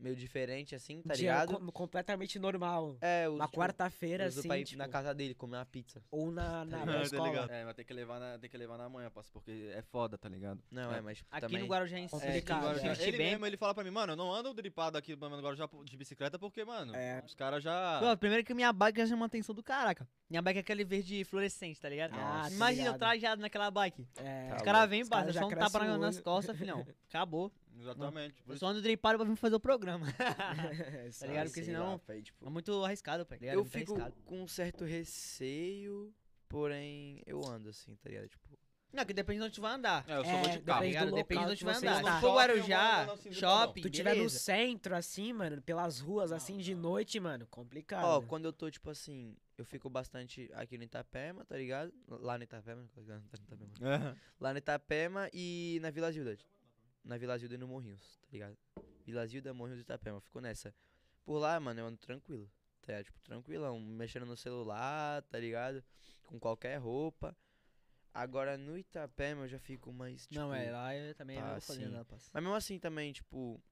[0.00, 1.58] meio diferente, assim, tá Dia ligado?
[1.60, 2.96] co- completamente normal.
[3.00, 5.66] É, eu Uma uso, quarta-feira, eu assim, pra ir tipo, na casa dele comer uma
[5.66, 6.02] pizza.
[6.10, 7.04] ou na, na, Tá na ligado?
[7.14, 7.46] escola.
[7.50, 10.16] É, mas tem que levar na, tem que levar na manhã, parça, porque é foda,
[10.16, 10.60] tá ligado?
[10.70, 10.98] Não, É.
[10.98, 11.60] é, mas tipo, Aqui também...
[11.62, 13.02] no Guarujá É, complicado, é.
[13.02, 13.30] Ele bem.
[13.32, 16.38] mesmo, ele fala pra mim, mano, eu não ando dripado aqui no Guarujá de bicicleta
[16.38, 17.22] porque, mano, É.
[17.24, 18.00] os caras já...
[18.00, 20.08] Pô, primeiro que minha bike já chama a atenção do caraca.
[20.28, 22.14] Minha bike é aquele verde fluorescente, tá ligado?
[22.14, 22.98] Ah, tá Imagina eu ligado.
[22.98, 24.06] trajado naquela bike.
[24.16, 26.86] É, Tá Os caras vêm, Os já só um tapa na- nas costas, filhão.
[27.08, 27.52] Acabou.
[27.80, 28.34] Exatamente.
[28.48, 30.06] Eu só ando dripado pra vir fazer o programa.
[30.16, 31.46] tá ligado?
[31.46, 33.38] Porque senão- pai, tipo, É muito arriscado, pai.
[33.38, 33.56] tá ligado?
[33.56, 34.22] eu Muito fico arriscado.
[34.24, 36.12] com um certo receio,
[36.48, 38.28] porém eu ando assim, tá ligado?
[38.28, 38.48] Tipo,
[38.92, 40.04] Não, que depende de onde tu vai andar.
[40.08, 40.80] É, eu só É, vou de carro.
[40.84, 42.14] Depende do Depende de onde tu vai andar.
[42.14, 47.20] Se for Guarujá, shopping, Tu tiver no centro, assim, mano, pelas ruas, assim, de noite,
[47.20, 48.04] mano, complicado.
[48.04, 51.92] Ó, quando eu tô, tipo assim, eu fico bastante aqui no Itapema, tá ligado?
[52.08, 53.70] Lá no Itapema, lá no Itapema.
[53.80, 54.16] É.
[54.40, 56.36] Lá no Itapema e na Vila Gilda.
[57.04, 58.56] Na Vila Gilda e no Morrinhos, tá ligado?
[59.04, 60.74] Vila Gilda, Morrinhos e Itapema, eu fico nessa.
[61.24, 62.50] Por lá, mano, eu ando tranquilo,
[62.82, 63.04] tá ligado?
[63.06, 65.82] Tipo, tranquilão, mexendo no celular, tá ligado?
[66.26, 67.36] Com qualquer roupa.
[68.12, 70.34] Agora no Itapema eu já fico mais, tipo...
[70.40, 71.92] Não, é, lá eu também tá, fazer assim.
[71.92, 72.30] nada, passa.
[72.34, 73.62] Mas mesmo assim também, tipo...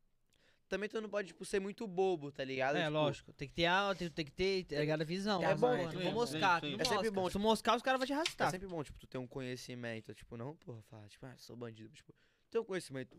[0.68, 2.76] Também tu não pode, tipo, ser muito bobo, tá ligado?
[2.76, 3.32] É, Tipo, lógico.
[3.32, 5.00] Tem que ter a, tem, tem que ter, tá ligado?
[5.00, 5.42] A visão.
[5.42, 6.60] É É bom, bom, sim, vou moscar.
[6.60, 6.74] sim.
[6.78, 7.10] É sempre mosca.
[7.10, 8.50] bom, Se tu moscar, os caras vão te É arrastar.
[8.50, 11.88] sempre bom, tipo, tu ter um conhecimento, tipo, não, porra, falar, tipo, ah, sou bandido,
[11.94, 12.14] tipo,
[12.50, 13.16] ter um conhecimento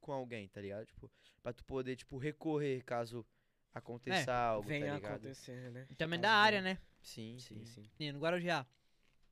[0.00, 0.86] com alguém, tá ligado?
[0.86, 1.10] Tipo,
[1.42, 3.24] pra tu poder, tipo, recorrer caso
[3.74, 5.12] aconteça algo, Vem tá ligado?
[5.14, 5.86] acontecer, né?
[5.90, 6.74] E Também Caso da área, venha.
[6.74, 6.80] né?
[7.02, 7.90] Sim, sim, Sim, sim.
[7.98, 8.66] E No Guarujá.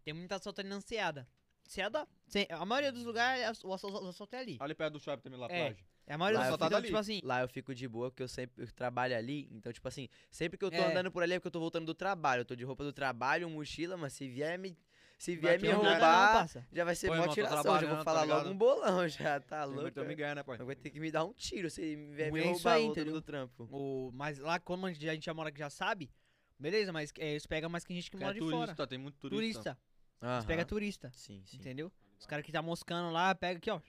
[0.04, 1.26] Tem muita assalto ali na Enseada.
[1.66, 4.56] Enseada, sem- a maioria dos lugares, o assalto, é ali.
[4.60, 5.68] Ali perto do shopping também, lá É.
[5.68, 5.84] atrás.
[6.06, 6.86] É a maioria Lá dos assaltos, fico ali.
[6.86, 7.20] tipo assim...
[7.24, 10.56] Lá eu fico de boa, porque eu sempre eu trabalho ali, então, tipo assim, sempre
[10.56, 10.84] que eu tô É.
[10.84, 12.92] andando por ali é porque eu tô voltando do trabalho, eu tô de roupa do
[12.92, 14.78] trabalho, mochila, mas se vier me,
[15.18, 18.40] se vier me roubar, não, já vai ser mó tiração, já vou tá falar logo
[18.40, 18.50] ligado?
[18.52, 19.82] um bolão, já tá louco.
[19.82, 20.58] muito Miguel, né, pai?
[20.58, 23.14] Vai ter que me dar um tiro se vier me É roubar aí, entendeu?
[23.14, 23.64] do trampo.
[23.70, 26.10] O, mas lá, como a gente, a já mora que já sabe,
[26.58, 28.86] beleza, mas é, eles pegam mais que gente que Que mora é de turista, fora.
[28.86, 29.62] tem muito turista.
[29.62, 29.78] Turista.
[30.22, 31.10] Eles pegam turista.
[31.12, 31.56] Sim, sim.
[31.56, 31.90] Entendeu?
[32.18, 33.80] Os caras que tá moscando lá, pega aqui, ó.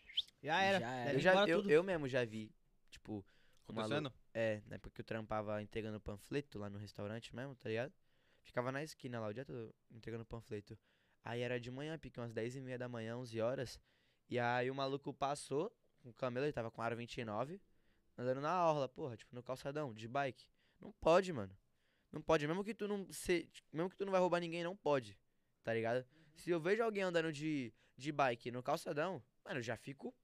[0.43, 0.80] Já era.
[0.80, 1.13] Já era.
[1.13, 2.51] Eu, já, eu, eu mesmo já vi,
[2.89, 3.25] tipo,
[3.69, 4.13] um Acontecendo?
[4.34, 7.93] É, na época que eu trampava entregando panfleto lá no restaurante mesmo, tá ligado?
[8.43, 10.78] Ficava na esquina lá o dia todo entregando panfleto.
[11.28, 13.78] Aí era de manhã, pique umas 10 e meia da manhã, 11 horas.
[14.30, 15.69] E aí o maluco passou
[15.99, 17.61] com o camelo, ele tava com aro 29,
[18.17, 20.47] andando na orla, porra, tipo no calçadão, de bike.
[20.80, 21.53] Não pode, mano.
[22.13, 22.47] Não pode.
[22.47, 25.19] Mesmo que tu não se, mesmo que tu não vai roubar ninguém, não pode.
[25.65, 26.07] Tá ligado?
[26.34, 30.15] Se eu vejo alguém andando de, de bike no calçadão, mano, eu já fico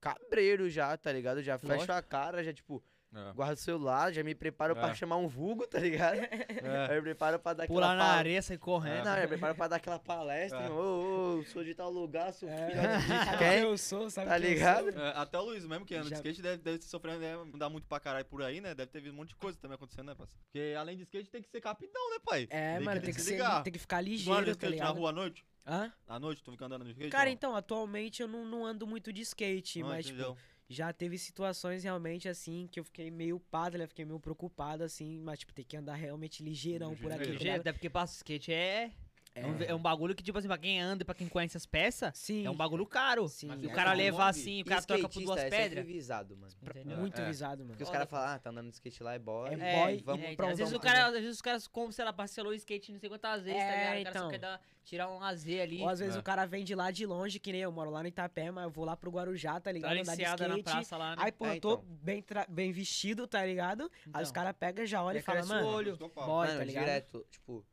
[0.00, 1.44] cabreiro já, tá ligado?
[1.44, 1.92] Já fecho Lógico.
[1.92, 2.82] a cara, já tipo,
[3.12, 3.32] É.
[3.32, 4.94] guardo o celular, já me preparo pra É.
[4.94, 6.18] chamar um vulgo, tá ligado?
[6.20, 6.20] Aí
[6.96, 9.04] eu me preparo pra dar Pular aquela na pal- areia, sair correndo.
[9.04, 10.70] Não, eu preparo pra dar aquela palestra, É.
[10.70, 13.58] Ô, ô, sou de tal lugar, sou É, filho de quem?
[13.62, 14.92] eu sou, sabe Tá ligado?
[14.92, 15.02] sou?
[15.02, 17.68] É, até o Luiz mesmo, que anda de Já- skate, deve, deve sofrer, deve mudar
[17.68, 18.74] muito pra caralho por aí, né?
[18.76, 20.40] Deve ter visto um monte de coisa também acontecendo, né, parceiro?
[20.44, 22.46] Porque além de skate tem que ser capitão, né, pai?
[22.48, 23.62] É, mano, tem que, se ser, ligar.
[23.64, 24.96] tem que ficar de ligeiro, tá skate na ligado?
[24.98, 25.44] rua à noite?
[25.66, 25.92] Hã?
[26.06, 27.10] À noite, tu fica andando de skate?
[27.10, 27.32] Cara, não?
[27.32, 30.36] então, atualmente eu não, não ando muito de skate, Não, mas, tipo?
[30.70, 33.88] Já teve situações realmente, assim, que eu fiquei meio pado, né?
[33.88, 37.42] Fiquei meio preocupado, assim, mas, tipo, tem que andar realmente ligeirão por aqui, Ligeiro.
[37.42, 37.60] ligado?
[37.60, 38.92] até porque passo skate é.
[39.40, 39.46] É.
[39.46, 39.66] um, É.
[39.66, 42.16] é um bagulho que, tipo assim, pra quem anda e pra quem conhece as peças,
[42.16, 42.46] Sim.
[42.46, 43.28] é um bagulho caro.
[43.28, 43.98] Sim, E o é cara caro.
[43.98, 45.68] levar assim, o cara troca por duas é pedras.
[45.68, 46.52] sempre visado, mano.
[46.62, 46.96] Entendeu?
[46.98, 47.24] Muito É.
[47.26, 47.68] visado, mano.
[47.70, 49.50] Porque os caras falam, ah, tá andando de skate lá, é boy.
[49.50, 51.66] É É, boy, vamos é, pra às vezes um o cara, às vezes os caras,
[51.66, 54.00] como, sei lá, parcelou o skate não sei quantas vezes, tá É, ligado?
[54.00, 54.30] O cara só então.
[54.30, 55.80] quer dar, tirar um lazer ali.
[55.80, 56.18] Ou às vezes É.
[56.18, 58.70] o cara vem de lá de longe, que nem eu moro lá no Itapema, eu
[58.70, 59.90] vou lá pro Guarujá, tá ligado?
[59.94, 60.70] Tá Andar de enseada na skate.
[60.76, 61.22] praça lá, né?
[61.22, 61.84] Aí, pô, É, eu tô então.
[62.02, 63.90] bem, bem vestido, tá ligado?
[64.12, 64.42] Aí os Então.
[64.42, 65.96] caras pegam, já olham e falam, mano, olho.
[65.96, 66.84] boy, tá ligado?
[66.84, 67.64] direto, tipo...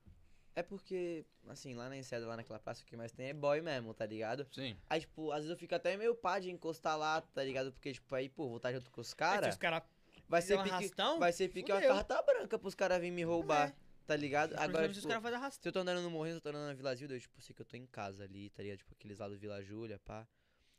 [0.57, 3.61] É porque, assim, lá na Enseada, lá naquela praça, o que mais tem é boy
[3.61, 4.47] mesmo, tá ligado?
[4.51, 4.75] Sim.
[4.89, 7.71] Aí, tipo, às vezes eu fico até meio pá de encostar lá, tá ligado?
[7.71, 9.83] Porque, tipo, aí, pô, vou estar junto com os caras, os caras
[10.27, 10.69] vai ser pique...
[10.71, 11.93] arrastão, Vai ser pique uma fudeu.
[11.93, 13.75] carta branca pros caras virem me roubar, É.
[14.07, 14.55] tá ligado?
[14.57, 15.61] Agora, os tipo, caras fazem arrastão.
[15.61, 17.39] se eu tô andando no Morrinho, se eu tô andando na Vila Gilda, eu, tipo,
[17.39, 18.79] sei que eu tô em casa ali, tá ligado?
[18.79, 20.27] Tipo, aqueles lados do Vila Júlia, pá.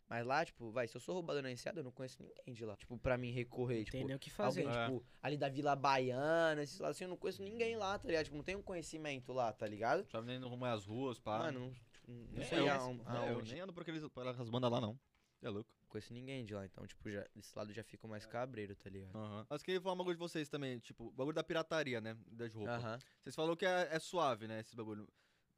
[0.08, 2.64] Mas lá, tipo, vai, se eu sou roubado na Enseada, eu não conheço ninguém de
[2.64, 2.74] lá.
[2.76, 3.96] Tipo, pra mim recorrer, Não tipo...
[3.98, 4.62] tem nem o que fazer.
[4.66, 4.86] Alguém, É.
[4.86, 8.24] tipo, ali da Vila Baiana, esses lados assim, eu não conheço ninguém lá, tá ligado?
[8.24, 10.08] Tipo, não tem um conhecimento lá, tá ligado?
[10.10, 11.40] Sabe nem rumo as ruas, pá.
[11.40, 14.70] Mano, não, tipo, não Nem sei eu, nem eu nem ando por aqueles, pelas bandas
[14.70, 14.98] lá, não.
[15.42, 15.70] É louco.
[15.82, 18.88] Não conheço ninguém de lá, então, tipo, já, desse lado já fico mais cabreiro, tá
[18.90, 19.14] ligado?
[19.14, 19.46] Aham.
[19.48, 22.16] Mas queria falar um bagulho de vocês também, tipo, o bagulho da pirataria, né?
[22.26, 22.82] Das roupas.
[22.82, 22.98] Aham.
[23.22, 25.06] Vocês falaram que é, é suave, né, esse bagulho.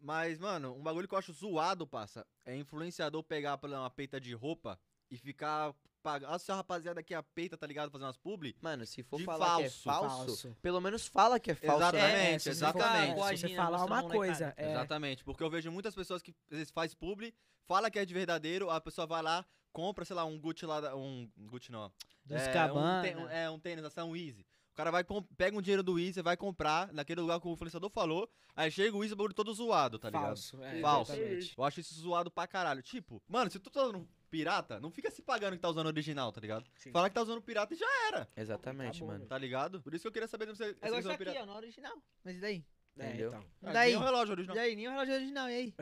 [0.01, 3.91] Mas, mano, um bagulho que eu acho zoado, passa, é influenciador pegar por exemplo, uma
[3.91, 4.79] peita de roupa
[5.11, 6.31] e ficar pagando.
[6.31, 7.91] Nossa, rapaziada que é a peita, tá ligado?
[7.91, 8.57] Fazendo umas publi.
[8.63, 10.27] Mano, se for De falar que é falso.
[10.27, 12.35] falso, pelo menos fala que é falso, Exatamente, né?
[12.35, 13.15] É, se você exatamente.
[13.15, 15.23] falar- é, se você falar uma coisa, é, Exatamente.
[15.25, 17.35] Porque eu vejo muitas pessoas que às vezes faz publi,
[17.67, 20.81] fala que é de verdadeiro, a pessoa vai lá, compra, sei lá, um Gucci lá,
[20.81, 21.93] da- um Gucci não,
[22.25, 22.79] Dos é, um,
[23.23, 24.47] um- é, um tênis, assim, um Easy.
[24.73, 25.05] O cara vai,
[25.37, 28.97] pega um dinheiro do Easy, vai comprar naquele lugar que o influenciador falou, aí chega
[28.97, 30.27] o Easy, o bagulho todo zoado, tá ligado?
[30.27, 30.63] falso.
[30.63, 31.13] É, Falso.
[31.13, 31.55] exatamente.
[31.59, 32.83] Eu acho isso zoado pra caralho.
[32.83, 36.33] Tipo, mano, se tu tá usando pirata, não fica se pagando que tá usando original,
[36.33, 36.65] tá ligado?
[36.77, 36.93] Sim.
[36.93, 39.27] Fala que tá usando pirata e já era, Exatamente, Tá bom, mano.
[39.27, 39.83] tá ligado?
[39.83, 40.65] Por isso que eu queria saber de você.
[40.67, 41.43] se É você igual usando isso aqui, pirata.
[41.43, 42.03] ó, no original.
[42.25, 42.65] Mas e daí?
[42.99, 43.29] É, Entendeu?
[43.29, 43.45] então.
[43.63, 43.91] Ah, Daí?
[43.93, 44.57] nem o relógio original.
[44.57, 44.77] E daí?
[44.77, 45.75] Nem o relógio original, e aí?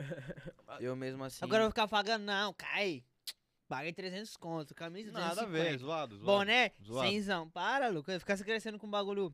[0.79, 1.43] Eu mesmo assim.
[1.43, 3.03] Agora eu vou ficar pagando, não, cai.
[3.69, 5.69] Paguei 300 conto, camisa Nada a 250.
[5.69, 6.25] ver, zoado, zoado.
[6.25, 7.07] Boné, Zoado.
[7.07, 7.47] cenzão.
[7.51, 8.19] Para, Lucas.
[8.19, 9.27] Ficar se crescendo com bagulho.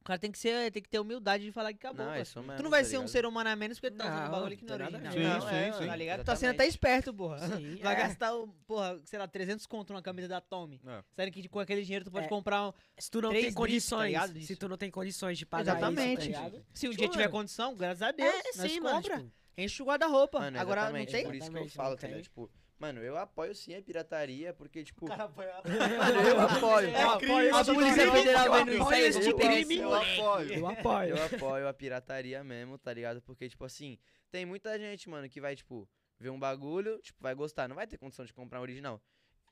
[0.00, 2.06] O cara tem que, ser, tem que ter humildade de falar que acabou.
[2.06, 3.90] Não, é isso mesmo, tu não vai tá ser um ser humano a menos porque
[3.90, 5.40] tu tá usando um Não, bagulho que não é tem nada a original.
[5.40, 5.40] ver.
[5.40, 5.86] Sim, Não, é, sim, sim.
[5.88, 6.20] Tá ligado?
[6.20, 6.60] Tu tá sendo Exatamente.
[6.62, 7.38] até esperto, porra.
[7.40, 7.96] Sim, Vai é.
[7.96, 8.32] gastar,
[8.68, 10.80] porra, sei lá, 300 conto numa camisa da Tommy.
[10.86, 11.02] É.
[11.16, 12.28] Sério que com aquele dinheiro tu pode É.
[12.28, 12.72] comprar um...
[12.96, 15.72] Se tu não Três tem condições, tá ligado, se tu não tem condições de pagar
[15.76, 16.30] Exatamente.
[16.30, 16.66] isso, tá ligado?
[16.72, 19.16] Se um dia tiver condição, graças a Deus, É, nós sim, mano, compra.
[19.18, 20.38] tipo, Enche o guarda-roupa.
[20.38, 21.24] Mano, Agora não exatamente, tem?
[21.24, 22.16] por isso que eu Exatamente, falo, não tá ligado?
[22.18, 22.22] tem.
[22.22, 25.06] Tipo, mano, eu apoio sim a pirataria, porque, tipo.
[25.06, 25.62] Cara, foi a-
[25.98, 26.88] Mano, eu apoio.
[26.88, 29.76] É, crime, a é Polícia Federal eu vendo isso apoio aí, esse vamos crime.
[29.78, 30.52] Eu apoio.
[30.52, 31.16] Eu apoio.
[31.16, 33.20] Eu apoio a pirataria mesmo, tá ligado?
[33.22, 33.98] Porque, tipo assim,
[34.30, 37.86] tem muita gente, mano, que vai, tipo, ver um bagulho, tipo, vai gostar, não vai
[37.86, 39.02] ter condição de comprar um original.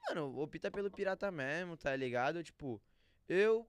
[0.08, 2.42] Mano, opta pelo pirata mesmo, tá ligado?
[2.42, 2.80] Tipo,
[3.28, 3.66] eu,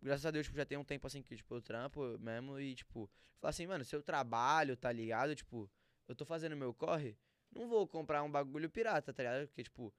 [0.00, 2.74] graças a Deus, tipo, já tem um tempo assim que, tipo, eu trampo mesmo e,
[2.74, 5.34] tipo, falar assim, mano, se eu trabalho, tá ligado?
[5.34, 5.68] Tipo,
[6.08, 7.16] eu tô fazendo meu corre,
[7.54, 9.46] não vou comprar um bagulho pirata, tá ligado?
[9.48, 9.92] Porque, tipo,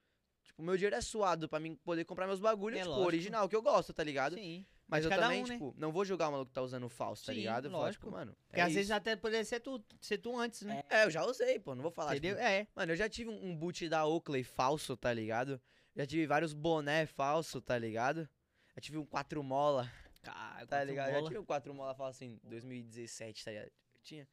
[0.43, 3.55] tipo, meu dinheiro é suado pra mim poder comprar meus bagulhos, É tipo, original, que
[3.55, 4.35] eu gosto, tá ligado?
[4.35, 4.65] Sim.
[4.85, 5.53] Mas eu também, um, né?
[5.53, 7.69] tipo, não vou julgar o maluco que tá usando falso, tá Sim, ligado?
[7.71, 8.05] Falar, lógico.
[8.05, 8.35] tipo, mano.
[8.47, 8.93] Porque é às vezes isso.
[8.93, 10.83] até poderia ser tu, ser tu antes, né?
[10.89, 11.73] É, eu já usei, pô.
[11.73, 12.35] Não vou falar, Entendeu?
[12.35, 12.67] tipo, É.
[12.75, 15.59] Mano, eu já tive um um boot da Oakley falso, tá ligado?
[15.95, 18.29] Já tive vários boné falso, tá ligado?
[18.75, 19.89] Já tive um 4 mola,
[20.21, 21.07] Cara, tá quatro ligado?
[21.07, 21.27] Já bola.
[21.27, 23.65] tive um 4 mola falso em 2017, tá ligado?
[23.67, 24.27] Eu tinha.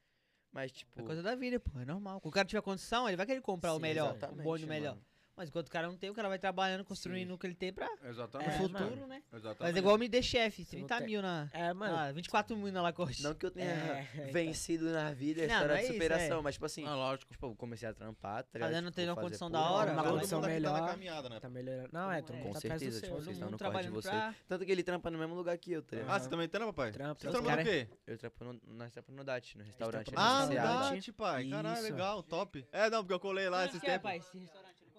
[0.52, 1.00] Mas, tipo.
[1.00, 1.78] É coisa da vida, pô.
[1.78, 2.20] É normal.
[2.20, 4.58] Quando o cara tiver condição, ele vai querer comprar o sim, melhor, o exatamente, bom
[4.58, 4.94] do melhor.
[4.94, 5.06] mano.
[5.40, 7.72] Mas enquanto o cara não tem, o cara vai trabalhando, construindo o que ele tem
[7.72, 8.50] pra Exatamente.
[8.50, 9.06] É, futuro, mano.
[9.06, 9.22] né?
[9.32, 9.56] Exatamente.
[9.62, 11.48] Mas é igual o MD Chef, Se não 30 tem- mil na.
[11.54, 11.96] É, mano.
[11.96, 13.22] Ah, 24 mil na Lacoste.
[13.22, 14.32] Não que eu tenha É, então.
[14.34, 16.42] vencido na vida a Não, história não é de isso, superação, é.
[16.42, 16.86] mas, tipo assim.
[16.86, 17.32] Ah, lógico.
[17.32, 18.72] Tipo, eu comecei a trampar, tá Tá ligado?
[18.72, 20.90] dando- Tipo, tendo uma condição da hora, uma condição condição aqui tá na melhor.
[20.90, 21.40] caminhada, né?
[21.40, 21.88] Tá melhorando.
[21.90, 24.34] Não, é, Com tá certeza, tipo, vocês estão no corre de vocês.
[24.46, 26.14] Tanto que ele trampa no mesmo lugar que eu, tá ligado?
[26.14, 26.92] Ah, você também trampa, pai?
[26.92, 27.88] Trampo, Você trampa no quê?
[28.06, 30.04] Eu trampo no, nós trampamos no DAT, no restaurante.
[30.04, 30.54] trampa Ah, na no.
[30.54, 31.48] Dart, pai.
[31.48, 31.82] Caralho, Isso.
[31.92, 32.66] legal, top.
[32.70, 34.10] É, não, porque eu colei lá Onde esses é, tempos.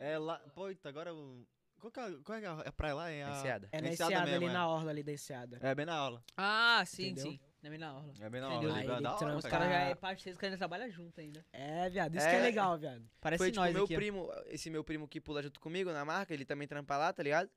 [0.03, 0.39] É lá.
[0.55, 1.45] Pô, agora eu.
[1.79, 3.09] Qual que é, qual é a- a praia lá?
[3.09, 3.29] É a...
[3.31, 3.69] Enseada.
[3.71, 4.53] É na Enseada Enseada, ali mesmo, é.
[4.53, 5.57] na orla ali da Enseada.
[5.61, 6.23] É bem na aula.
[6.37, 7.31] Ah, sim, Entendeu?
[7.31, 7.39] sim.
[7.61, 8.13] Na minha orla.
[8.19, 8.59] É bem na aula.
[8.75, 9.57] Aí é ele da hora, Os cara.
[9.65, 11.45] caras já é parte deles que ainda trabalham junto ainda.
[11.53, 12.15] É, viado.
[12.15, 12.41] Isso que é É.
[12.41, 13.07] legal, viado.
[13.19, 13.93] Parece foi, tipo, nós meu aqui.
[13.93, 13.97] ó.
[13.97, 17.21] primo, esse meu primo que pula junto comigo na marca, ele também trampa lá, tá
[17.23, 17.49] ligado?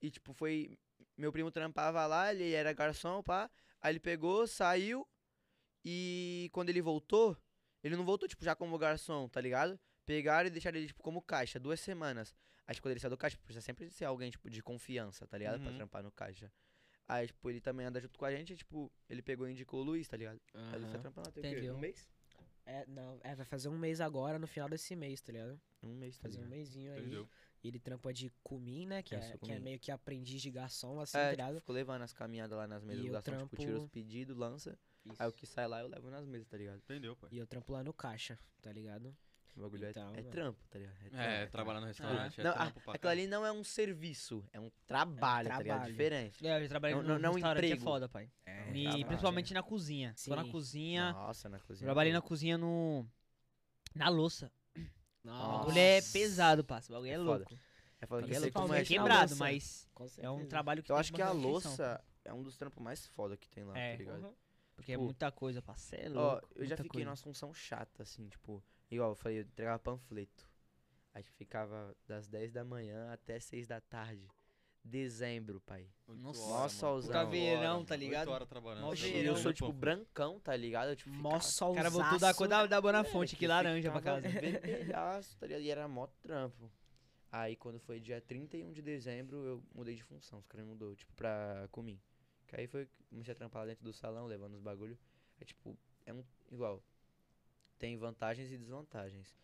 [0.00, 0.78] E, tipo, foi...
[1.16, 3.50] Meu primo trampava lá, ele era garçom, pá.
[3.80, 5.06] Aí ele pegou, saiu.
[5.84, 7.36] E quando ele voltou,
[7.82, 9.78] ele não voltou, tipo, já como garçom, tá ligado?
[10.06, 12.34] Pegaram e deixaram ele, tipo, como caixa, duas semanas.
[12.66, 15.38] Aí, tipo, quando ele saiu do caixa, precisa sempre ser alguém, tipo, de confiança, tá
[15.38, 15.60] ligado?
[15.60, 15.76] Pra Uhum.
[15.76, 16.52] trampar no caixa.
[17.08, 19.80] Aí, tipo, ele também anda junto com a gente, e, tipo, ele pegou e indicou
[19.80, 20.40] o Luiz, tá ligado?
[20.54, 21.50] Aí ele tá trampando lá, tem o quê?
[21.50, 21.74] Entendeu.
[21.76, 22.08] Um mês?
[22.64, 25.60] É, não, é, vai fazer um mês agora, no final desse mês, tá ligado?
[25.82, 27.00] Um mês, tá Fazer um mêsinho aí.
[27.00, 27.28] Entendeu?
[27.62, 29.02] E ele trampa de cumim, né?
[29.02, 31.60] Que É, é, que é meio que aprendiz de garçom, assim, É, tá tipo, ligado?
[31.60, 33.92] ficou levando as caminhadas lá nas mesas E do eu garçom, tipo, tira os trampo-
[33.92, 34.78] pedidos, lança.
[35.18, 36.78] Aí o que sai lá eu levo nas mesas, tá ligado?
[36.78, 37.30] Entendeu, pai?
[37.32, 39.16] E eu trampo lá no caixa, tá ligado?
[39.54, 40.30] O bagulho é- Então, é, mano.
[40.30, 40.94] trampo, tá ligado?
[40.96, 41.52] trampo, É, trampo.
[41.52, 44.58] trabalhar no restaurante é Não, a- trampo pra aquilo ali não é um serviço, é
[44.58, 45.76] um trabalho, tá ligado?
[45.76, 45.92] trabalho.
[45.92, 46.46] Diferente.
[46.46, 47.82] É, eu trabalhei Não- no não- restaurante, é emprego.
[47.84, 48.30] foda, pai.
[48.46, 50.14] É, E trabalho, principalmente na cozinha.
[50.16, 50.50] Ficou na Sim.
[50.52, 51.12] cozinha.
[51.12, 51.86] Nossa, na cozinha.
[51.86, 53.06] Trabalhei na cozinha no.
[53.94, 54.50] Na louça.
[54.74, 54.80] O
[55.28, 55.58] Nossa.
[55.58, 56.90] bagulho é pesado, parça.
[56.90, 57.30] O bagulho é, É foda.
[57.30, 57.54] louco.
[58.00, 58.80] É foda que Bagulho eu é sei como É é.
[58.80, 59.88] Na quebrado, mas
[60.18, 63.06] é um trabalho que Eu tem acho que a louça é um dos trampos mais
[63.06, 63.92] foda que tem lá, É.
[63.92, 64.34] tá ligado?
[64.74, 65.60] Porque é muita coisa.
[65.60, 65.62] É
[66.18, 67.04] Ó, eu já fiquei coisa.
[67.04, 68.64] numa função chata, assim, tipo,
[68.94, 70.48] igual eu falei, eu entregava panfleto.
[71.14, 74.26] Aí ficava das 10 da manhã até 6 da tarde.
[74.84, 75.86] Dezembro, pai.
[76.08, 77.12] Nossa, mó solzão.
[77.84, 78.30] Tá ligado?
[78.30, 78.92] horas trabalhando.
[78.94, 80.88] E verão, eu sou, tipo, brancão, tá ligado?
[80.88, 83.40] Eu, tipo, Mó ficava- O cara voltou da cor da, da Bona É, Fonte, que
[83.40, 84.22] que laranja pra casa.
[84.28, 85.62] vermelhaço, tá ligado?
[85.62, 86.70] E era mó trampo.
[87.30, 90.40] Aí quando foi dia 31 de dezembro, eu mudei de função.
[90.40, 92.00] Os caras mudou, tipo, pra comim.
[92.48, 94.98] Que aí foi, comecei a trampar lá dentro do salão, levando os bagulho.
[95.40, 96.82] É tipo, é um, igual.
[97.82, 99.36] Tem vantagens e desvantagens.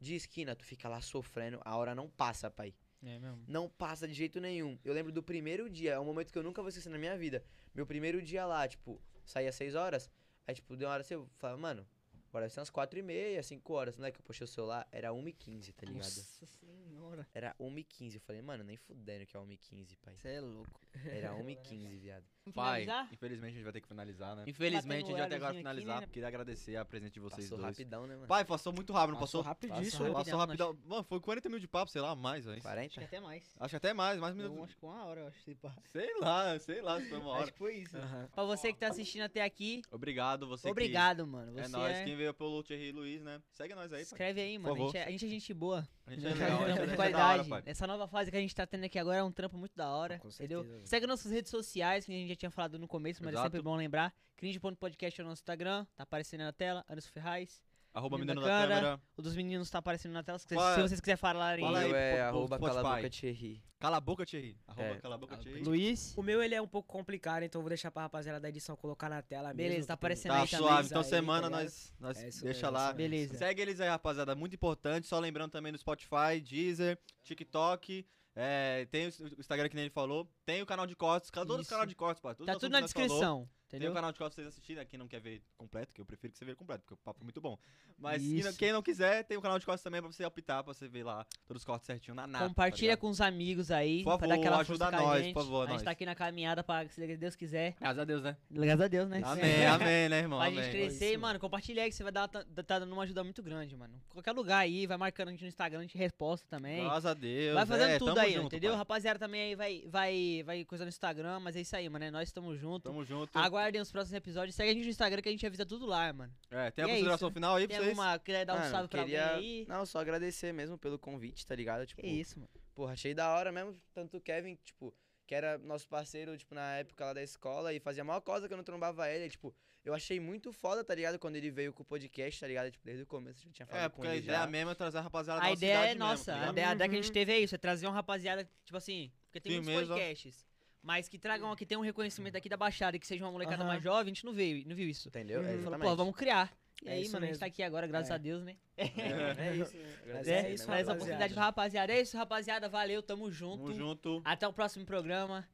[0.00, 2.74] De esquina, tu fica lá sofrendo, a hora não passa, pai.
[3.00, 3.44] É mesmo.
[3.46, 4.76] Não passa de jeito nenhum.
[4.84, 7.16] Eu lembro do primeiro dia, é um momento que eu nunca vou esquecer na minha
[7.16, 7.44] vida.
[7.72, 10.10] Meu primeiro dia lá, tipo, saía às 6 horas,
[10.44, 11.86] aí tipo, deu uma hora assim, eu falava, mano,
[12.30, 14.88] agora são as 4 e meia, 5 horas, não é que eu puxei o celular,
[14.90, 16.02] era 1 e 15 tá ligado?
[16.02, 17.28] Nossa senhora.
[17.32, 20.16] Era 1 e 15 eu falei, mano, nem fudendo que é 1 e 15 pai.
[20.16, 20.83] Você é louco.
[21.06, 22.24] Era 1 e 15 viado.
[22.54, 23.08] Pai, Finalizar?
[23.10, 24.44] infelizmente a gente vai ter que finalizar, né?
[24.46, 26.00] Infelizmente a gente vai ter agora que finalizar.
[26.02, 26.06] né?
[26.12, 27.70] Queria agradecer a presença de vocês Passou dois.
[27.70, 28.26] rapidão, né, mano?
[28.28, 29.48] Pai, passou muito rápido, não Passou passou?
[29.70, 30.12] rapidíssimo.
[30.12, 30.38] Passou rapidão,
[30.72, 30.78] rapidão.
[30.86, 32.60] Mano, foi 40 minutos de papo, sei lá, mais, velho.
[32.60, 32.86] 40?
[32.86, 33.54] Acho que até mais.
[33.58, 34.62] Acho que até mais, mais minutos.
[34.64, 35.40] acho que uma hora, eu acho.
[35.40, 35.74] se pá.
[35.90, 37.42] Sei lá, sei lá se foi uma hora.
[37.44, 37.96] Acho que foi isso.
[37.96, 38.28] Aham.
[38.34, 41.50] Pra você que tá assistindo até aqui, Obrigado, você obrigado, mano.
[41.50, 41.60] que...
[41.62, 43.40] Você É nóis, é- quem veio pelo Thierry Luiz, né?
[43.52, 44.02] Segue nós aí, pai.
[44.02, 44.74] Escreve aí, Por mano.
[44.74, 44.92] A favor.
[44.92, 45.88] gente, é, a gente é gente boa.
[46.06, 47.62] A gente é legal, a gente é- é da hora, pai.
[47.64, 49.88] Essa nova fase que a gente tá tendo aqui agora é um trampo muito da
[49.88, 50.18] hora.
[50.18, 50.62] Com entendeu?
[50.84, 53.46] Segue nossas redes sociais, que a gente já tinha falado no começo, mas é Exato.
[53.48, 54.12] sempre bom lembrar.
[54.36, 56.84] Cringe.podcast é o nosso Instagram, tá aparecendo aí na tela.
[56.88, 57.62] Anderson Ferraz.
[57.94, 58.74] Arroba Menino menino da bacana.
[58.80, 59.02] câmera.
[59.16, 60.36] O dos meninos tá aparecendo na tela.
[60.36, 61.64] Se, se vocês quiserem falarem.
[61.64, 63.62] Fala aí, meu é arroba cala a boca Thierry.
[63.78, 64.58] Cala a boca, Thierry.
[64.66, 64.96] Arroba É.
[64.98, 65.62] cala a boca, Thierry.
[65.62, 66.12] Luiz.
[66.16, 68.74] O meu, ele é um pouco complicado, então eu vou deixar pra rapaziada da edição
[68.74, 70.66] colocar na tela Beleza, mesmo, tá que tem- aparecendo Tá aí também.
[70.66, 72.92] suave, então aí, semana tá nós, nós É deixa mesmo, lá.
[72.92, 73.38] Beleza.
[73.38, 75.06] Segue eles aí, rapaziada, muito importante.
[75.06, 78.04] Só lembrando também no Spotify, Deezer, TikTok.
[78.36, 79.08] É, tem o
[79.38, 80.28] Instagram que nem ele falou.
[80.44, 83.48] Tem o canal de cortes, todos os canais de cortes, Tá tudo na nós falou.
[83.74, 83.78] Descrição.
[83.78, 83.90] Tem Entendeu?
[83.92, 84.84] o canal de cortes pra vocês assistirem, né?
[84.84, 87.20] Quem não quer ver completo, que eu prefiro que você veja completo, porque o papo
[87.20, 87.58] é muito bom.
[87.98, 88.58] Mas quem não, Isso.
[88.58, 91.04] quem não quiser, tem o canal de cortes também pra você optar, pra você ver
[91.04, 92.48] lá todos os cortes certinho na nata.
[92.48, 94.02] Compartilha tá com os amigos aí.
[94.02, 95.34] Por pra dar favor, aquela ajuda força nós, gente.
[95.34, 95.82] por favor, A gente nós.
[95.82, 97.74] tá aqui na caminhada pra, se Deus quiser.
[97.80, 98.36] Graças a Deus, né?
[98.50, 99.20] Graças a Deus, né?
[99.24, 100.38] Amém, amém, né, irmão?
[100.38, 100.70] Pra gente Amém.
[100.70, 103.42] crescer, Isso, mano, compartilha aí que você vai dar, tá, tá dando uma ajuda muito
[103.42, 104.00] grande, mano.
[104.08, 106.82] Qualquer lugar aí, vai marcando a gente no Instagram, a gente resposta também.
[106.82, 107.54] Graças a Deus.
[107.54, 108.70] vai fazendo é, tudo aí, junto, entendeu?
[108.70, 108.78] pai.
[108.78, 112.04] Rapaziada também aí vai, vai, vai coisa no Instagram, mas é isso aí, mano.
[112.04, 112.90] É nós estamos juntos.
[112.90, 113.38] Tamo junto.
[113.64, 114.54] Aguardem os próximos episódios.
[114.54, 116.32] Segue a gente no Instagram que a gente avisa tudo lá, mano.
[116.50, 117.34] É, tem a E é consideração isso.
[117.34, 117.98] final aí pra Tem vocês?
[117.98, 118.18] alguma.
[118.18, 119.26] Quer dar um Mano, salve pra queria...
[119.34, 119.66] alguém aí?
[119.66, 121.86] Não, só agradecer mesmo pelo convite, tá ligado?
[121.86, 122.50] Tipo, Que isso, mano.
[122.74, 124.94] Porra, achei da hora mesmo, tanto o Kevin, tipo,
[125.26, 128.46] que era nosso parceiro, tipo, na época lá da escola e fazia a maior coisa
[128.48, 129.54] que eu não trombava ele, tipo,
[129.84, 131.18] eu achei muito foda, tá ligado?
[131.18, 132.70] Quando ele veio com o podcast, tá ligado?
[132.70, 134.46] Tipo, desde o começo eu já tinha falado É, com porque a ele ideia já.
[134.46, 136.32] mesmo é trazer a rapaziada da A nossa ideia é mesmo, nossa.
[136.32, 137.12] tá a, ideia, a ideia que a gente Uhum.
[137.14, 139.12] teve é isso: é trazer uma rapaziada, tipo assim.
[139.26, 139.94] Porque tem muitos Firmeza.
[139.94, 140.46] podcasts.
[140.84, 143.62] Mas que tragam que tenham um reconhecimento aqui da Baixada e que seja uma molecada
[143.62, 143.68] Aham.
[143.68, 145.08] mais jovem, a gente não viu, não viu isso.
[145.08, 145.40] Entendeu?
[145.40, 145.62] Uhum.
[145.62, 146.52] Falou, pô, vamos criar.
[146.82, 147.40] E É aí, mano, a gente mesmo.
[147.40, 148.14] tá aqui agora, graças É.
[148.14, 148.54] a Deus, né?
[148.76, 149.74] É, é isso.
[149.76, 150.48] É mesmo.
[150.50, 150.92] isso, essa rapaziada.
[150.92, 151.92] oportunidade pra rapaziada.
[151.94, 152.68] É isso, rapaziada.
[152.68, 153.62] Valeu, tamo junto.
[153.64, 154.20] Tamo junto.
[154.26, 155.48] Até o próximo programa.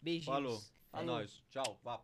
[0.00, 0.26] Beijinhos.
[0.26, 0.56] Falou.
[0.92, 1.06] É Falou.
[1.16, 1.42] nóis.
[1.50, 1.80] Tchau.
[1.82, 1.98] Vá.